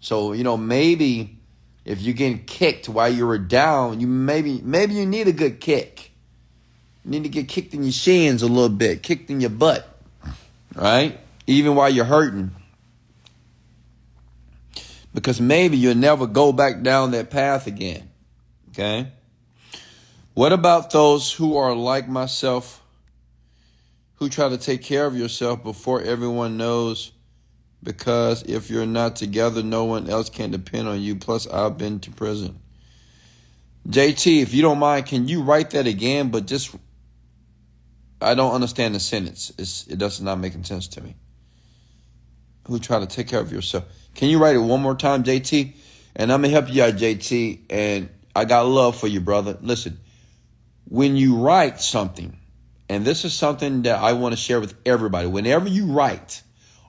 So, 0.00 0.32
you 0.32 0.44
know, 0.44 0.56
maybe 0.56 1.38
if 1.84 2.00
you're 2.00 2.14
getting 2.14 2.44
kicked 2.44 2.88
while 2.88 3.08
you 3.08 3.26
were 3.26 3.38
down, 3.38 4.00
you 4.00 4.06
maybe 4.06 4.60
maybe 4.62 4.94
you 4.94 5.06
need 5.06 5.28
a 5.28 5.32
good 5.32 5.60
kick. 5.60 6.12
You 7.06 7.12
need 7.12 7.22
to 7.22 7.28
get 7.28 7.46
kicked 7.46 7.72
in 7.72 7.84
your 7.84 7.92
shins 7.92 8.42
a 8.42 8.48
little 8.48 8.68
bit, 8.68 9.04
kicked 9.04 9.30
in 9.30 9.40
your 9.40 9.50
butt, 9.50 9.88
right? 10.74 11.16
Even 11.46 11.76
while 11.76 11.88
you're 11.88 12.04
hurting. 12.04 12.50
Because 15.14 15.40
maybe 15.40 15.76
you'll 15.76 15.94
never 15.94 16.26
go 16.26 16.52
back 16.52 16.82
down 16.82 17.12
that 17.12 17.30
path 17.30 17.68
again. 17.68 18.10
Okay? 18.70 19.06
What 20.34 20.52
about 20.52 20.90
those 20.90 21.32
who 21.32 21.56
are 21.56 21.76
like 21.76 22.08
myself, 22.08 22.82
who 24.16 24.28
try 24.28 24.48
to 24.48 24.58
take 24.58 24.82
care 24.82 25.06
of 25.06 25.16
yourself 25.16 25.62
before 25.62 26.02
everyone 26.02 26.56
knows? 26.56 27.12
Because 27.84 28.42
if 28.42 28.68
you're 28.68 28.84
not 28.84 29.14
together, 29.14 29.62
no 29.62 29.84
one 29.84 30.10
else 30.10 30.28
can 30.28 30.50
depend 30.50 30.88
on 30.88 31.00
you. 31.00 31.14
Plus, 31.14 31.46
I've 31.46 31.78
been 31.78 32.00
to 32.00 32.10
prison. 32.10 32.58
JT, 33.88 34.42
if 34.42 34.52
you 34.52 34.62
don't 34.62 34.80
mind, 34.80 35.06
can 35.06 35.28
you 35.28 35.42
write 35.42 35.70
that 35.70 35.86
again, 35.86 36.30
but 36.30 36.46
just 36.46 36.74
I 38.20 38.34
don't 38.34 38.54
understand 38.54 38.94
the 38.94 39.00
sentence. 39.00 39.52
It's, 39.58 39.86
it 39.86 39.98
does 39.98 40.20
not 40.20 40.38
make 40.38 40.52
sense 40.64 40.88
to 40.88 41.00
me. 41.00 41.16
Who 42.66 42.78
try 42.78 42.98
to 42.98 43.06
take 43.06 43.28
care 43.28 43.40
of 43.40 43.52
yourself? 43.52 43.84
Can 44.14 44.28
you 44.28 44.38
write 44.38 44.56
it 44.56 44.60
one 44.60 44.80
more 44.80 44.96
time, 44.96 45.22
JT? 45.22 45.74
And 46.16 46.32
I'm 46.32 46.40
gonna 46.40 46.52
help 46.52 46.72
you 46.72 46.82
out, 46.82 46.94
JT. 46.94 47.60
And 47.70 48.08
I 48.34 48.44
got 48.44 48.66
love 48.66 48.98
for 48.98 49.06
you, 49.06 49.20
brother. 49.20 49.58
Listen, 49.60 49.98
when 50.88 51.16
you 51.16 51.36
write 51.36 51.80
something, 51.80 52.36
and 52.88 53.04
this 53.04 53.24
is 53.24 53.34
something 53.34 53.82
that 53.82 53.98
I 54.00 54.12
want 54.12 54.32
to 54.32 54.36
share 54.36 54.60
with 54.60 54.74
everybody. 54.86 55.26
Whenever 55.26 55.68
you 55.68 55.86
write 55.86 56.42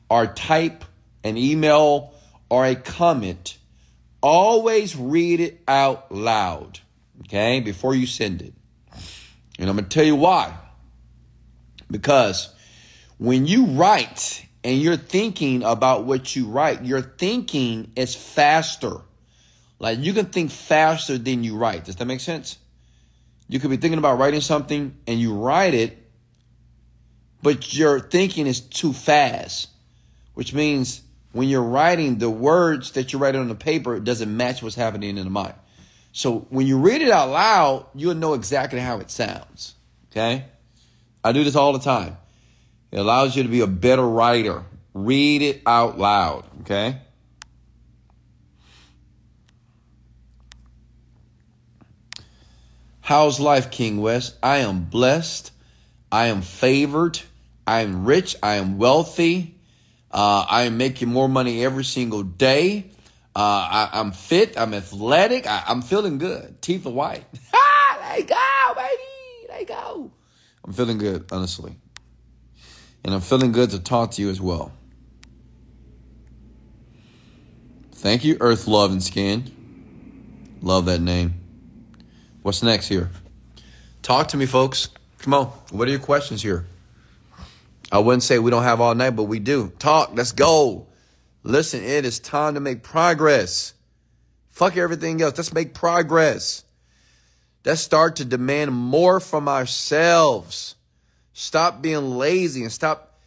or 0.10 0.28
type 0.28 0.86
an 1.24 1.38
email 1.38 2.14
or 2.50 2.66
a 2.66 2.76
comment, 2.76 3.58
always 4.22 4.96
read 4.96 5.40
it 5.40 5.62
out 5.68 6.12
loud, 6.12 6.80
okay, 7.22 7.60
before 7.60 7.96
you 7.96 8.06
send 8.06 8.42
it. 8.42 8.54
And 9.58 9.70
I'm 9.70 9.76
going 9.76 9.90
to 9.90 9.90
tell 9.90 10.06
you 10.06 10.16
why. 10.16 10.54
Because 11.90 12.54
when 13.18 13.46
you 13.46 13.66
write 13.66 14.46
and 14.64 14.82
you're 14.82 14.98
thinking 14.98 15.64
about 15.64 16.06
what 16.06 16.36
you 16.36 16.48
write, 16.48 16.84
your 16.84 17.02
thinking 17.02 17.92
is 17.96 18.16
faster. 18.16 18.98
Like 19.80 20.00
you 20.00 20.14
can 20.14 20.26
think 20.26 20.52
faster 20.52 21.18
than 21.18 21.44
you 21.44 21.56
write. 21.56 21.86
Does 21.86 21.96
that 21.98 22.06
make 22.06 22.20
sense? 22.20 22.58
You 23.48 23.60
could 23.60 23.70
be 23.70 23.78
thinking 23.78 24.00
about 24.00 24.18
writing 24.18 24.42
something 24.42 24.98
and 25.08 25.20
you 25.20 25.34
write 25.34 25.74
it, 25.74 25.98
but 27.42 27.74
your 27.74 28.00
thinking 28.00 28.46
is 28.46 28.60
too 28.60 28.92
fast, 28.92 29.70
which 30.34 30.54
means 30.54 31.02
when 31.32 31.48
you're 31.48 31.64
writing, 31.64 32.18
the 32.18 32.30
words 32.30 32.92
that 32.92 33.14
you 33.14 33.20
write 33.20 33.36
on 33.36 33.48
the 33.48 33.56
paper 33.56 33.96
it 33.96 34.04
doesn't 34.04 34.36
match 34.36 34.62
what's 34.62 34.76
happening 34.76 35.18
in 35.18 35.24
the 35.24 35.30
mind. 35.30 35.54
So 36.12 36.48
when 36.50 36.66
you 36.66 36.80
read 36.80 37.02
it 37.02 37.12
out 37.12 37.30
loud, 37.30 37.86
you'll 37.94 38.16
know 38.16 38.34
exactly 38.34 38.80
how 38.80 39.00
it 39.00 39.12
sounds. 39.12 39.76
Okay? 40.12 40.46
I 41.28 41.34
do 41.34 41.44
this 41.44 41.58
all 41.58 41.74
the 41.74 41.80
time. 41.80 42.16
It 42.90 43.00
allows 43.00 43.36
you 43.36 43.44
to 43.44 43.50
be 43.50 43.60
a 43.60 43.68
better 43.68 44.08
writer. 44.08 44.64
Read 44.94 45.42
it 45.42 45.62
out 45.66 46.00
loud. 46.00 46.46
Okay? 46.62 47.02
How's 53.02 53.42
life, 53.42 53.72
King 53.72 54.00
West? 54.00 54.38
I 54.42 54.60
am 54.60 54.86
blessed. 54.86 55.52
I 56.14 56.28
am 56.28 56.42
favored. 56.42 57.20
I 57.66 57.82
am 57.82 58.06
rich. 58.06 58.38
I 58.42 58.56
am 58.56 58.78
wealthy. 58.78 59.60
Uh, 60.10 60.46
I 60.50 60.64
am 60.64 60.78
making 60.78 61.10
more 61.10 61.28
money 61.28 61.64
every 61.66 61.84
single 61.84 62.24
day. 62.24 62.90
Uh, 63.36 63.90
I, 63.92 64.00
am 64.00 64.14
fit. 64.14 64.58
I'm 64.58 64.74
athletic. 64.74 65.46
I, 65.46 65.64
am 65.68 65.82
feeling 65.82 66.20
good. 66.20 66.62
Teeth 66.62 66.86
are 66.86 66.94
white. 66.94 67.26
let 68.00 68.28
go, 68.28 68.74
baby. 68.76 69.50
Let 69.50 69.68
go. 69.68 70.12
I'm 70.68 70.74
feeling 70.74 70.98
good, 70.98 71.26
honestly. 71.32 71.78
And 73.06 73.16
I'm 73.16 73.22
feeling 73.22 73.54
good 73.54 73.70
to 73.70 73.80
talk 73.80 74.12
to 74.12 74.22
you 74.22 74.30
as 74.30 74.42
well. 74.42 74.74
Thank 77.94 78.26
you, 78.26 78.38
Earth 78.42 78.68
Love 78.68 78.92
and 78.92 79.02
Skin. 79.02 80.58
Love 80.62 80.86
that 80.86 81.00
name. 81.00 81.36
What's 82.42 82.62
next 82.62 82.90
here? 82.90 83.10
Talk 84.02 84.28
to 84.30 84.38
me, 84.38 84.46
folks. 84.46 84.90
Come 85.20 85.34
on. 85.34 85.46
What 85.72 85.88
are 85.88 85.92
your 85.92 86.00
questions 86.00 86.44
here? 86.44 86.66
I 87.92 88.00
wouldn't 88.00 88.24
say 88.24 88.38
we 88.38 88.52
don't 88.52 88.64
have 88.64 88.82
all 88.82 88.94
night, 88.94 89.12
but 89.12 89.24
we 89.24 89.40
do. 89.40 89.72
Talk. 89.80 90.12
Let's 90.14 90.34
go. 90.34 90.88
Listen, 91.44 91.82
it 91.84 92.04
is 92.06 92.20
time 92.20 92.56
to 92.56 92.60
make 92.60 92.84
progress. 92.84 93.74
Fuck 94.50 94.76
everything 94.76 95.22
else. 95.22 95.38
Let's 95.38 95.54
make 95.54 95.74
progress. 95.74 96.66
Let's 97.68 97.82
start 97.82 98.16
to 98.16 98.26
demand 98.26 98.72
more 98.72 99.20
from 99.20 99.48
ourselves. 99.48 100.76
Stop 101.34 101.82
being 101.82 102.18
lazy 102.18 102.64
and 102.64 102.72
stop 102.72 103.20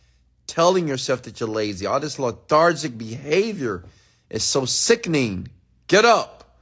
telling 0.46 0.88
yourself 0.88 1.22
that 1.22 1.38
you're 1.38 1.48
lazy. 1.48 1.86
All 1.86 2.00
this 2.00 2.18
lethargic 2.18 2.98
behavior 2.98 3.84
is 4.28 4.42
so 4.42 4.64
sickening. 4.64 5.48
Get 5.86 6.04
up. 6.04 6.56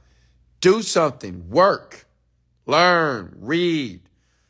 Do 0.61 0.81
something. 0.81 1.49
Work 1.49 2.05
learn, 2.69 3.35
read, 3.39 3.99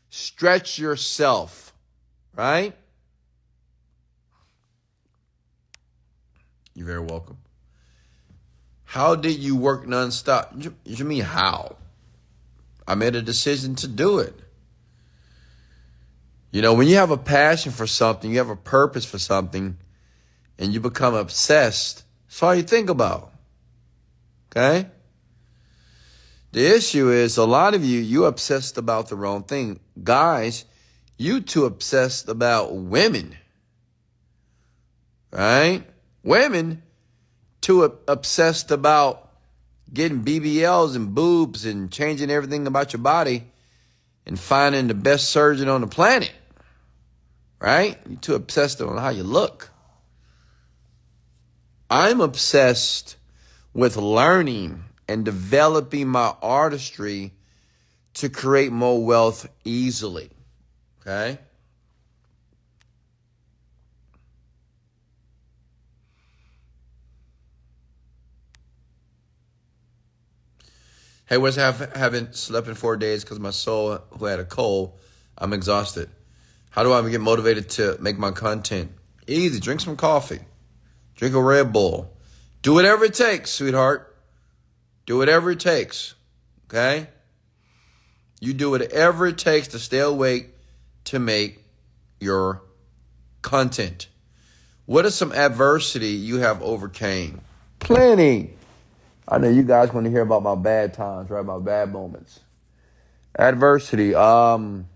stretch 0.10 0.78
yourself, 0.78 1.74
right? 2.36 2.76
You're 6.76 6.86
very 6.86 7.00
welcome. 7.00 7.38
How 8.84 9.16
did 9.16 9.38
you 9.40 9.56
work 9.56 9.86
nonstop? 9.86 10.74
You, 10.86 11.06
mean 11.06 11.22
how? 11.22 11.78
I 12.90 12.96
made 12.96 13.16
a 13.16 13.22
decision 13.22 13.76
to 13.76 13.88
do 13.88 14.18
it. 14.18 14.34
You 16.52 16.64
know, 16.64 16.74
when 16.74 16.88
you 16.88 16.96
have 16.96 17.12
a 17.12 17.18
passion 17.18 17.72
for 17.72 17.86
something, 17.86 18.32
you 18.32 18.40
have 18.40 18.50
a 18.50 18.56
purpose 18.56 19.06
for 19.06 19.20
something, 19.20 19.78
and 20.58 20.74
you 20.74 20.80
become 20.80 21.14
obsessed, 21.14 22.04
that's 22.28 22.42
all 22.42 22.56
you 22.56 22.64
think 22.64 22.90
about. 22.90 23.32
Okay? 24.50 24.88
The 26.52 26.66
issue 26.66 27.12
is 27.12 27.38
a 27.38 27.46
lot 27.46 27.76
of 27.76 27.86
you, 27.86 28.00
you 28.00 28.26
obsessed 28.26 28.80
about 28.80 29.10
the 29.10 29.16
wrong 29.16 29.44
thing. 29.44 29.80
Guys, 30.04 30.66
you 31.16 31.42
too 31.42 31.66
obsessed 31.66 32.28
about 32.28 32.76
women. 32.76 33.36
Right? 35.32 35.84
Women 36.24 36.82
too 37.62 37.84
obsessed 38.08 38.72
about 38.72 39.29
getting 39.94 40.24
BBLs 40.24 40.96
and 40.96 41.14
boobs 41.14 41.66
and 41.66 41.92
changing 41.92 42.30
everything 42.30 42.68
about 42.68 42.94
your 42.94 43.02
body 43.02 43.46
and 44.26 44.40
finding 44.40 44.88
the 44.88 44.94
best 44.94 45.30
surgeon 45.30 45.70
on 45.70 45.82
the 45.82 45.88
planet. 45.88 46.32
Right? 47.60 47.98
You're 48.08 48.20
too 48.20 48.36
obsessed 48.36 48.82
on 48.82 48.98
how 48.98 49.10
you 49.10 49.24
look. 49.24 49.72
I'm 51.90 52.22
obsessed 52.22 53.18
with 53.74 53.98
learning 53.98 54.84
and 55.08 55.26
developing 55.26 56.08
my 56.08 56.36
artistry 56.42 57.34
to 58.16 58.30
create 58.30 58.72
more 58.72 59.04
wealth 59.04 59.48
easily. 59.66 60.30
Okay? 61.02 61.40
Hey, 71.30 71.38
what's 71.38 71.58
have 71.58 71.94
haven't 71.94 72.36
slept 72.36 72.68
in 72.68 72.74
four 72.74 72.98
days 72.98 73.24
because 73.24 73.40
my 73.40 73.52
soul 73.52 74.00
who 74.18 74.26
had 74.26 74.40
a 74.40 74.44
cold. 74.44 74.98
I'm 75.38 75.54
exhausted. 75.54 76.10
How 76.72 76.82
do 76.82 76.92
I 76.92 77.08
get 77.08 77.22
motivated 77.22 77.70
to 77.70 77.98
make 78.02 78.18
my 78.18 78.32
content? 78.32 78.94
Easy. 79.28 79.60
Drink 79.60 79.80
some 79.80 79.96
coffee. 79.96 80.40
Drink 81.14 81.36
a 81.36 81.42
Red 81.42 81.72
Bull. 81.72 82.18
Do 82.64 82.74
whatever 82.74 83.06
it 83.06 83.14
takes, 83.14 83.52
sweetheart. 83.52 84.18
Do 85.06 85.20
whatever 85.20 85.52
it 85.52 85.60
takes. 85.60 86.16
Okay? 86.66 87.10
You 88.42 88.56
do 88.56 88.72
whatever 88.72 89.28
it 89.28 89.38
takes 89.38 89.68
to 89.68 89.78
stay 89.78 90.00
awake 90.00 90.56
to 91.04 91.20
make 91.20 91.64
your 92.20 92.64
content. 93.44 94.08
What 94.88 95.06
is 95.06 95.14
some 95.14 95.32
adversity 95.32 96.08
you 96.08 96.38
have 96.38 96.60
overcame? 96.64 97.42
Plenty. 97.78 98.56
I 99.32 99.38
know 99.38 99.48
you 99.48 99.62
guys 99.62 99.94
want 99.94 100.06
to 100.06 100.12
hear 100.12 100.22
about 100.22 100.42
my 100.42 100.56
bad 100.56 100.96
times, 100.96 101.30
right? 101.30 101.46
My 101.46 101.60
bad 101.60 101.92
moments. 101.94 102.40
Adversity. 103.38 104.16
Um 104.16 104.90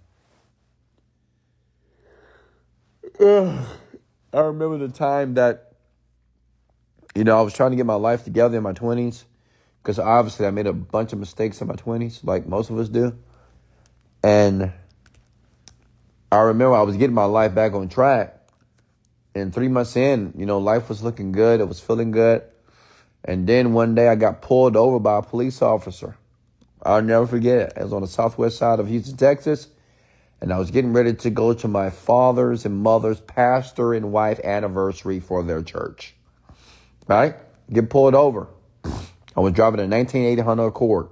I 3.22 3.60
remember 4.34 4.80
the 4.80 4.90
time 4.90 5.36
that 5.36 5.74
you 7.16 7.24
know, 7.24 7.38
I 7.38 7.42
was 7.42 7.54
trying 7.54 7.70
to 7.70 7.78
get 7.78 7.86
my 7.86 7.94
life 7.94 8.24
together 8.24 8.58
in 8.58 8.64
my 8.64 8.74
20s 8.74 9.26
because 9.82 10.00
obviously 10.00 10.48
I 10.48 10.52
made 10.52 10.66
a 10.66 10.74
bunch 10.74 11.14
of 11.14 11.20
mistakes 11.20 11.62
in 11.62 11.68
my 11.68 11.76
20s, 11.76 12.24
like 12.24 12.48
most 12.48 12.72
of 12.72 12.80
us 12.80 12.90
do. 12.90 13.16
And 14.24 14.72
I 16.32 16.40
remember 16.40 16.76
I 16.76 16.82
was 16.82 16.98
getting 16.98 17.14
my 17.14 17.26
life 17.26 17.54
back 17.54 17.74
on 17.74 17.88
track. 17.88 18.40
And 19.36 19.54
three 19.54 19.68
months 19.68 19.96
in, 19.96 20.34
you 20.38 20.46
know, 20.46 20.58
life 20.58 20.90
was 20.90 21.04
looking 21.04 21.32
good. 21.32 21.60
It 21.60 21.68
was 21.68 21.80
feeling 21.80 22.12
good. 22.12 22.44
And 23.26 23.48
then 23.48 23.74
one 23.74 23.96
day 23.96 24.08
I 24.08 24.16
got 24.16 24.42
pulled 24.42 24.76
over 24.76 25.00
by 25.00 25.20
a 25.20 25.22
police 25.22 25.62
officer. 25.62 26.18
I'll 26.82 27.02
never 27.02 27.26
forget 27.26 27.60
it. 27.60 27.74
It 27.78 27.84
was 27.84 27.94
on 27.94 28.02
the 28.02 28.08
southwest 28.08 28.58
side 28.58 28.80
of 28.80 28.88
Houston, 28.88 29.16
Texas. 29.16 29.68
And 30.42 30.52
I 30.52 30.60
was 30.60 30.72
getting 30.72 30.92
ready 30.92 31.14
to 31.14 31.30
go 31.30 31.54
to 31.54 31.68
my 31.70 31.90
father's 31.90 32.66
and 32.66 32.78
mother's 32.78 33.22
pastor 33.22 33.94
and 33.94 34.12
wife 34.12 34.42
anniversary 34.44 35.22
for 35.22 35.42
their 35.42 35.64
church. 35.64 36.16
Right? 37.08 37.36
Get 37.72 37.90
pulled 37.90 38.14
over. 38.14 38.50
I 38.84 39.40
was 39.40 39.54
driving 39.54 39.80
a 39.80 39.88
1980 39.88 40.42
Honda 40.42 40.64
Accord. 40.64 41.08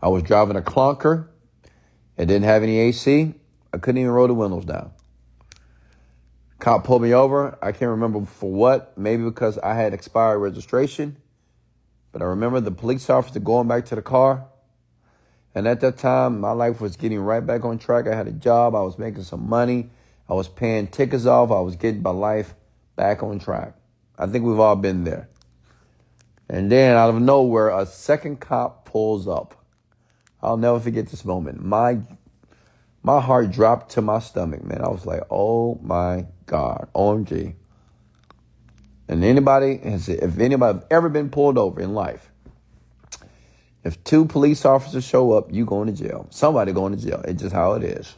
I 0.00 0.08
was 0.08 0.22
driving 0.22 0.56
a 0.56 0.62
clunker. 0.62 1.26
It 2.16 2.26
didn't 2.26 2.44
have 2.44 2.62
any 2.62 2.78
AC. 2.78 3.34
I 3.72 3.78
couldn't 3.78 4.00
even 4.00 4.12
roll 4.12 4.28
the 4.28 4.34
windows 4.34 4.64
down. 4.64 4.92
Cop 6.58 6.84
pulled 6.84 7.02
me 7.02 7.14
over. 7.14 7.56
I 7.62 7.72
can't 7.72 7.90
remember 7.90 8.24
for 8.24 8.50
what. 8.50 8.96
Maybe 8.98 9.22
because 9.22 9.58
I 9.58 9.74
had 9.74 9.94
expired 9.94 10.38
registration. 10.38 11.16
But 12.12 12.22
I 12.22 12.26
remember 12.26 12.60
the 12.60 12.70
police 12.70 13.08
officer 13.08 13.38
going 13.38 13.68
back 13.68 13.86
to 13.86 13.94
the 13.94 14.02
car. 14.02 14.46
And 15.54 15.66
at 15.68 15.80
that 15.80 15.98
time, 15.98 16.40
my 16.40 16.52
life 16.52 16.80
was 16.80 16.96
getting 16.96 17.20
right 17.20 17.44
back 17.44 17.64
on 17.64 17.78
track. 17.78 18.06
I 18.06 18.14
had 18.14 18.28
a 18.28 18.32
job. 18.32 18.74
I 18.74 18.82
was 18.82 18.98
making 18.98 19.24
some 19.24 19.48
money. 19.48 19.90
I 20.28 20.34
was 20.34 20.48
paying 20.48 20.88
tickets 20.88 21.26
off. 21.26 21.50
I 21.50 21.60
was 21.60 21.76
getting 21.76 22.02
my 22.02 22.10
life 22.10 22.54
back 22.96 23.22
on 23.22 23.38
track. 23.38 23.74
I 24.18 24.26
think 24.26 24.44
we've 24.44 24.58
all 24.58 24.76
been 24.76 25.04
there. 25.04 25.28
And 26.48 26.72
then 26.72 26.96
out 26.96 27.10
of 27.10 27.20
nowhere, 27.20 27.68
a 27.68 27.86
second 27.86 28.40
cop 28.40 28.84
pulls 28.84 29.28
up. 29.28 29.54
I'll 30.42 30.56
never 30.56 30.80
forget 30.80 31.08
this 31.08 31.24
moment. 31.24 31.64
My 31.64 31.98
my 33.02 33.20
heart 33.20 33.50
dropped 33.50 33.92
to 33.92 34.02
my 34.02 34.18
stomach, 34.18 34.64
man. 34.64 34.82
I 34.82 34.88
was 34.88 35.06
like, 35.06 35.22
oh 35.30 35.78
my 35.82 36.26
God, 36.46 36.88
OMG. 36.94 37.54
And 39.08 39.24
anybody 39.24 39.78
has 39.78 40.08
if 40.08 40.38
anybody 40.38 40.80
ever 40.90 41.08
been 41.08 41.30
pulled 41.30 41.56
over 41.56 41.80
in 41.80 41.94
life, 41.94 42.30
if 43.84 44.02
two 44.04 44.26
police 44.26 44.64
officers 44.64 45.04
show 45.04 45.32
up, 45.32 45.52
you 45.52 45.64
going 45.64 45.86
to 45.86 45.94
jail. 45.94 46.26
Somebody 46.30 46.72
going 46.72 46.94
to 46.94 47.02
jail. 47.02 47.22
It's 47.26 47.40
just 47.40 47.54
how 47.54 47.72
it 47.72 47.84
is. 47.84 48.16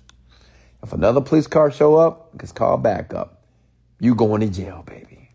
If 0.82 0.92
another 0.92 1.20
police 1.20 1.46
car 1.46 1.70
show 1.70 1.96
up, 1.96 2.30
it's 2.40 2.52
called 2.52 2.82
backup. 2.82 3.44
You 4.00 4.14
going 4.14 4.40
to 4.40 4.48
jail, 4.48 4.82
baby. 4.86 5.30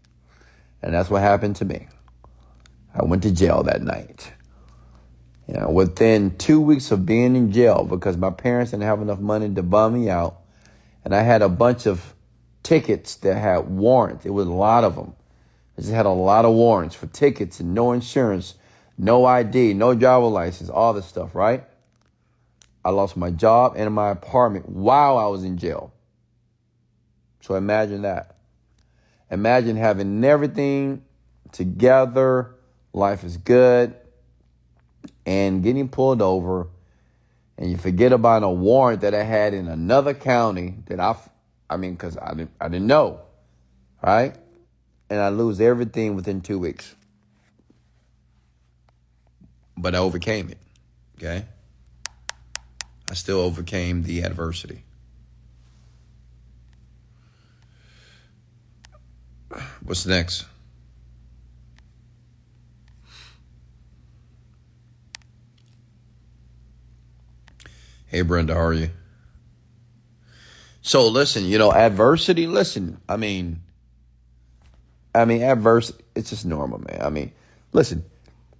And 0.81 0.93
that's 0.93 1.09
what 1.09 1.21
happened 1.21 1.55
to 1.57 1.65
me. 1.65 1.87
I 2.93 3.05
went 3.05 3.23
to 3.23 3.31
jail 3.31 3.63
that 3.63 3.81
night. 3.81 4.33
You 5.47 5.59
know, 5.59 5.69
within 5.69 6.37
two 6.37 6.59
weeks 6.59 6.91
of 6.91 7.05
being 7.05 7.35
in 7.35 7.51
jail 7.51 7.83
because 7.83 8.17
my 8.17 8.31
parents 8.31 8.71
didn't 8.71 8.83
have 8.83 9.01
enough 9.01 9.19
money 9.19 9.53
to 9.53 9.61
bum 9.63 9.93
me 9.93 10.09
out, 10.09 10.37
and 11.03 11.13
I 11.13 11.21
had 11.21 11.41
a 11.41 11.49
bunch 11.49 11.85
of 11.85 12.15
tickets 12.63 13.15
that 13.17 13.35
had 13.35 13.69
warrants. 13.69 14.25
It 14.25 14.31
was 14.31 14.47
a 14.47 14.51
lot 14.51 14.83
of 14.83 14.95
them. 14.95 15.13
I 15.77 15.81
just 15.81 15.93
had 15.93 16.07
a 16.07 16.09
lot 16.09 16.45
of 16.45 16.53
warrants 16.53 16.95
for 16.95 17.05
tickets 17.07 17.59
and 17.59 17.75
no 17.75 17.91
insurance, 17.91 18.55
no 18.97 19.25
ID, 19.25 19.73
no 19.75 19.93
driver 19.93 20.25
license, 20.27 20.69
all 20.69 20.93
this 20.93 21.05
stuff, 21.05 21.35
right? 21.35 21.63
I 22.83 22.89
lost 22.89 23.17
my 23.17 23.29
job 23.29 23.73
and 23.75 23.93
my 23.93 24.09
apartment 24.09 24.69
while 24.69 25.17
I 25.17 25.25
was 25.27 25.43
in 25.43 25.57
jail. 25.57 25.93
So 27.41 27.55
imagine 27.55 28.03
that. 28.03 28.37
Imagine 29.29 29.75
having 29.75 30.23
everything 30.23 31.03
together, 31.51 32.55
life 32.93 33.23
is 33.23 33.37
good, 33.37 33.95
and 35.25 35.63
getting 35.63 35.89
pulled 35.89 36.21
over, 36.21 36.67
and 37.57 37.71
you 37.71 37.77
forget 37.77 38.11
about 38.11 38.43
a 38.43 38.49
warrant 38.49 39.01
that 39.01 39.13
I 39.13 39.23
had 39.23 39.53
in 39.53 39.67
another 39.67 40.13
county 40.13 40.75
that 40.87 40.99
I, 40.99 41.15
I 41.69 41.77
mean, 41.77 41.93
because 41.93 42.17
I 42.17 42.33
didn't, 42.33 42.51
I 42.59 42.67
didn't 42.67 42.87
know, 42.87 43.21
right? 44.03 44.35
And 45.09 45.19
I 45.19 45.29
lose 45.29 45.61
everything 45.61 46.15
within 46.15 46.41
two 46.41 46.59
weeks. 46.59 46.95
But 49.77 49.95
I 49.95 49.99
overcame 49.99 50.49
it, 50.49 50.57
okay? 51.17 51.45
I 53.09 53.13
still 53.13 53.39
overcame 53.39 54.03
the 54.03 54.21
adversity. 54.21 54.83
What's 59.83 60.05
next? 60.05 60.45
Hey, 68.15 68.21
Brenda, 68.21 68.53
how 68.53 68.61
are 68.61 68.73
you? 68.73 68.91
So, 70.81 71.05
listen, 71.09 71.43
you 71.43 71.57
know, 71.57 71.73
adversity, 71.73 72.47
listen, 72.47 73.01
I 73.09 73.17
mean, 73.17 73.59
I 75.13 75.25
mean, 75.25 75.41
adverse, 75.41 75.91
it's 76.15 76.29
just 76.29 76.45
normal, 76.45 76.79
man. 76.79 77.01
I 77.01 77.09
mean, 77.09 77.33
listen, 77.73 78.05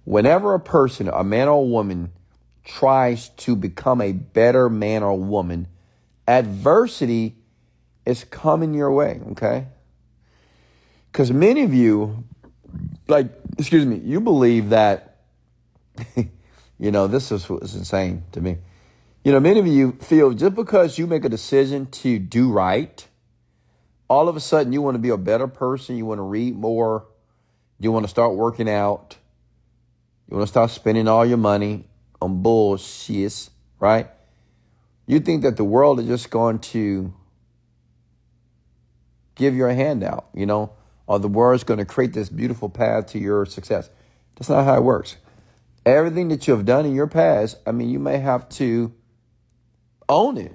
whenever 0.04 0.52
a 0.52 0.60
person, 0.60 1.08
a 1.08 1.24
man 1.24 1.48
or 1.48 1.62
a 1.62 1.62
woman, 1.62 2.12
tries 2.66 3.30
to 3.30 3.56
become 3.56 4.02
a 4.02 4.12
better 4.12 4.68
man 4.68 5.02
or 5.02 5.18
woman, 5.18 5.68
adversity 6.28 7.36
is 8.04 8.24
coming 8.24 8.74
your 8.74 8.92
way, 8.92 9.22
okay? 9.30 9.68
Because 11.10 11.32
many 11.32 11.62
of 11.62 11.72
you, 11.72 12.24
like, 13.08 13.28
excuse 13.56 13.86
me, 13.86 14.02
you 14.04 14.20
believe 14.20 14.68
that, 14.68 15.16
you 16.78 16.90
know, 16.90 17.06
this 17.06 17.32
is 17.32 17.48
what's 17.48 17.74
insane 17.74 18.22
to 18.32 18.42
me. 18.42 18.58
You 19.26 19.32
know, 19.32 19.40
many 19.40 19.58
of 19.58 19.66
you 19.66 19.98
feel 20.00 20.30
just 20.34 20.54
because 20.54 20.98
you 20.98 21.08
make 21.08 21.24
a 21.24 21.28
decision 21.28 21.86
to 21.86 22.20
do 22.20 22.52
right, 22.52 23.04
all 24.06 24.28
of 24.28 24.36
a 24.36 24.40
sudden 24.40 24.72
you 24.72 24.80
want 24.80 24.94
to 24.94 25.00
be 25.00 25.08
a 25.08 25.16
better 25.16 25.48
person, 25.48 25.96
you 25.96 26.06
want 26.06 26.18
to 26.20 26.22
read 26.22 26.54
more, 26.54 27.08
you 27.80 27.90
want 27.90 28.04
to 28.04 28.08
start 28.08 28.36
working 28.36 28.70
out, 28.70 29.16
you 30.30 30.36
want 30.36 30.46
to 30.46 30.52
start 30.52 30.70
spending 30.70 31.08
all 31.08 31.26
your 31.26 31.38
money 31.38 31.88
on 32.22 32.40
bullshit, 32.40 33.50
right? 33.80 34.06
You 35.08 35.18
think 35.18 35.42
that 35.42 35.56
the 35.56 35.64
world 35.64 35.98
is 35.98 36.06
just 36.06 36.30
going 36.30 36.60
to 36.60 37.12
give 39.34 39.56
you 39.56 39.66
a 39.66 39.74
handout, 39.74 40.28
you 40.34 40.46
know, 40.46 40.70
or 41.08 41.18
the 41.18 41.26
world 41.26 41.56
is 41.56 41.64
going 41.64 41.78
to 41.78 41.84
create 41.84 42.12
this 42.12 42.28
beautiful 42.28 42.68
path 42.68 43.06
to 43.08 43.18
your 43.18 43.44
success. 43.44 43.90
That's 44.36 44.48
not 44.48 44.66
how 44.66 44.76
it 44.76 44.84
works. 44.84 45.16
Everything 45.84 46.28
that 46.28 46.46
you 46.46 46.54
have 46.54 46.64
done 46.64 46.86
in 46.86 46.94
your 46.94 47.08
past, 47.08 47.56
I 47.66 47.72
mean, 47.72 47.90
you 47.90 47.98
may 47.98 48.18
have 48.18 48.48
to 48.50 48.94
own 50.08 50.38
it. 50.38 50.52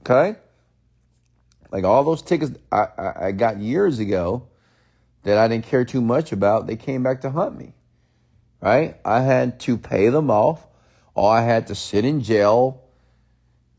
Okay? 0.00 0.38
Like 1.70 1.84
all 1.84 2.04
those 2.04 2.22
tickets 2.22 2.52
I, 2.70 2.86
I, 2.98 3.26
I 3.26 3.32
got 3.32 3.58
years 3.58 3.98
ago 3.98 4.48
that 5.22 5.38
I 5.38 5.48
didn't 5.48 5.66
care 5.66 5.84
too 5.84 6.00
much 6.00 6.32
about, 6.32 6.66
they 6.66 6.76
came 6.76 7.02
back 7.02 7.20
to 7.22 7.30
hunt 7.30 7.58
me 7.58 7.74
right? 8.62 8.96
I 9.04 9.20
had 9.20 9.60
to 9.60 9.76
pay 9.76 10.08
them 10.08 10.30
off, 10.30 10.66
or 11.14 11.30
I 11.30 11.42
had 11.42 11.66
to 11.66 11.74
sit 11.74 12.06
in 12.06 12.22
jail 12.22 12.80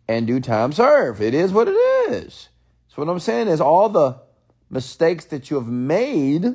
and 0.07 0.27
do 0.27 0.39
time 0.39 0.73
serve. 0.73 1.21
It 1.21 1.33
is 1.33 1.51
what 1.51 1.67
it 1.67 1.71
is. 2.11 2.49
So 2.89 3.01
what 3.01 3.09
I'm 3.09 3.19
saying 3.19 3.47
is 3.47 3.59
all 3.59 3.89
the 3.89 4.19
mistakes 4.69 5.25
that 5.25 5.49
you 5.49 5.55
have 5.55 5.67
made, 5.67 6.45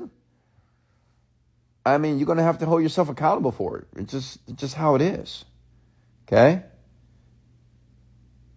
I 1.85 1.99
mean, 1.99 2.19
you're 2.19 2.27
gonna 2.27 2.45
have 2.45 2.59
to 2.59 2.66
hold 2.66 2.83
yourself 2.83 3.09
accountable 3.09 3.51
for 3.51 3.79
it. 3.79 3.89
It's 3.97 4.12
just 4.12 4.39
it's 4.47 4.61
just 4.61 4.75
how 4.75 4.95
it 4.95 5.03
is. 5.03 5.47
Okay? 6.29 6.62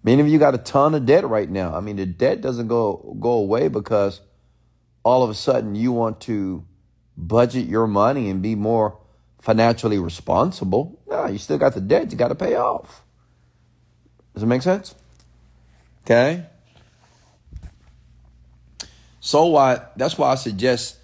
Many 0.04 0.22
of 0.22 0.28
you 0.28 0.40
got 0.40 0.56
a 0.56 0.58
ton 0.58 0.96
of 0.96 1.06
debt 1.06 1.28
right 1.28 1.50
now. 1.50 1.76
I 1.76 1.80
mean, 1.80 1.98
the 1.98 2.06
debt 2.06 2.42
doesn't 2.42 2.68
go 2.68 3.16
go 3.20 3.32
away 3.32 3.68
because 3.68 4.22
all 5.04 5.24
of 5.24 5.30
a 5.30 5.36
sudden 5.36 5.76
you 5.76 5.92
want 5.92 6.22
to 6.22 6.66
budget 7.16 7.68
your 7.68 7.88
money 7.88 8.30
and 8.30 8.42
be 8.42 8.56
more 8.56 8.98
financially 9.42 10.00
responsible. 10.00 11.00
No, 11.08 11.28
you 11.28 11.38
still 11.38 11.58
got 11.58 11.74
the 11.74 11.82
debt 11.82 12.12
you 12.12 12.18
got 12.18 12.30
to 12.30 12.36
pay 12.36 12.56
off. 12.56 13.04
Does 14.34 14.44
it 14.44 14.48
make 14.48 14.62
sense? 14.62 14.96
Okay. 16.06 16.46
So 19.20 19.46
what? 19.46 19.94
That's 19.98 20.18
why 20.18 20.32
I 20.32 20.36
suggest 20.36 20.98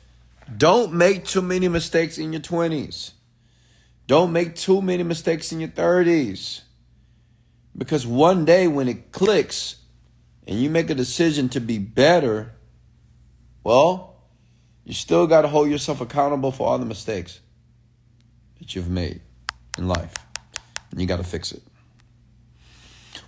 don't 0.56 0.93
make 0.93 1.26
too 1.26 1.41
many 1.41 1.68
mistakes 1.68 2.18
in 2.18 2.32
your 2.34 2.41
20s. 2.41 3.12
Don't 4.08 4.32
make 4.32 4.56
too 4.56 4.82
many 4.82 5.04
mistakes 5.04 5.52
in 5.52 5.60
your 5.60 5.70
30s. 5.70 6.62
Because 7.78 8.07
one 8.07 8.45
day 8.45 8.67
when 8.67 8.88
it 8.88 9.11
clicks 9.11 9.75
and 10.47 10.59
you 10.59 10.69
make 10.69 10.89
a 10.89 10.95
decision 10.95 11.49
to 11.49 11.59
be 11.59 11.78
better, 11.78 12.53
well, 13.63 14.15
you 14.84 14.93
still 14.93 15.28
got 15.28 15.41
to 15.41 15.47
hold 15.47 15.69
yourself 15.69 16.01
accountable 16.01 16.51
for 16.51 16.67
all 16.67 16.80
the 16.80 16.86
mistakes 16.86 17.41
that 18.59 18.75
you've 18.75 18.89
made 18.89 19.21
in 19.78 19.88
life. 19.88 20.13
And 20.91 21.01
you 21.01 21.05
got 21.05 21.17
to 21.17 21.23
fix 21.23 21.51
it. 21.51 21.61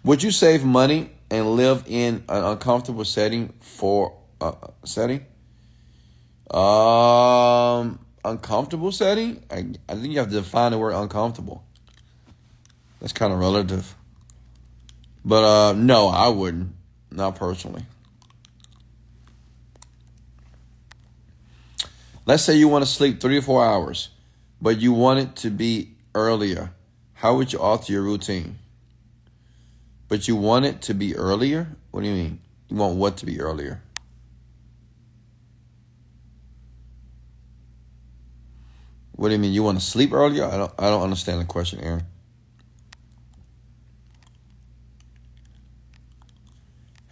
Would 0.03 0.23
you 0.23 0.31
save 0.31 0.63
money 0.63 1.11
and 1.29 1.55
live 1.55 1.83
in 1.85 2.23
an 2.29 2.43
uncomfortable 2.43 3.05
setting 3.05 3.53
for 3.59 4.17
a 4.39 4.45
uh, 4.45 4.67
setting? 4.85 5.25
Um, 6.49 7.99
uncomfortable 8.23 8.91
setting? 8.91 9.43
I, 9.51 9.65
I 9.87 9.95
think 9.95 10.07
you 10.07 10.19
have 10.19 10.29
to 10.29 10.35
define 10.35 10.71
the 10.71 10.77
word 10.77 10.93
uncomfortable. 10.93 11.65
That's 13.01 13.13
kind 13.13 13.33
of 13.33 13.39
relative. 13.39 13.95
But 15.23 15.43
uh, 15.43 15.73
no, 15.73 16.07
I 16.07 16.29
wouldn't. 16.29 16.73
Not 17.11 17.35
personally. 17.35 17.85
Let's 22.25 22.43
say 22.43 22.55
you 22.55 22.67
want 22.67 22.85
to 22.85 22.91
sleep 22.91 23.19
three 23.19 23.37
or 23.37 23.41
four 23.41 23.65
hours 23.65 24.09
but 24.61 24.81
you 24.81 24.93
want 24.93 25.19
it 25.19 25.35
to 25.37 25.49
be 25.49 25.95
earlier, 26.13 26.71
how 27.13 27.35
would 27.35 27.53
you 27.53 27.59
alter 27.59 27.93
your 27.93 28.01
routine? 28.01 28.59
But 30.07 30.27
you 30.27 30.35
want 30.35 30.65
it 30.65 30.81
to 30.83 30.93
be 30.93 31.15
earlier? 31.15 31.69
What 31.91 32.01
do 32.01 32.07
you 32.07 32.15
mean? 32.15 32.39
You 32.67 32.77
want 32.77 32.97
what 32.97 33.17
to 33.17 33.25
be 33.25 33.39
earlier? 33.39 33.81
What 39.13 39.29
do 39.29 39.33
you 39.33 39.39
mean? 39.39 39.53
You 39.53 39.63
want 39.63 39.79
to 39.79 39.85
sleep 39.85 40.13
earlier? 40.13 40.45
I 40.45 40.57
don't 40.57 40.73
I 40.79 40.89
don't 40.89 41.03
understand 41.03 41.41
the 41.41 41.45
question, 41.45 41.79
Aaron. 41.81 42.05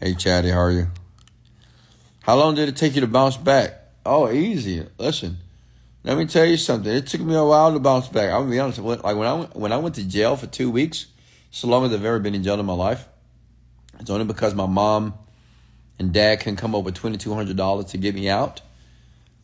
Hey 0.07 0.13
Chatty, 0.13 0.51
how 0.51 0.59
are 0.59 0.71
you? 0.71 0.87
How 2.21 2.37
long 2.37 2.55
did 2.55 2.69
it 2.69 2.77
take 2.77 2.95
you 2.95 3.01
to 3.01 3.07
bounce 3.07 3.35
back? 3.35 3.73
Oh, 4.05 4.31
easy. 4.31 4.87
Listen, 4.97 5.35
let 6.05 6.17
me 6.17 6.25
tell 6.25 6.45
you 6.45 6.55
something. 6.55 6.89
It 6.89 7.07
took 7.07 7.19
me 7.19 7.35
a 7.35 7.43
while 7.43 7.73
to 7.73 7.79
bounce 7.79 8.07
back. 8.07 8.31
I'm 8.31 8.43
gonna 8.43 8.51
be 8.51 8.59
honest. 8.59 8.79
Like 8.79 9.03
when 9.03 9.27
I 9.27 9.33
went, 9.33 9.55
when 9.57 9.73
I 9.73 9.77
went 9.77 9.95
to 9.95 10.05
jail 10.05 10.37
for 10.37 10.47
two 10.47 10.71
weeks, 10.71 11.07
it's 11.49 11.59
the 11.59 11.67
longest 11.67 11.93
I've 11.93 12.05
ever 12.05 12.19
been 12.19 12.35
in 12.35 12.41
jail 12.41 12.57
in 12.57 12.65
my 12.65 12.71
life. 12.71 13.05
It's 13.99 14.09
only 14.09 14.23
because 14.23 14.55
my 14.55 14.65
mom 14.65 15.13
and 15.99 16.13
dad 16.13 16.39
can 16.39 16.55
come 16.55 16.73
up 16.73 16.85
with 16.85 16.95
twenty 16.95 17.17
two 17.17 17.33
hundred 17.33 17.57
dollars 17.57 17.87
to 17.87 17.97
get 17.97 18.15
me 18.15 18.29
out. 18.29 18.61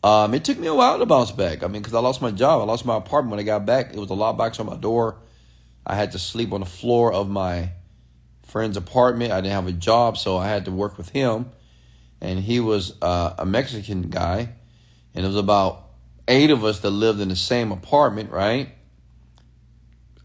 Um, 0.02 0.32
it 0.32 0.46
took 0.46 0.58
me 0.58 0.68
a 0.68 0.74
while 0.74 0.98
to 0.98 1.04
bounce 1.04 1.30
back. 1.30 1.62
I 1.62 1.66
mean, 1.66 1.82
because 1.82 1.92
I 1.92 2.00
lost 2.00 2.22
my 2.22 2.30
job, 2.30 2.62
I 2.62 2.64
lost 2.64 2.86
my 2.86 2.96
apartment 2.96 3.32
when 3.32 3.40
I 3.40 3.42
got 3.42 3.66
back. 3.66 3.92
It 3.92 3.98
was 3.98 4.10
a 4.10 4.14
lockbox 4.14 4.58
on 4.60 4.64
my 4.64 4.76
door. 4.76 5.18
I 5.86 5.94
had 5.94 6.12
to 6.12 6.18
sleep 6.18 6.54
on 6.54 6.60
the 6.60 6.66
floor 6.66 7.12
of 7.12 7.28
my 7.28 7.72
friend's 8.54 8.76
apartment. 8.76 9.32
I 9.32 9.40
didn't 9.40 9.54
have 9.54 9.66
a 9.66 9.72
job, 9.72 10.16
so 10.16 10.36
I 10.36 10.46
had 10.46 10.66
to 10.66 10.70
work 10.70 10.96
with 10.96 11.08
him, 11.08 11.50
and 12.20 12.38
he 12.38 12.60
was 12.60 12.94
uh, 13.02 13.34
a 13.36 13.44
Mexican 13.44 14.02
guy, 14.02 14.50
and 15.12 15.24
it 15.24 15.26
was 15.26 15.36
about 15.36 15.90
eight 16.28 16.52
of 16.52 16.64
us 16.64 16.78
that 16.78 16.90
lived 16.90 17.18
in 17.18 17.30
the 17.30 17.34
same 17.34 17.72
apartment, 17.72 18.30
right? 18.30 18.68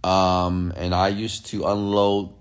Um, 0.04 0.72
and 0.78 0.94
I 0.94 1.08
used 1.08 1.48
to 1.48 1.66
unload 1.66 2.36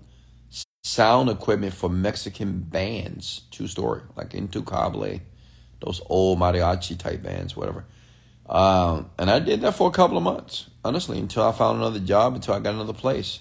sound 0.83 1.27
equipment 1.27 1.73
for 1.73 1.89
Mexican 1.89 2.59
bands. 2.59 3.41
True 3.49 3.65
story, 3.65 4.03
like 4.15 4.33
Intocable, 4.33 5.21
those 5.83 6.01
old 6.05 6.37
mariachi 6.37 6.99
type 6.99 7.23
bands, 7.23 7.57
whatever. 7.57 7.83
Um, 8.47 9.09
and 9.17 9.31
I 9.31 9.39
did 9.39 9.61
that 9.61 9.73
for 9.73 9.89
a 9.89 9.91
couple 9.91 10.17
of 10.17 10.23
months, 10.23 10.69
honestly, 10.85 11.17
until 11.17 11.41
I 11.41 11.51
found 11.51 11.79
another 11.79 11.99
job, 11.99 12.35
until 12.35 12.53
I 12.53 12.59
got 12.59 12.75
another 12.75 12.93
place. 12.93 13.39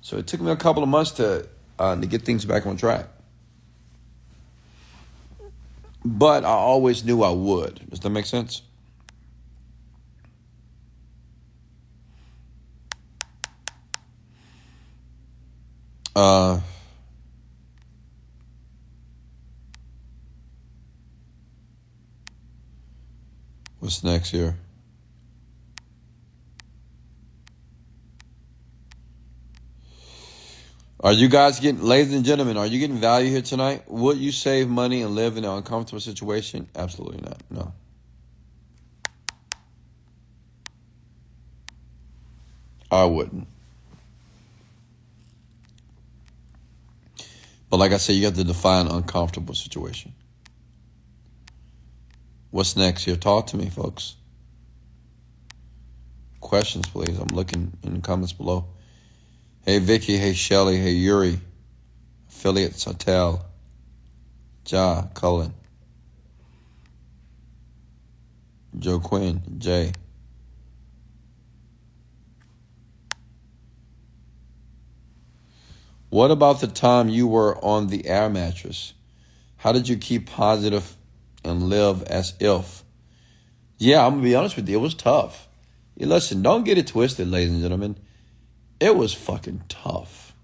So 0.00 0.16
it 0.16 0.26
took 0.26 0.40
me 0.40 0.50
a 0.50 0.56
couple 0.56 0.82
of 0.82 0.88
months 0.88 1.10
to 1.12 1.50
uh, 1.78 1.96
to 1.96 2.06
get 2.06 2.22
things 2.22 2.44
back 2.44 2.66
on 2.66 2.76
track. 2.76 3.06
But 6.04 6.44
I 6.44 6.48
always 6.48 7.04
knew 7.04 7.22
I 7.22 7.30
would. 7.30 7.90
Does 7.90 8.00
that 8.00 8.10
make 8.10 8.26
sense? 8.26 8.62
Uh, 16.14 16.60
what's 23.80 24.02
next 24.02 24.30
here? 24.30 24.56
Are 31.06 31.12
you 31.12 31.28
guys 31.28 31.60
getting, 31.60 31.84
ladies 31.84 32.12
and 32.12 32.24
gentlemen, 32.24 32.56
are 32.56 32.66
you 32.66 32.80
getting 32.80 32.96
value 32.96 33.30
here 33.30 33.40
tonight? 33.40 33.84
Would 33.86 34.16
you 34.18 34.32
save 34.32 34.68
money 34.68 35.02
and 35.02 35.14
live 35.14 35.36
in 35.36 35.44
an 35.44 35.50
uncomfortable 35.50 36.00
situation? 36.00 36.68
Absolutely 36.74 37.20
not. 37.22 37.40
No. 37.48 37.72
I 42.90 43.04
wouldn't. 43.04 43.46
But 47.70 47.76
like 47.76 47.92
I 47.92 47.98
said, 47.98 48.14
you 48.14 48.24
have 48.24 48.34
to 48.34 48.42
define 48.42 48.88
uncomfortable 48.88 49.54
situation. 49.54 50.12
What's 52.50 52.76
next 52.76 53.04
here? 53.04 53.14
Talk 53.14 53.46
to 53.46 53.56
me, 53.56 53.70
folks. 53.70 54.16
Questions, 56.40 56.88
please. 56.88 57.16
I'm 57.16 57.28
looking 57.28 57.74
in 57.84 57.94
the 57.94 58.00
comments 58.00 58.32
below. 58.32 58.64
Hey 59.68 59.80
Vicky, 59.80 60.16
hey 60.16 60.32
Shelly, 60.32 60.76
hey 60.76 60.92
Yuri, 60.92 61.40
affiliates 62.28 62.84
Hotel, 62.84 63.44
Ja, 64.64 65.06
Cullen, 65.12 65.54
Joe 68.78 69.00
Quinn, 69.00 69.42
Jay. 69.58 69.90
What 76.10 76.30
about 76.30 76.60
the 76.60 76.68
time 76.68 77.08
you 77.08 77.26
were 77.26 77.56
on 77.64 77.88
the 77.88 78.06
air 78.06 78.30
mattress? 78.30 78.94
How 79.56 79.72
did 79.72 79.88
you 79.88 79.96
keep 79.96 80.30
positive 80.30 80.96
and 81.42 81.64
live 81.64 82.04
as 82.04 82.34
if? 82.38 82.84
Yeah, 83.78 84.06
I'm 84.06 84.12
gonna 84.12 84.22
be 84.22 84.36
honest 84.36 84.54
with 84.54 84.68
you, 84.68 84.78
it 84.78 84.80
was 84.80 84.94
tough. 84.94 85.48
Listen, 85.98 86.40
don't 86.40 86.62
get 86.62 86.78
it 86.78 86.86
twisted, 86.86 87.28
ladies 87.28 87.50
and 87.50 87.62
gentlemen 87.62 87.98
it 88.80 88.96
was 88.96 89.12
fucking 89.12 89.64
tough. 89.68 90.34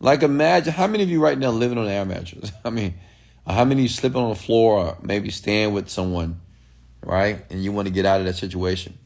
Like 0.00 0.22
imagine 0.22 0.72
how 0.72 0.86
many 0.86 1.02
of 1.02 1.10
you 1.10 1.22
right 1.22 1.38
now 1.38 1.50
living 1.50 1.78
on 1.78 1.86
an 1.86 1.90
air 1.90 2.04
mattress? 2.04 2.52
I 2.64 2.70
mean, 2.70 2.94
how 3.46 3.64
many 3.64 3.82
you 3.82 3.88
sleeping 3.88 4.20
on 4.20 4.30
the 4.30 4.34
floor 4.34 4.78
or 4.78 4.98
maybe 5.02 5.30
staying 5.30 5.72
with 5.72 5.88
someone, 5.88 6.40
right? 7.02 7.44
And 7.50 7.62
you 7.62 7.72
want 7.72 7.86
to 7.86 7.94
get 7.94 8.04
out 8.04 8.20
of 8.20 8.26
that 8.26 8.34
situation. 8.34 8.98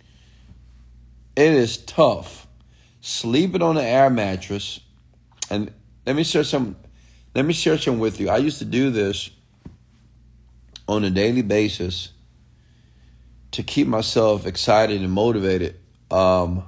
It 1.37 1.53
is 1.53 1.77
tough. 1.77 2.47
Sleeping 3.03 3.63
on 3.63 3.77
an 3.77 3.85
air 3.85 4.11
mattress, 4.11 4.81
and 5.49 5.73
let 6.05 6.15
me 6.17 6.23
share 6.23 6.45
some 6.45 6.77
let 7.35 7.45
me 7.45 7.53
share 7.53 7.79
some 7.79 7.99
with 7.99 8.21
you. 8.21 8.29
I 8.29 8.39
used 8.39 8.59
to 8.59 8.65
do 8.65 8.91
this 8.91 9.31
on 10.89 11.05
a 11.05 11.11
daily 11.11 11.43
basis 11.43 12.11
to 13.53 13.63
keep 13.63 13.87
myself 13.87 14.47
excited 14.47 15.01
and 15.01 15.13
motivated. 15.13 15.77
Um, 16.11 16.65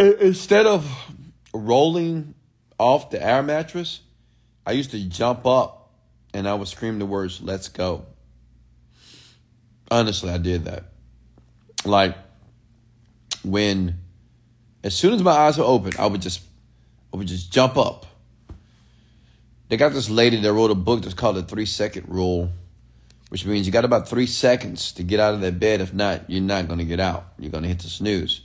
instead 0.00 0.66
of 0.66 0.90
rolling 1.52 2.34
off 2.78 3.10
the 3.10 3.22
air 3.22 3.42
mattress, 3.42 4.00
I 4.66 4.72
used 4.72 4.90
to 4.92 5.08
jump 5.08 5.46
up 5.46 5.92
and 6.32 6.48
I 6.48 6.54
would 6.54 6.68
scream 6.68 6.98
the 6.98 7.06
words, 7.06 7.40
let's 7.42 7.68
go. 7.68 8.06
Honestly, 9.90 10.30
I 10.30 10.38
did 10.38 10.64
that. 10.64 10.84
Like 11.84 12.16
when 13.42 13.98
as 14.84 14.94
soon 14.94 15.12
as 15.14 15.22
my 15.22 15.32
eyes 15.32 15.58
were 15.58 15.64
open, 15.64 15.92
I 15.98 16.06
would 16.06 16.22
just 16.22 16.42
I 17.12 17.16
would 17.16 17.26
just 17.26 17.52
jump 17.52 17.76
up. 17.76 18.06
They 19.68 19.76
got 19.76 19.92
this 19.92 20.10
lady 20.10 20.40
that 20.40 20.52
wrote 20.52 20.70
a 20.70 20.74
book 20.74 21.02
that's 21.02 21.14
called 21.14 21.36
the 21.36 21.42
three 21.42 21.66
second 21.66 22.08
rule, 22.08 22.50
which 23.28 23.44
means 23.44 23.66
you 23.66 23.72
got 23.72 23.84
about 23.84 24.08
three 24.08 24.26
seconds 24.26 24.92
to 24.92 25.02
get 25.02 25.20
out 25.20 25.34
of 25.34 25.40
that 25.40 25.58
bed. 25.58 25.80
If 25.80 25.92
not, 25.92 26.28
you're 26.28 26.42
not 26.42 26.68
gonna 26.68 26.84
get 26.84 27.00
out. 27.00 27.32
You're 27.38 27.52
gonna 27.52 27.68
hit 27.68 27.80
the 27.80 27.88
snooze. 27.88 28.42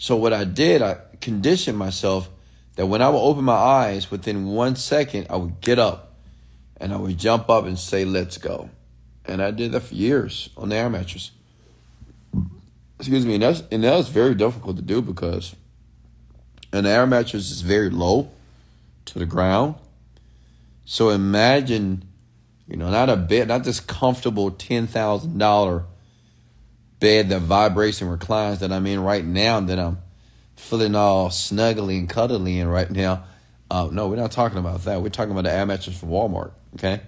So 0.00 0.16
what 0.16 0.32
I 0.32 0.44
did, 0.44 0.80
I 0.80 0.96
conditioned 1.20 1.76
myself 1.76 2.30
that 2.76 2.86
when 2.86 3.02
I 3.02 3.10
would 3.10 3.18
open 3.18 3.44
my 3.44 3.52
eyes, 3.52 4.10
within 4.10 4.46
one 4.46 4.74
second, 4.74 5.26
I 5.28 5.36
would 5.36 5.60
get 5.60 5.78
up 5.78 6.14
and 6.78 6.94
I 6.94 6.96
would 6.96 7.18
jump 7.18 7.50
up 7.50 7.66
and 7.66 7.78
say, 7.78 8.06
let's 8.06 8.38
go. 8.38 8.70
And 9.26 9.42
I 9.42 9.50
did 9.50 9.72
that 9.72 9.80
for 9.80 9.94
years 9.94 10.48
on 10.56 10.70
the 10.70 10.76
air 10.76 10.88
mattress. 10.88 11.32
Excuse 12.98 13.26
me. 13.26 13.34
And, 13.34 13.42
that's, 13.42 13.62
and 13.70 13.84
that 13.84 13.94
was 13.94 14.08
very 14.08 14.34
difficult 14.34 14.76
to 14.76 14.82
do 14.82 15.02
because 15.02 15.54
an 16.72 16.86
air 16.86 17.06
mattress 17.06 17.50
is 17.50 17.60
very 17.60 17.90
low 17.90 18.30
to 19.04 19.18
the 19.18 19.26
ground. 19.26 19.74
So 20.86 21.10
imagine, 21.10 22.04
you 22.66 22.78
know, 22.78 22.90
not 22.90 23.10
a 23.10 23.16
bed, 23.16 23.48
not 23.48 23.64
this 23.64 23.80
comfortable 23.80 24.50
$10,000 24.50 25.84
bed 27.00 27.30
that 27.30 27.40
vibrates 27.40 28.00
and 28.00 28.10
reclines 28.10 28.60
that 28.60 28.70
I'm 28.70 28.86
in 28.86 29.02
right 29.02 29.24
now 29.24 29.58
that 29.60 29.78
I'm 29.78 29.98
feeling 30.54 30.94
all 30.94 31.30
snuggly 31.30 31.98
and 31.98 32.08
cuddly 32.08 32.60
in 32.60 32.68
right 32.68 32.90
now. 32.90 33.24
Uh, 33.70 33.88
no, 33.90 34.08
we're 34.08 34.16
not 34.16 34.32
talking 34.32 34.58
about 34.58 34.84
that. 34.84 35.02
We're 35.02 35.08
talking 35.08 35.32
about 35.32 35.44
the 35.44 35.52
air 35.52 35.66
mattress 35.66 35.98
from 35.98 36.10
Walmart. 36.10 36.52
Okay, 36.74 37.00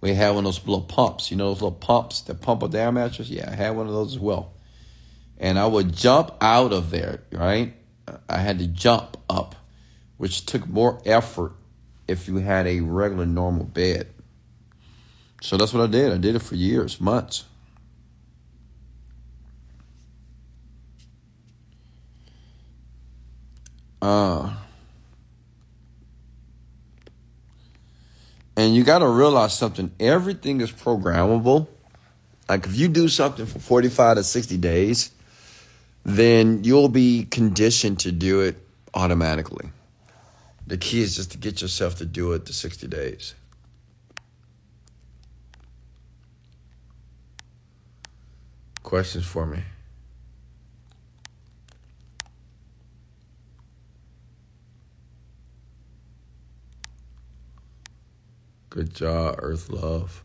we 0.00 0.14
had 0.14 0.30
one 0.30 0.38
of 0.38 0.44
those 0.44 0.60
little 0.60 0.82
pumps. 0.82 1.30
You 1.30 1.36
know 1.36 1.48
those 1.48 1.62
little 1.62 1.72
pumps 1.72 2.20
that 2.22 2.40
pump 2.40 2.62
up 2.62 2.70
the 2.70 2.80
air 2.80 2.92
mattress. 2.92 3.28
Yeah, 3.28 3.50
I 3.50 3.54
had 3.54 3.70
one 3.70 3.86
of 3.86 3.92
those 3.92 4.14
as 4.14 4.18
well. 4.20 4.52
And 5.38 5.58
I 5.58 5.66
would 5.66 5.94
jump 5.94 6.32
out 6.40 6.72
of 6.72 6.90
there. 6.90 7.22
Right, 7.32 7.74
I 8.28 8.38
had 8.38 8.58
to 8.58 8.66
jump 8.66 9.16
up, 9.30 9.56
which 10.18 10.44
took 10.44 10.68
more 10.68 11.00
effort 11.06 11.52
if 12.06 12.28
you 12.28 12.36
had 12.36 12.66
a 12.66 12.80
regular 12.80 13.26
normal 13.26 13.64
bed. 13.64 14.08
So 15.40 15.56
that's 15.56 15.72
what 15.72 15.82
I 15.82 15.90
did. 15.90 16.12
I 16.12 16.18
did 16.18 16.36
it 16.36 16.42
for 16.42 16.54
years, 16.54 17.00
months. 17.00 17.44
Uh, 24.02 24.52
and 28.56 28.74
you 28.74 28.82
got 28.82 28.98
to 28.98 29.08
realize 29.08 29.56
something 29.56 29.92
everything 30.00 30.60
is 30.60 30.72
programmable. 30.72 31.68
Like 32.48 32.66
if 32.66 32.76
you 32.76 32.88
do 32.88 33.06
something 33.06 33.46
for 33.46 33.60
45 33.60 34.16
to 34.16 34.24
60 34.24 34.56
days, 34.58 35.12
then 36.04 36.64
you'll 36.64 36.88
be 36.88 37.24
conditioned 37.30 38.00
to 38.00 38.10
do 38.10 38.40
it 38.40 38.56
automatically. 38.92 39.70
The 40.66 40.76
key 40.76 41.02
is 41.02 41.14
just 41.14 41.30
to 41.32 41.38
get 41.38 41.62
yourself 41.62 41.96
to 41.98 42.04
do 42.04 42.32
it 42.32 42.44
to 42.46 42.52
60 42.52 42.88
days. 42.88 43.34
Questions 48.82 49.24
for 49.24 49.46
me? 49.46 49.62
Good 58.72 58.94
job, 58.94 59.34
Earth 59.36 59.68
Love. 59.68 60.24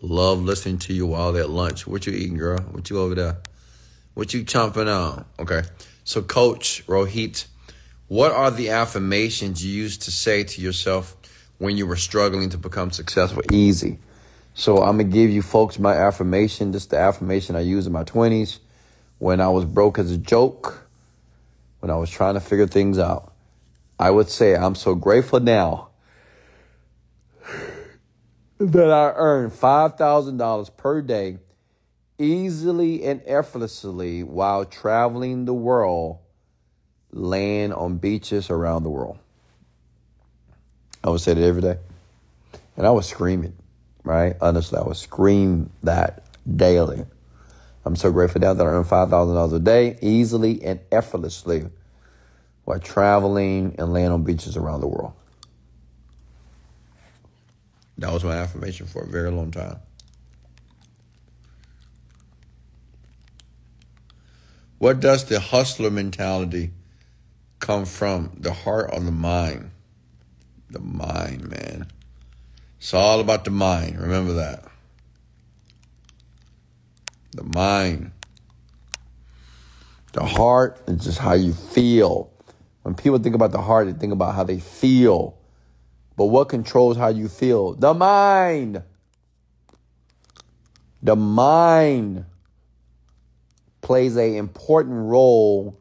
Love 0.00 0.40
listening 0.42 0.78
to 0.78 0.92
you 0.92 1.04
while 1.04 1.36
at 1.36 1.50
lunch. 1.50 1.84
What 1.84 2.06
you 2.06 2.12
eating, 2.12 2.36
girl? 2.36 2.60
What 2.60 2.88
you 2.88 3.00
over 3.00 3.16
there? 3.16 3.38
What 4.14 4.32
you 4.32 4.44
chomping 4.44 4.86
on? 4.86 5.24
Okay. 5.40 5.62
So, 6.04 6.22
Coach 6.22 6.86
Rohit, 6.86 7.46
what 8.06 8.30
are 8.30 8.52
the 8.52 8.70
affirmations 8.70 9.66
you 9.66 9.72
used 9.72 10.02
to 10.02 10.12
say 10.12 10.44
to 10.44 10.60
yourself 10.60 11.16
when 11.58 11.76
you 11.76 11.88
were 11.88 11.96
struggling 11.96 12.50
to 12.50 12.56
become 12.56 12.92
successful? 12.92 13.42
Easy. 13.50 13.98
So, 14.54 14.76
I'm 14.76 14.96
going 14.96 15.10
to 15.10 15.12
give 15.12 15.30
you 15.30 15.42
folks 15.42 15.80
my 15.80 15.94
affirmation. 15.94 16.70
This 16.70 16.82
is 16.82 16.88
the 16.90 16.98
affirmation 16.98 17.56
I 17.56 17.62
used 17.62 17.88
in 17.88 17.92
my 17.92 18.04
20s 18.04 18.60
when 19.18 19.40
I 19.40 19.48
was 19.48 19.64
broke 19.64 19.98
as 19.98 20.12
a 20.12 20.16
joke 20.16 20.86
when 21.80 21.90
I 21.90 21.96
was 21.96 22.10
trying 22.10 22.34
to 22.34 22.40
figure 22.40 22.66
things 22.66 22.98
out. 22.98 23.32
I 23.98 24.10
would 24.10 24.30
say 24.30 24.54
I'm 24.56 24.74
so 24.74 24.94
grateful 24.94 25.40
now 25.40 25.88
that 28.58 28.90
I 28.90 29.12
earn 29.16 29.50
$5,000 29.50 30.76
per 30.76 31.02
day 31.02 31.38
easily 32.18 33.04
and 33.04 33.22
effortlessly 33.26 34.22
while 34.22 34.64
traveling 34.64 35.46
the 35.46 35.54
world, 35.54 36.18
laying 37.10 37.72
on 37.72 37.96
beaches 37.96 38.50
around 38.50 38.82
the 38.82 38.90
world. 38.90 39.18
I 41.02 41.08
would 41.08 41.20
say 41.20 41.32
that 41.32 41.42
every 41.42 41.62
day. 41.62 41.78
And 42.76 42.86
I 42.86 42.90
was 42.90 43.06
screaming, 43.08 43.56
right? 44.04 44.36
Honestly, 44.40 44.78
I 44.78 44.82
would 44.82 44.96
scream 44.96 45.70
that 45.82 46.24
daily. 46.56 47.04
I'm 47.84 47.96
so 47.96 48.12
grateful 48.12 48.40
now 48.40 48.54
that 48.54 48.66
I 48.66 48.68
earn 48.70 48.84
$5,000 48.84 49.52
a 49.54 49.58
day 49.58 49.98
easily 50.02 50.62
and 50.62 50.80
effortlessly 50.92 51.64
while 52.64 52.78
traveling 52.78 53.74
and 53.78 53.92
laying 53.92 54.10
on 54.10 54.22
beaches 54.22 54.56
around 54.56 54.80
the 54.80 54.86
world. 54.86 55.12
That 57.98 58.12
was 58.12 58.24
my 58.24 58.36
affirmation 58.36 58.86
for 58.86 59.02
a 59.02 59.06
very 59.06 59.30
long 59.30 59.50
time. 59.50 59.78
What 64.78 65.00
does 65.00 65.26
the 65.26 65.40
hustler 65.40 65.90
mentality 65.90 66.70
come 67.58 67.84
from? 67.84 68.32
The 68.38 68.52
heart 68.52 68.90
or 68.92 69.00
the 69.00 69.10
mind? 69.10 69.72
The 70.70 70.80
mind, 70.80 71.50
man. 71.50 71.88
It's 72.78 72.94
all 72.94 73.20
about 73.20 73.44
the 73.44 73.50
mind. 73.50 74.00
Remember 74.00 74.32
that. 74.34 74.64
The 77.32 77.44
mind. 77.44 78.12
The 80.12 80.24
heart 80.24 80.80
is 80.88 81.04
just 81.04 81.18
how 81.18 81.34
you 81.34 81.52
feel. 81.52 82.32
When 82.82 82.94
people 82.94 83.18
think 83.18 83.34
about 83.34 83.52
the 83.52 83.60
heart, 83.60 83.86
they 83.86 83.92
think 83.92 84.12
about 84.12 84.34
how 84.34 84.44
they 84.44 84.58
feel. 84.58 85.38
But 86.16 86.26
what 86.26 86.48
controls 86.48 86.96
how 86.96 87.08
you 87.08 87.28
feel? 87.28 87.74
The 87.74 87.94
mind. 87.94 88.82
The 91.02 91.16
mind 91.16 92.26
plays 93.80 94.16
a 94.16 94.36
important 94.36 94.96
role 94.96 95.80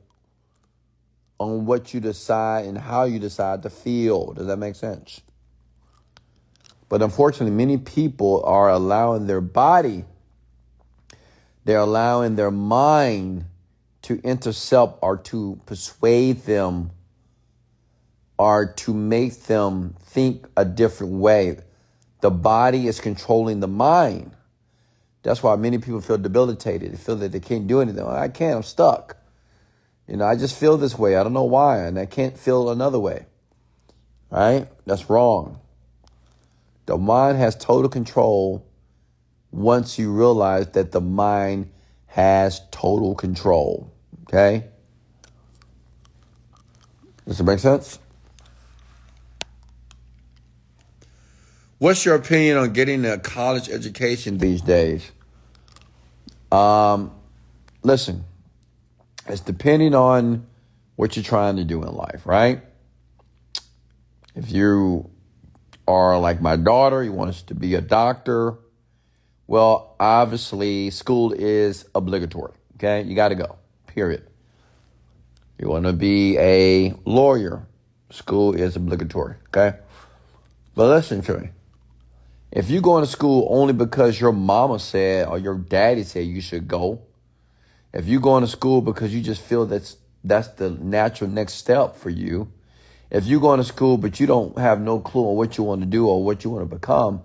on 1.40 1.66
what 1.66 1.94
you 1.94 2.00
decide 2.00 2.66
and 2.66 2.78
how 2.78 3.06
you 3.06 3.20
decide 3.20 3.64
to 3.64 3.70
feel. 3.70 4.34
Does 4.34 4.48
that 4.48 4.58
make 4.58 4.76
sense? 4.76 5.22
But 6.90 7.02
unfortunately, 7.02 7.56
many 7.56 7.78
people 7.78 8.44
are 8.46 8.70
allowing 8.70 9.28
their 9.28 9.42
body, 9.42 10.06
they're 11.70 11.78
allowing 11.78 12.36
their 12.36 12.50
mind 12.50 13.46
to 14.02 14.20
intercept 14.24 14.98
or 15.04 15.18
to 15.18 15.62
persuade 15.68 16.42
them 16.46 16.90
or 18.40 18.74
to 18.74 18.92
make 18.92 19.44
them 19.44 19.94
think 20.02 20.48
a 20.58 20.66
different 20.66 21.14
way. 21.14 21.60
The 22.22 22.32
body 22.32 22.88
is 22.88 23.00
controlling 23.00 23.60
the 23.60 23.68
mind. 23.68 24.32
That's 25.22 25.44
why 25.44 25.56
many 25.58 25.78
people 25.78 26.02
feel 26.02 26.18
debilitated. 26.18 26.92
They 26.92 26.98
feel 26.98 27.18
that 27.18 27.34
they 27.34 27.40
can't 27.40 27.68
do 27.68 27.82
anything. 27.82 28.04
I 28.04 28.30
can't, 28.30 28.56
I'm 28.56 28.64
stuck. 28.64 29.18
You 30.08 30.18
know, 30.18 30.26
I 30.26 30.38
just 30.38 30.60
feel 30.60 30.76
this 30.76 30.98
way. 30.98 31.18
I 31.18 31.22
don't 31.22 31.34
know 31.34 31.44
why, 31.44 31.86
and 31.86 32.00
I 32.00 32.08
can't 32.08 32.36
feel 32.36 32.72
another 32.72 32.98
way. 32.98 33.28
Right? 34.32 34.68
That's 34.88 35.08
wrong. 35.08 35.60
The 36.88 36.98
mind 36.98 37.38
has 37.38 37.56
total 37.56 37.90
control 37.90 38.66
once 39.52 39.98
you 39.98 40.12
realize 40.12 40.68
that 40.70 40.92
the 40.92 41.02
mind 41.02 41.70
has 42.08 42.62
total 42.72 43.16
control. 43.16 43.92
Okay? 44.24 44.66
Does 47.28 47.40
it 47.40 47.44
make 47.44 47.60
sense? 47.60 48.00
What's 51.78 52.04
your 52.04 52.16
opinion 52.16 52.58
on 52.58 52.74
getting 52.74 53.06
a 53.06 53.18
college 53.18 53.70
education 53.70 54.38
these 54.38 54.62
days? 54.62 55.12
Um, 56.52 57.12
listen, 57.84 58.26
it's 59.28 59.42
depending 59.42 59.96
on 59.96 60.46
what 60.96 61.16
you're 61.16 61.24
trying 61.24 61.56
to 61.56 61.64
do 61.64 61.84
in 61.84 61.94
life, 61.94 62.26
right? 62.26 62.62
If 64.36 64.52
you 64.52 65.10
are 65.88 66.20
like 66.20 66.42
my 66.42 66.56
daughter, 66.56 67.04
you 67.04 67.14
want 67.14 67.30
us 67.30 67.42
to 67.44 67.56
be 67.56 67.76
a 67.76 67.82
doctor, 67.82 68.56
well, 69.50 69.96
obviously, 70.00 70.92
school 70.92 71.34
is 71.34 71.90
obligatory, 71.96 72.54
okay? 72.76 73.02
You 73.02 73.16
got 73.16 73.30
to 73.30 73.36
go, 73.36 73.56
period. 73.88 74.28
You 75.58 75.70
want 75.70 75.86
to 75.86 75.94
be 75.94 76.38
a 76.38 76.94
lawyer, 77.04 77.66
school 78.12 78.54
is 78.54 78.76
obligatory, 78.76 79.38
okay? 79.48 79.80
But 80.76 80.90
listen 80.90 81.24
to 81.24 81.40
me. 81.40 81.50
If 82.52 82.70
you 82.70 82.80
go 82.80 83.00
to 83.00 83.08
school 83.08 83.48
only 83.50 83.74
because 83.74 84.22
your 84.22 84.34
mama 84.34 84.78
said 84.78 85.28
or 85.28 85.40
your 85.40 85.56
daddy 85.56 86.04
said 86.04 86.28
you 86.28 86.42
should 86.42 86.68
go, 86.68 87.02
if 87.92 88.08
you 88.08 88.20
go 88.20 88.40
to 88.40 88.46
school 88.46 88.82
because 88.84 89.16
you 89.16 89.22
just 89.22 89.42
feel 89.42 89.66
that's 89.66 89.98
that's 90.24 90.50
the 90.50 90.70
natural 90.70 91.28
next 91.28 91.54
step 91.54 91.96
for 91.96 92.12
you, 92.12 92.52
if 93.10 93.26
you 93.26 93.40
go 93.40 93.56
to 93.56 93.64
school 93.64 93.98
but 93.98 94.20
you 94.20 94.28
don't 94.28 94.60
have 94.60 94.80
no 94.80 95.00
clue 95.00 95.24
on 95.24 95.36
what 95.36 95.58
you 95.58 95.64
want 95.64 95.82
to 95.82 95.88
do 95.88 96.08
or 96.08 96.24
what 96.24 96.44
you 96.44 96.52
want 96.52 96.70
to 96.70 96.76
become, 96.76 97.24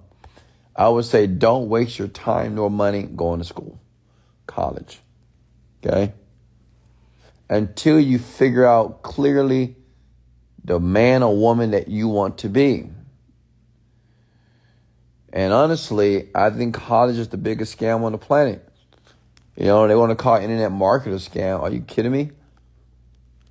I 0.76 0.88
would 0.88 1.04
say 1.04 1.26
don't 1.26 1.68
waste 1.68 1.98
your 1.98 2.08
time 2.08 2.56
nor 2.56 2.70
money 2.70 3.02
going 3.02 3.38
to 3.38 3.44
school, 3.44 3.80
college. 4.46 5.00
Okay? 5.84 6.12
Until 7.48 8.00
you 8.00 8.18
figure 8.18 8.66
out 8.66 9.02
clearly 9.02 9.76
the 10.64 10.80
man 10.80 11.22
or 11.22 11.36
woman 11.36 11.72
that 11.72 11.88
you 11.88 12.08
want 12.08 12.38
to 12.38 12.48
be. 12.48 12.90
And 15.32 15.52
honestly, 15.52 16.30
I 16.34 16.50
think 16.50 16.74
college 16.74 17.18
is 17.18 17.28
the 17.28 17.36
biggest 17.36 17.76
scam 17.76 18.02
on 18.02 18.12
the 18.12 18.18
planet. 18.18 18.66
You 19.56 19.66
know, 19.66 19.86
they 19.86 19.94
want 19.94 20.10
to 20.10 20.16
call 20.16 20.36
internet 20.36 20.70
marketer 20.72 21.06
a 21.06 21.30
scam. 21.30 21.60
Are 21.60 21.70
you 21.70 21.80
kidding 21.80 22.12
me? 22.12 22.30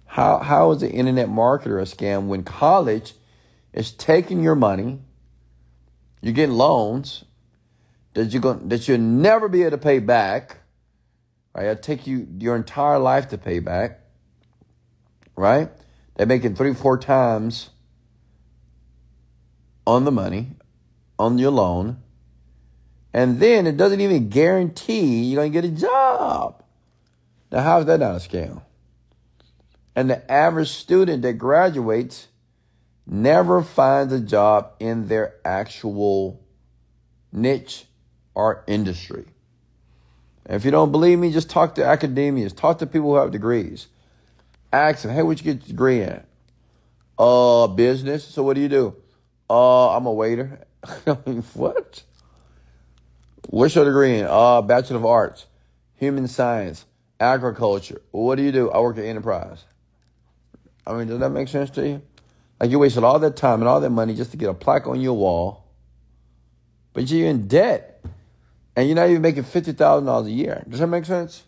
How 0.06 0.40
how 0.40 0.72
is 0.72 0.82
the 0.82 0.90
internet 0.90 1.28
marketer 1.28 1.80
a 1.80 1.86
scam 1.86 2.28
when 2.28 2.44
college 2.44 3.14
is 3.74 3.92
taking 3.92 4.44
your 4.44 4.56
money, 4.56 5.00
you're 6.24 6.34
getting 6.34 6.56
loans 6.56 7.26
that 8.14 8.32
you're 8.32 8.42
going 8.42 8.70
that 8.70 8.88
you'll 8.88 8.98
never 8.98 9.50
be 9.50 9.62
able 9.62 9.72
to 9.72 9.78
pay 9.78 10.00
back. 10.00 10.58
Right? 11.54 11.66
It'll 11.68 11.82
take 11.82 12.08
you 12.08 12.28
your 12.40 12.56
entire 12.56 12.98
life 12.98 13.30
to 13.30 13.38
pay 13.38 13.60
back. 13.60 14.00
Right? 15.36 15.70
They're 16.16 16.26
making 16.26 16.56
three, 16.56 16.74
four 16.74 16.98
times 16.98 17.72
on 19.86 20.06
the 20.06 20.12
money 20.12 20.52
on 21.20 21.38
your 21.38 21.52
loan. 21.52 22.02
And 23.14 23.40
then 23.40 23.68
it 23.68 23.78
doesn't 23.78 24.00
even 24.00 24.30
guarantee 24.30 25.26
you're 25.26 25.42
going 25.42 25.52
to 25.52 25.62
get 25.62 25.70
a 25.70 25.76
job. 25.76 26.64
Now, 27.52 27.62
how 27.62 27.80
is 27.80 27.86
that 27.86 28.00
not 28.00 28.16
a 28.16 28.20
scam? 28.20 28.62
And 29.96 30.10
the 30.10 30.32
average 30.32 30.70
student 30.70 31.22
that 31.22 31.34
graduates 31.34 32.28
never 33.06 33.62
finds 33.62 34.14
a 34.14 34.20
job 34.20 34.74
in 34.80 35.08
their 35.08 35.36
actual 35.44 36.42
niche 37.32 37.86
or 38.34 38.64
industry. 38.68 39.26
And 40.46 40.56
if 40.56 40.66
you 40.66 40.72
don't 40.72 40.92
believe 40.92 41.20
me, 41.20 41.32
just 41.32 41.50
talk 41.50 41.76
to 41.76 41.86
academians, 41.86 42.54
talk 42.54 42.80
to 42.80 42.86
people 42.86 43.12
who 43.12 43.16
have 43.16 43.32
degrees. 43.32 43.88
Ask 44.72 45.04
them, 45.04 45.12
hey, 45.14 45.24
what 45.24 45.40
you 45.40 45.54
get 45.54 45.62
your 45.62 45.68
degree 45.68 46.02
in? 46.02 46.24
Uh, 47.18 47.68
business. 47.68 48.26
So 48.26 48.44
what 48.44 48.56
do 48.56 48.62
you 48.62 48.70
do? 48.70 48.96
Uh, 49.50 49.96
I'm 49.96 50.06
a 50.06 50.12
waiter. 50.12 50.60
I 51.08 51.18
mean, 51.26 51.44
what? 51.54 52.04
What's 53.50 53.76
your 53.76 53.86
degree 53.86 54.20
in? 54.20 54.28
Uh, 54.28 54.62
Bachelor 54.62 54.98
of 54.98 55.06
Arts, 55.06 55.46
Human 55.96 56.28
Science, 56.28 56.86
Agriculture. 57.20 58.02
What 58.12 58.36
do 58.36 58.44
you 58.44 58.52
do? 58.52 58.72
I 58.72 58.80
work 58.80 58.98
at 58.98 59.06
Enterprise. 59.06 59.64
I 60.86 60.94
mean, 60.94 61.08
does 61.08 61.20
that 61.20 61.30
make 61.30 61.48
sense 61.48 61.70
to 61.72 61.88
you? 61.88 62.02
Like 62.64 62.72
you 62.72 62.80
wasted 62.80 63.04
all 63.04 63.20
that 63.20 63.36
time 63.36 63.60
and 63.60 63.68
all 63.68 63.82
that 63.82 63.90
money 63.90 64.16
just 64.16 64.32
to 64.32 64.38
get 64.38 64.48
a 64.48 64.54
plaque 64.54 64.88
on 64.88 65.02
your 65.02 65.16
wall, 65.16 65.66
but 66.94 67.12
you're 67.12 67.28
in 67.28 67.50
debt, 67.50 68.02
and 68.74 68.88
you're 68.88 68.96
not 68.96 69.10
even 69.10 69.22
making 69.22 69.44
fifty 69.44 69.74
thousand 69.74 70.06
dollars 70.06 70.28
a 70.28 70.32
year. 70.32 70.64
Does 70.70 70.80
that 70.80 70.88
make 70.88 71.04
sense? 71.04 71.44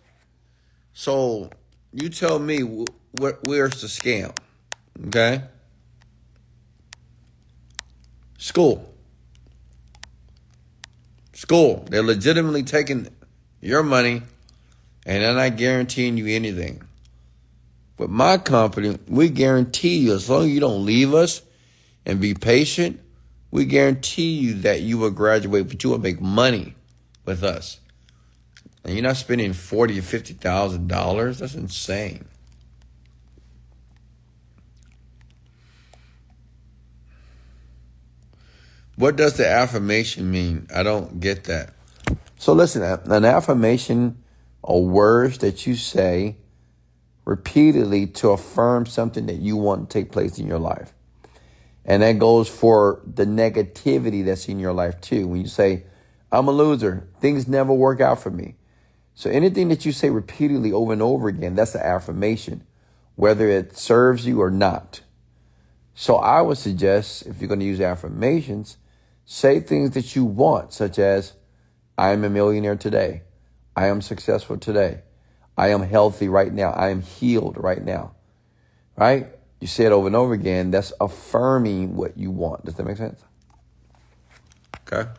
So 0.92 1.52
you 1.94 2.10
tell 2.10 2.38
me 2.38 2.60
wh- 2.60 3.48
where's 3.48 3.80
the 3.80 3.88
scam? 3.88 4.36
Okay. 5.08 5.44
School. 8.38 8.94
School. 11.32 11.88
They're 11.90 12.04
legitimately 12.04 12.64
taking 12.64 13.08
your 13.62 13.84
money 13.84 14.22
and 15.06 15.24
they're 15.24 15.34
not 15.34 15.56
guaranteeing 15.56 16.18
you 16.18 16.28
anything. 16.28 16.85
But 17.98 18.10
my 18.10 18.38
company, 18.38 18.98
we 19.08 19.30
guarantee 19.30 19.98
you, 20.00 20.14
as 20.14 20.30
long 20.30 20.44
as 20.44 20.50
you 20.50 20.60
don't 20.60 20.86
leave 20.86 21.14
us 21.14 21.42
and 22.06 22.20
be 22.20 22.34
patient, 22.34 23.00
we 23.52 23.66
guarantee 23.66 24.34
you 24.34 24.54
that 24.56 24.82
you 24.82 24.98
will 24.98 25.12
graduate, 25.12 25.68
but 25.70 25.84
you 25.84 25.92
will 25.92 26.00
make 26.00 26.20
money 26.20 26.76
with 27.24 27.44
us. 27.44 27.80
And 28.84 28.94
you're 28.94 29.04
not 29.04 29.18
spending 29.18 29.54
forty 29.54 29.98
or 29.98 30.02
fifty 30.02 30.34
thousand 30.34 30.88
dollars. 30.88 31.40
That's 31.40 31.56
insane. 31.56 32.26
What 38.98 39.16
does 39.16 39.38
the 39.38 39.48
affirmation 39.48 40.30
mean? 40.30 40.68
I 40.74 40.84
don't 40.84 41.20
get 41.20 41.46
that. 41.46 41.74
So 42.38 42.54
listen, 42.54 42.82
an 42.84 43.26
affirmation 43.26 44.24
are 44.64 44.80
words 44.80 45.40
that 45.40 45.66
you 45.66 45.76
say 45.76 46.38
repeatedly 47.26 48.08
to 48.08 48.30
affirm 48.30 48.86
something 48.86 49.26
that 49.26 49.40
you 49.40 49.58
want 49.58 49.90
to 49.90 50.00
take 50.00 50.12
place 50.12 50.38
in 50.38 50.48
your 50.48 50.60
life. 50.60 50.94
And 51.84 52.02
that 52.02 52.20
goes 52.20 52.48
for 52.48 53.02
the 53.06 53.26
negativity 53.26 54.24
that's 54.24 54.48
in 54.48 54.60
your 54.60 54.74
life 54.74 55.02
too. 55.02 55.28
When 55.28 55.42
you 55.42 55.48
say, 55.48 55.84
I'm 56.32 56.48
a 56.48 56.52
loser, 56.52 57.08
things 57.20 57.48
never 57.48 57.74
work 57.74 58.02
out 58.02 58.22
for 58.22 58.32
me. 58.32 58.56
So 59.14 59.30
anything 59.30 59.70
that 59.70 59.86
you 59.86 59.92
say 59.92 60.10
repeatedly 60.10 60.72
over 60.72 60.94
and 60.94 61.02
over 61.02 61.28
again, 61.28 61.56
that's 61.56 61.76
an 61.76 61.82
affirmation, 61.82 62.66
whether 63.16 63.48
it 63.48 63.78
serves 63.78 64.26
you 64.26 64.42
or 64.42 64.52
not. 64.52 65.02
So 65.94 66.18
I 66.18 66.42
would 66.42 66.58
suggest 66.58 67.26
if 67.26 67.40
you're 67.40 67.48
going 67.48 67.62
to 67.62 67.66
use 67.66 67.80
affirmations, 67.80 68.78
say 69.24 69.60
things 69.60 69.92
that 69.92 70.16
you 70.16 70.26
want, 70.26 70.74
such 70.74 71.00
as, 71.00 71.34
I 71.98 72.12
am 72.12 72.26
a 72.26 72.30
millionaire 72.30 72.76
today. 72.76 73.22
I 73.76 73.88
am 73.88 74.02
successful 74.02 74.58
today. 74.58 75.02
I 75.58 75.70
am 75.70 75.82
healthy 75.82 76.28
right 76.28 76.52
now. 76.52 76.72
I 76.72 76.90
am 76.90 77.02
healed 77.02 77.58
right 77.58 77.84
now. 77.84 78.14
Right? 78.98 79.28
You 79.60 79.68
say 79.68 79.86
it 79.86 79.92
over 79.92 80.08
and 80.08 80.16
over 80.16 80.34
again. 80.34 80.72
That's 80.72 80.94
affirming 81.00 81.96
what 81.96 82.18
you 82.18 82.32
want. 82.32 82.66
Does 82.66 82.76
that 82.76 82.86
make 82.86 82.98
sense? 82.98 83.24
Okay. 84.92 85.10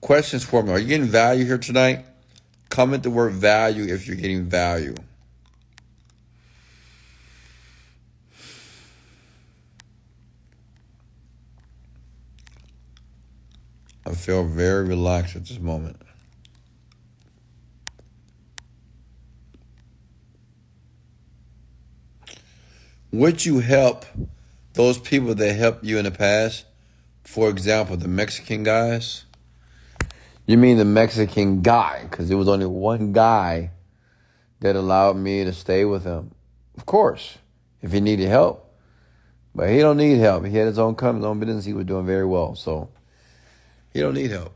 Questions 0.00 0.44
for 0.44 0.62
me. 0.62 0.72
Are 0.72 0.78
you 0.78 0.88
getting 0.88 1.06
value 1.06 1.44
here 1.44 1.58
tonight? 1.58 2.04
Comment 2.70 3.02
the 3.02 3.10
word 3.10 3.32
value 3.32 3.92
if 3.92 4.06
you're 4.06 4.16
getting 4.16 4.44
value. 4.44 4.94
I 14.08 14.14
feel 14.14 14.42
very 14.42 14.86
relaxed 14.86 15.36
at 15.36 15.44
this 15.44 15.60
moment. 15.60 16.00
Would 23.12 23.44
you 23.44 23.60
help 23.60 24.06
those 24.72 24.98
people 24.98 25.34
that 25.34 25.52
helped 25.54 25.84
you 25.84 25.98
in 25.98 26.04
the 26.04 26.10
past? 26.10 26.64
For 27.22 27.50
example, 27.50 27.98
the 27.98 28.08
Mexican 28.08 28.62
guys? 28.62 29.26
You 30.46 30.56
mean 30.56 30.78
the 30.78 30.86
Mexican 30.86 31.60
guy? 31.60 32.06
Because 32.08 32.28
there 32.28 32.38
was 32.38 32.48
only 32.48 32.64
one 32.64 33.12
guy 33.12 33.72
that 34.60 34.74
allowed 34.74 35.16
me 35.18 35.44
to 35.44 35.52
stay 35.52 35.84
with 35.84 36.04
him. 36.04 36.30
Of 36.78 36.86
course, 36.86 37.36
if 37.82 37.92
he 37.92 38.00
needed 38.00 38.28
help. 38.28 38.74
But 39.54 39.68
he 39.68 39.80
don't 39.80 39.98
need 39.98 40.16
help. 40.16 40.46
He 40.46 40.56
had 40.56 40.66
his 40.66 40.78
own 40.78 40.94
company, 40.94 41.24
his 41.24 41.26
own 41.26 41.40
business. 41.40 41.64
He 41.66 41.74
was 41.74 41.84
doing 41.84 42.06
very 42.06 42.24
well. 42.24 42.54
So 42.54 42.88
you 43.94 44.02
don't 44.02 44.14
need 44.14 44.30
help. 44.30 44.54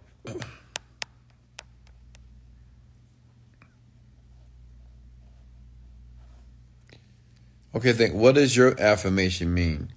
Okay, 7.75 7.93
think. 7.93 8.15
What 8.15 8.35
does 8.35 8.57
your 8.57 8.79
affirmation 8.81 9.55
mean? 9.55 9.93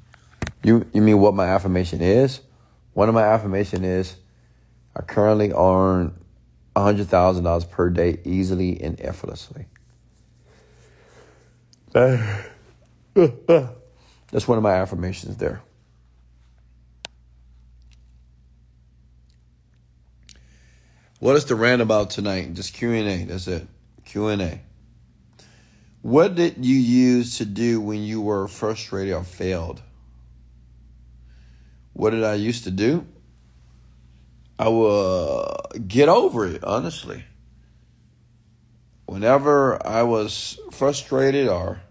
You 0.64 0.86
you 0.94 1.02
mean 1.02 1.20
what 1.20 1.34
my 1.34 1.46
affirmation 1.46 2.02
is? 2.02 2.42
One 2.94 3.10
of 3.10 3.16
my 3.16 3.24
affirmation 3.24 3.84
is, 3.84 4.16
I 4.96 5.02
currently 5.02 5.52
earn 5.52 6.18
hundred 6.76 7.08
thousand 7.08 7.44
dollars 7.44 7.66
per 7.66 7.90
day 7.90 8.20
easily 8.24 8.82
and 8.82 9.00
effortlessly. 9.02 9.66
That's 11.94 12.48
one 14.48 14.58
of 14.58 14.64
my 14.64 14.74
affirmations 14.74 15.38
there. 15.38 15.62
What 21.20 21.38
is 21.38 21.46
the 21.46 21.56
rant 21.56 21.82
about 21.82 22.10
tonight? 22.10 22.54
Just 22.54 22.74
Q 22.74 22.92
and 22.92 23.08
A. 23.08 23.26
That's 23.26 23.48
it. 23.48 23.68
Q 24.04 24.28
and 24.28 24.42
A. 24.42 24.62
What 26.02 26.36
did 26.36 26.64
you 26.64 26.76
use 26.76 27.38
to 27.38 27.46
do 27.46 27.80
when 27.80 28.04
you 28.04 28.22
were 28.22 28.48
frustrated 28.48 29.14
or 29.14 29.24
failed? 29.24 29.82
What 31.94 32.10
did 32.10 32.24
I 32.24 32.34
used 32.34 32.66
to 32.66 32.72
do? 32.72 33.08
I 34.60 34.68
would 34.68 34.88
uh, 34.88 35.58
get 35.88 36.10
over 36.10 36.46
it, 36.46 36.64
honestly. 36.64 37.24
Whenever 39.06 39.86
I 39.88 40.04
was 40.04 40.60
frustrated 40.72 41.48
or 41.48 41.82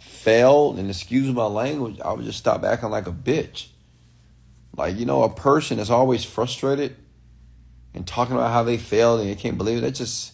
failed, 0.00 0.78
and 0.78 0.90
excuse 0.90 1.32
my 1.32 1.46
language, 1.46 2.00
I 2.04 2.12
would 2.12 2.24
just 2.24 2.38
stop 2.38 2.64
acting 2.64 2.90
like 2.90 3.06
a 3.06 3.12
bitch. 3.12 3.68
Like, 4.76 4.98
you 4.98 5.06
know, 5.06 5.22
a 5.22 5.32
person 5.32 5.78
is 5.78 5.90
always 5.90 6.24
frustrated 6.24 6.96
and 7.94 8.06
talking 8.06 8.34
about 8.34 8.52
how 8.52 8.62
they 8.62 8.78
failed 8.78 9.20
and 9.20 9.28
you 9.28 9.36
can't 9.36 9.58
believe 9.58 9.78
it, 9.78 9.80
that's 9.82 9.98
just 9.98 10.32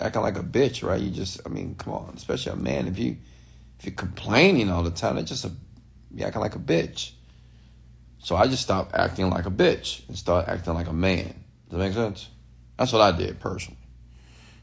acting 0.00 0.22
like 0.22 0.36
a 0.36 0.42
bitch, 0.42 0.86
right? 0.86 1.00
You 1.00 1.10
just, 1.10 1.40
I 1.46 1.48
mean, 1.48 1.74
come 1.76 1.92
on, 1.92 2.12
especially 2.16 2.52
a 2.52 2.56
man. 2.56 2.88
If 2.88 2.98
you 2.98 3.16
if 3.78 3.86
you're 3.86 3.94
complaining 3.94 4.70
all 4.70 4.82
the 4.82 4.90
time, 4.90 5.16
that's 5.16 5.28
just 5.28 5.44
a 5.44 5.52
you 6.14 6.24
acting 6.24 6.40
like 6.40 6.56
a 6.56 6.60
bitch. 6.60 7.12
So 8.18 8.36
I 8.36 8.46
just 8.46 8.62
stopped 8.62 8.94
acting 8.94 9.28
like 9.30 9.46
a 9.46 9.50
bitch 9.50 10.06
and 10.08 10.16
start 10.16 10.48
acting 10.48 10.74
like 10.74 10.88
a 10.88 10.92
man. 10.92 11.44
Does 11.68 11.78
that 11.78 11.78
make 11.78 11.92
sense? 11.92 12.28
That's 12.78 12.92
what 12.92 13.02
I 13.02 13.16
did 13.16 13.40
personally, 13.40 13.80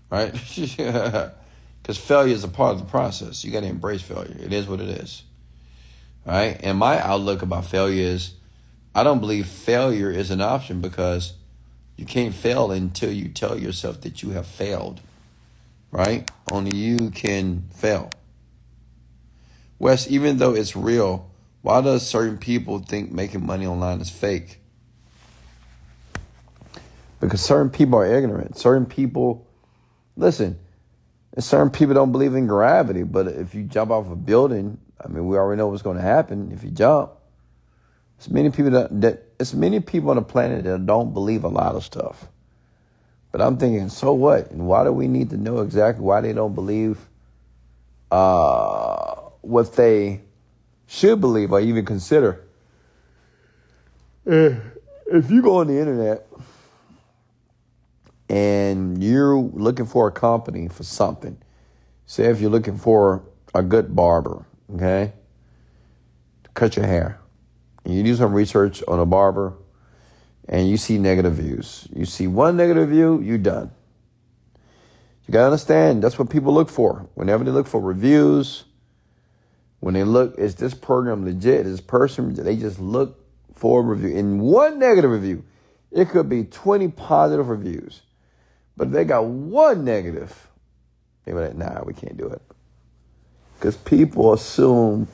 right? 0.09 0.33
Because 1.81 1.97
failure 1.97 2.35
is 2.35 2.43
a 2.43 2.47
part 2.47 2.73
of 2.73 2.79
the 2.79 2.85
process. 2.85 3.43
You 3.43 3.51
got 3.51 3.61
to 3.61 3.67
embrace 3.67 4.03
failure. 4.03 4.35
It 4.39 4.53
is 4.53 4.67
what 4.67 4.79
it 4.79 4.89
is, 4.89 5.23
right? 6.25 6.59
And 6.61 6.77
my 6.77 7.01
outlook 7.01 7.41
about 7.41 7.65
failure 7.65 8.03
is, 8.03 8.35
I 8.93 9.03
don't 9.03 9.19
believe 9.19 9.47
failure 9.47 10.11
is 10.11 10.29
an 10.29 10.41
option 10.41 10.79
because 10.81 11.33
you 12.01 12.07
can't 12.07 12.33
fail 12.33 12.71
until 12.71 13.11
you 13.11 13.29
tell 13.29 13.59
yourself 13.59 14.01
that 14.01 14.23
you 14.23 14.31
have 14.31 14.47
failed, 14.47 15.01
right? 15.91 16.27
Only 16.51 16.75
you 16.75 17.11
can 17.11 17.65
fail. 17.75 18.09
Wes, 19.77 20.09
even 20.09 20.37
though 20.37 20.55
it's 20.55 20.75
real, 20.75 21.29
why 21.61 21.79
does 21.81 22.05
certain 22.05 22.39
people 22.39 22.79
think 22.79 23.11
making 23.11 23.45
money 23.45 23.67
online 23.67 24.01
is 24.01 24.09
fake? 24.09 24.61
Because 27.19 27.39
certain 27.39 27.69
people 27.69 27.99
are 27.99 28.11
ignorant. 28.11 28.57
Certain 28.57 28.87
people, 28.87 29.47
listen, 30.17 30.57
certain 31.37 31.69
people 31.69 31.93
don't 31.93 32.11
believe 32.11 32.33
in 32.33 32.47
gravity, 32.47 33.03
but 33.03 33.27
if 33.27 33.53
you 33.53 33.61
jump 33.61 33.91
off 33.91 34.09
a 34.09 34.15
building, 34.15 34.79
I 34.99 35.07
mean, 35.07 35.27
we 35.27 35.37
already 35.37 35.59
know 35.59 35.67
what's 35.67 35.83
going 35.83 35.97
to 35.97 36.03
happen 36.03 36.51
if 36.51 36.63
you 36.63 36.71
jump. 36.71 37.11
There's 38.21 38.29
many 38.29 38.51
people 38.51 38.69
that, 38.73 39.01
that 39.01 39.23
it's 39.39 39.55
many 39.55 39.79
people 39.79 40.11
on 40.11 40.17
the 40.17 40.21
planet 40.21 40.63
that 40.65 40.85
don't 40.85 41.11
believe 41.11 41.43
a 41.43 41.47
lot 41.47 41.73
of 41.73 41.83
stuff. 41.83 42.27
But 43.31 43.41
I'm 43.41 43.57
thinking, 43.57 43.89
so 43.89 44.13
what? 44.13 44.51
And 44.51 44.67
why 44.67 44.83
do 44.83 44.91
we 44.91 45.07
need 45.07 45.31
to 45.31 45.37
know 45.37 45.61
exactly 45.61 46.03
why 46.03 46.21
they 46.21 46.31
don't 46.31 46.53
believe 46.53 46.99
uh, 48.11 49.15
what 49.41 49.75
they 49.75 50.21
should 50.85 51.19
believe 51.19 51.51
or 51.51 51.61
even 51.61 51.83
consider? 51.83 52.45
Eh, 54.27 54.55
if 55.07 55.31
you 55.31 55.41
go 55.41 55.55
on 55.55 55.65
the 55.65 55.79
internet 55.79 56.27
and 58.29 59.03
you're 59.03 59.35
looking 59.35 59.87
for 59.87 60.07
a 60.07 60.11
company 60.11 60.67
for 60.67 60.83
something, 60.83 61.41
say 62.05 62.25
if 62.25 62.39
you're 62.39 62.51
looking 62.51 62.77
for 62.77 63.23
a 63.55 63.63
good 63.63 63.95
barber, 63.95 64.45
okay, 64.75 65.11
to 66.43 66.49
cut 66.51 66.75
your 66.75 66.85
hair 66.85 67.20
and 67.83 67.93
you 67.93 68.03
do 68.03 68.15
some 68.15 68.33
research 68.33 68.83
on 68.87 68.99
a 68.99 69.05
barber 69.05 69.53
and 70.47 70.69
you 70.69 70.77
see 70.77 70.97
negative 70.97 71.33
views. 71.33 71.87
You 71.95 72.05
see 72.05 72.27
one 72.27 72.57
negative 72.57 72.89
view, 72.89 73.21
you're 73.21 73.37
done. 73.37 73.71
You 75.27 75.31
gotta 75.31 75.45
understand 75.45 76.03
that's 76.03 76.19
what 76.19 76.29
people 76.29 76.53
look 76.53 76.69
for. 76.69 77.07
Whenever 77.15 77.43
they 77.43 77.51
look 77.51 77.67
for 77.67 77.79
reviews, 77.79 78.65
when 79.79 79.93
they 79.93 80.03
look, 80.03 80.37
is 80.37 80.55
this 80.55 80.73
program 80.73 81.25
legit? 81.25 81.65
Is 81.65 81.77
this 81.77 81.81
person 81.81 82.33
they 82.33 82.55
just 82.55 82.79
look 82.79 83.21
for 83.61 83.81
a 83.81 83.83
review. 83.83 84.09
In 84.17 84.39
one 84.39 84.79
negative 84.79 85.11
review, 85.11 85.43
it 85.91 86.09
could 86.09 86.27
be 86.27 86.43
20 86.43 86.87
positive 86.89 87.47
reviews. 87.47 88.01
But 88.75 88.87
if 88.87 88.93
they 88.93 89.05
got 89.05 89.25
one 89.25 89.85
negative, 89.85 90.47
they 91.25 91.33
were 91.33 91.47
like, 91.47 91.55
nah, 91.55 91.83
we 91.83 91.93
can't 91.93 92.17
do 92.17 92.27
it. 92.27 92.41
Because 93.59 93.77
people 93.77 94.33
assume 94.33 95.07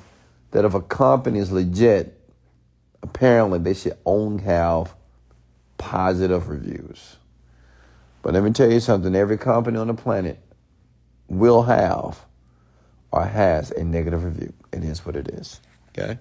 that 0.51 0.63
if 0.63 0.73
a 0.73 0.81
company 0.81 1.39
is 1.39 1.51
legit, 1.51 2.16
apparently 3.07 3.59
they 3.59 3.73
should 3.73 3.97
only 4.05 4.43
have 4.43 4.93
positive 5.77 6.49
reviews. 6.49 7.15
But 8.21 8.33
let 8.33 8.43
me 8.43 8.51
tell 8.51 8.69
you 8.69 8.79
something 8.79 9.15
every 9.15 9.37
company 9.37 9.77
on 9.77 9.87
the 9.87 9.93
planet 9.93 10.39
will 11.29 11.63
have 11.63 12.25
or 13.11 13.25
has 13.25 13.71
a 13.71 13.83
negative 13.83 14.23
review. 14.23 14.53
It 14.73 14.83
is 14.83 15.05
what 15.05 15.15
it 15.15 15.29
is. 15.29 15.61
Okay? 15.89 16.17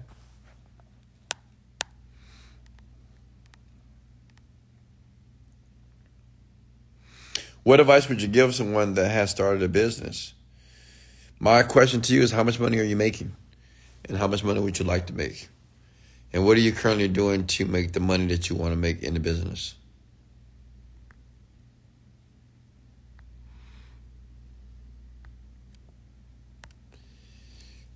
What 7.63 7.81
advice 7.81 8.07
would 8.07 8.21
you 8.21 8.29
give 8.29 8.55
someone 8.55 8.93
that 8.93 9.09
has 9.09 9.29
started 9.29 9.61
a 9.61 9.67
business? 9.67 10.33
My 11.37 11.63
question 11.63 11.99
to 12.01 12.13
you 12.13 12.21
is 12.21 12.31
how 12.31 12.43
much 12.43 12.61
money 12.61 12.79
are 12.79 12.83
you 12.83 12.95
making? 12.95 13.35
And 14.07 14.17
how 14.17 14.27
much 14.27 14.41
money 14.41 14.61
would 14.61 14.79
you 14.79 14.85
like 14.85 15.07
to 15.07 15.13
make? 15.13 15.49
And 16.33 16.45
what 16.45 16.57
are 16.57 16.61
you 16.61 16.71
currently 16.71 17.07
doing 17.07 17.47
to 17.47 17.65
make 17.65 17.93
the 17.93 17.99
money 17.99 18.27
that 18.27 18.49
you 18.49 18.55
want 18.55 18.71
to 18.71 18.77
make 18.77 19.01
in 19.01 19.13
the 19.13 19.19
business? 19.19 19.75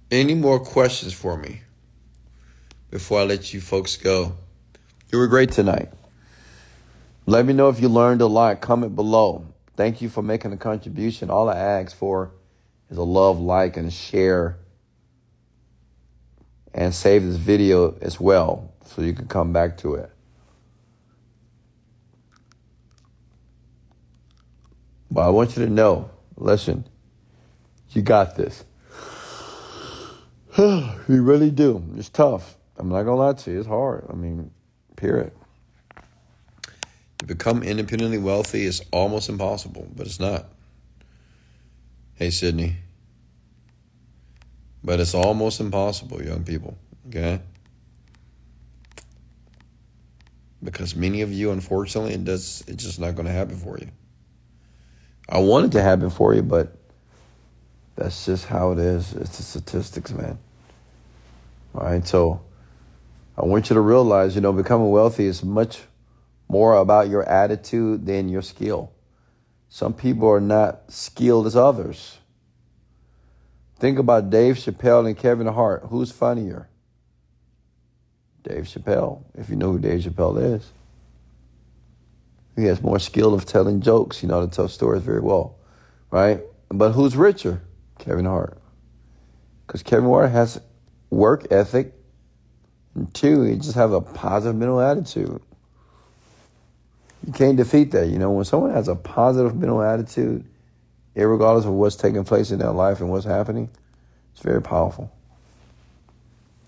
Any 0.10 0.34
more 0.34 0.60
questions 0.60 1.14
for 1.14 1.38
me 1.38 1.62
before 2.90 3.22
I 3.22 3.24
let 3.24 3.54
you 3.54 3.62
folks 3.62 3.96
go? 3.96 4.36
You 5.12 5.18
were 5.18 5.28
great 5.28 5.52
tonight. 5.52 5.90
Let 7.26 7.46
me 7.46 7.54
know 7.54 7.70
if 7.70 7.80
you 7.80 7.88
learned 7.88 8.22
a 8.22 8.28
lot. 8.28 8.60
Comment 8.60 8.94
below. 8.94 9.46
Thank 9.78 10.02
you 10.02 10.10
for 10.10 10.22
making 10.22 10.52
a 10.52 10.58
contribution. 10.58 11.30
All 11.30 11.50
I 11.50 11.56
ask 11.56 11.96
for 11.96 12.32
is 12.90 12.98
a 12.98 13.04
love, 13.04 13.40
like, 13.40 13.78
and 13.78 13.92
share. 13.92 14.58
And 16.74 16.94
save 16.94 17.24
this 17.24 17.36
video 17.36 17.98
as 18.02 18.20
well 18.20 18.72
so 18.86 19.02
you 19.02 19.14
can 19.14 19.28
come 19.28 19.52
back 19.52 19.78
to 19.80 19.96
it. 19.96 20.10
But 25.10 25.22
I 25.22 25.30
want 25.30 25.58
you 25.58 25.66
to 25.66 25.72
know 25.72 26.10
listen, 26.38 26.86
you 27.90 28.02
got 28.02 28.36
this. 28.36 28.64
you 30.58 30.94
really 31.08 31.52
do. 31.52 31.84
It's 31.98 32.10
tough. 32.10 32.58
I'm 32.78 32.90
not 32.90 33.04
going 33.04 33.18
to 33.18 33.24
lie 33.24 33.34
to 33.34 33.52
you. 33.52 33.60
It's 33.60 33.68
hard. 33.68 34.06
I 34.10 34.14
mean, 34.14 34.52
period. 34.96 35.32
To 37.20 37.26
become 37.26 37.62
independently 37.64 38.18
wealthy 38.18 38.66
is 38.66 38.82
almost 38.92 39.30
impossible, 39.30 39.88
but 39.96 40.08
it's 40.08 40.20
not. 40.20 40.48
Hey, 42.16 42.32
Sydney. 42.32 42.78
But 44.84 45.00
it's 45.00 45.14
almost 45.14 45.60
impossible, 45.60 46.24
young 46.24 46.44
people. 46.44 46.78
Okay? 47.08 47.40
Because 50.64 50.96
many 50.96 51.22
of 51.22 51.32
you, 51.32 51.52
unfortunately, 51.52 52.14
it 52.14 52.24
does. 52.24 52.64
It's 52.68 52.84
just 52.84 53.00
not 53.00 53.16
going 53.16 53.26
to 53.26 53.32
happen 53.32 53.58
for 53.58 53.78
you. 53.78 53.90
I 55.28 55.40
want 55.40 55.68
it 55.68 55.72
to 55.74 55.82
happen 55.82 56.10
for 56.10 56.34
you, 56.34 56.44
but 56.44 56.76
that's 57.96 58.26
just 58.26 58.46
how 58.46 58.72
it 58.72 58.80
is. 58.80 59.14
It's 59.14 59.38
the 59.38 59.44
statistics, 59.44 60.12
man. 60.12 60.38
All 61.74 61.86
right, 61.86 62.06
so 62.06 62.42
I 63.38 63.46
want 63.46 63.70
you 63.70 63.76
to 63.76 63.82
realize, 63.82 64.36
you 64.36 64.42
know, 64.42 64.52
becoming 64.52 64.90
wealthy 64.90 65.26
is 65.26 65.44
much 65.44 65.82
more 66.50 66.76
about 66.76 67.10
your 67.10 67.24
attitude 67.24 68.06
than 68.06 68.28
your 68.28 68.42
skill. 68.42 68.92
Some 69.70 69.94
people 69.94 70.30
are 70.30 70.42
not 70.42 70.92
skilled 70.92 71.48
as 71.48 71.56
others. 71.56 72.18
Think 73.82 73.98
about 73.98 74.30
Dave 74.30 74.58
Chappelle 74.58 75.08
and 75.08 75.18
Kevin 75.18 75.48
Hart. 75.48 75.86
Who's 75.90 76.12
funnier? 76.12 76.70
Dave 78.44 78.66
Chappelle, 78.66 79.24
if 79.34 79.50
you 79.50 79.56
know 79.56 79.72
who 79.72 79.80
Dave 79.80 80.02
Chappelle 80.02 80.56
is. 80.56 80.72
He 82.56 82.66
has 82.66 82.84
more 82.84 83.00
skill 83.00 83.34
of 83.34 83.48
telling 83.48 83.82
jokes, 83.82 84.22
you 84.22 84.30
know, 84.30 84.46
to 84.46 84.56
tell 84.56 84.68
stories 84.68 85.02
very 85.02 85.20
well, 85.20 85.56
right? 86.12 86.42
But 86.70 86.92
who's 86.92 87.16
richer? 87.16 87.64
Kevin 87.98 88.26
Hart. 88.26 88.62
Because 89.66 89.82
Kevin 89.82 90.10
Hart 90.12 90.30
has 90.30 90.62
work 91.10 91.52
ethic, 91.52 91.92
and 92.94 93.12
two, 93.16 93.42
he 93.42 93.56
just 93.56 93.74
have 93.74 93.94
a 93.94 94.02
positive 94.02 94.58
mental 94.58 94.80
attitude. 94.80 95.42
You 97.26 97.34
can't 97.34 97.58
defeat 97.58 97.90
that. 97.94 98.10
You 98.10 98.20
know, 98.20 98.30
when 98.30 98.46
someone 98.46 98.74
has 98.74 98.88
a 98.88 98.96
positive 98.96 99.56
mental 99.56 99.82
attitude, 99.82 100.46
regardless 101.16 101.66
of 101.66 101.74
what's 101.74 101.96
taking 101.96 102.24
place 102.24 102.52
in 102.52 102.60
their 102.60 102.72
life 102.72 103.00
and 103.00 103.10
what's 103.10 103.26
happening, 103.26 103.70
it's 104.34 104.42
very 104.42 104.62
powerful. 104.62 105.12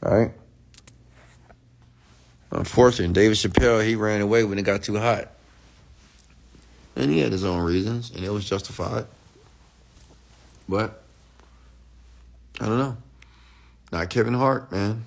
All 0.03 0.17
right? 0.17 0.31
Unfortunately, 2.51 3.13
David 3.13 3.37
Chappelle, 3.37 3.85
he 3.85 3.95
ran 3.95 4.21
away 4.21 4.43
when 4.43 4.59
it 4.59 4.63
got 4.63 4.83
too 4.83 4.97
hot. 4.97 5.29
And 6.95 7.09
he 7.09 7.19
had 7.19 7.31
his 7.31 7.43
own 7.43 7.63
reasons, 7.63 8.11
and 8.11 8.23
it 8.23 8.29
was 8.29 8.47
justified. 8.47 9.05
But, 10.69 11.01
I 12.59 12.67
don't 12.67 12.77
know. 12.77 12.97
Not 13.91 14.09
Kevin 14.09 14.35
Hart, 14.35 14.71
man. 14.71 15.03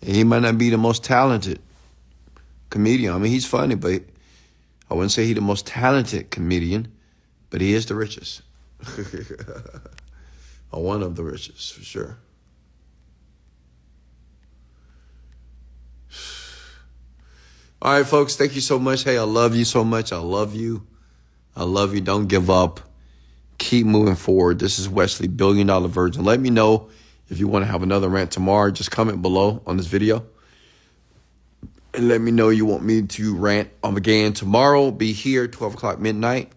And 0.00 0.16
he 0.16 0.24
might 0.24 0.40
not 0.40 0.56
be 0.56 0.70
the 0.70 0.78
most 0.78 1.04
talented 1.04 1.60
comedian. 2.70 3.12
I 3.14 3.18
mean, 3.18 3.30
he's 3.30 3.46
funny, 3.46 3.74
but 3.74 4.02
I 4.90 4.94
wouldn't 4.94 5.12
say 5.12 5.26
he's 5.26 5.34
the 5.34 5.40
most 5.40 5.66
talented 5.66 6.30
comedian, 6.30 6.92
but 7.54 7.60
he 7.60 7.72
is 7.72 7.86
the 7.86 7.94
richest. 7.94 8.42
or 10.72 10.82
one 10.82 11.04
of 11.04 11.14
the 11.14 11.22
richest, 11.22 11.74
for 11.74 11.84
sure. 11.84 12.18
All 17.80 17.96
right, 17.96 18.04
folks, 18.04 18.34
thank 18.34 18.56
you 18.56 18.60
so 18.60 18.80
much. 18.80 19.04
Hey, 19.04 19.16
I 19.16 19.22
love 19.22 19.54
you 19.54 19.64
so 19.64 19.84
much. 19.84 20.12
I 20.12 20.16
love 20.16 20.56
you. 20.56 20.84
I 21.54 21.62
love 21.62 21.94
you. 21.94 22.00
Don't 22.00 22.26
give 22.26 22.50
up. 22.50 22.80
Keep 23.58 23.86
moving 23.86 24.16
forward. 24.16 24.58
This 24.58 24.80
is 24.80 24.88
Wesley, 24.88 25.28
Billion 25.28 25.68
Dollar 25.68 25.86
Virgin. 25.86 26.24
Let 26.24 26.40
me 26.40 26.50
know 26.50 26.88
if 27.28 27.38
you 27.38 27.46
want 27.46 27.64
to 27.64 27.70
have 27.70 27.84
another 27.84 28.08
rant 28.08 28.32
tomorrow. 28.32 28.72
Just 28.72 28.90
comment 28.90 29.22
below 29.22 29.62
on 29.64 29.76
this 29.76 29.86
video 29.86 30.26
and 31.94 32.08
let 32.08 32.20
me 32.20 32.32
know 32.32 32.48
you 32.48 32.66
want 32.66 32.82
me 32.82 33.02
to 33.02 33.36
rant 33.36 33.70
on 33.84 33.96
again 33.96 34.32
tomorrow. 34.32 34.90
Be 34.90 35.12
here 35.12 35.46
12 35.46 35.74
o'clock 35.74 36.00
midnight. 36.00 36.50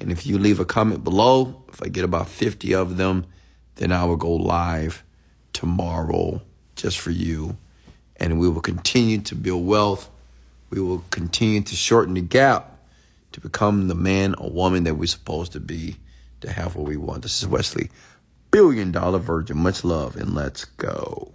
And 0.00 0.10
if 0.10 0.26
you 0.26 0.38
leave 0.38 0.60
a 0.60 0.64
comment 0.64 1.04
below, 1.04 1.62
if 1.68 1.82
I 1.82 1.88
get 1.88 2.04
about 2.04 2.28
50 2.28 2.74
of 2.74 2.96
them, 2.96 3.26
then 3.76 3.92
I 3.92 4.04
will 4.04 4.16
go 4.16 4.32
live 4.32 5.04
tomorrow 5.52 6.40
just 6.74 6.98
for 6.98 7.10
you. 7.10 7.56
And 8.16 8.40
we 8.40 8.48
will 8.48 8.60
continue 8.60 9.20
to 9.22 9.34
build 9.34 9.66
wealth. 9.66 10.10
We 10.70 10.80
will 10.80 11.04
continue 11.10 11.60
to 11.62 11.76
shorten 11.76 12.14
the 12.14 12.20
gap 12.22 12.78
to 13.32 13.40
become 13.40 13.88
the 13.88 13.94
man 13.94 14.34
or 14.34 14.50
woman 14.50 14.84
that 14.84 14.94
we're 14.94 15.06
supposed 15.06 15.52
to 15.52 15.60
be 15.60 15.96
to 16.40 16.50
have 16.50 16.76
what 16.76 16.86
we 16.86 16.96
want. 16.96 17.22
This 17.22 17.42
is 17.42 17.48
Wesley, 17.48 17.90
billion 18.50 18.92
dollar 18.92 19.18
virgin. 19.18 19.58
Much 19.58 19.84
love 19.84 20.16
and 20.16 20.34
let's 20.34 20.64
go. 20.64 21.32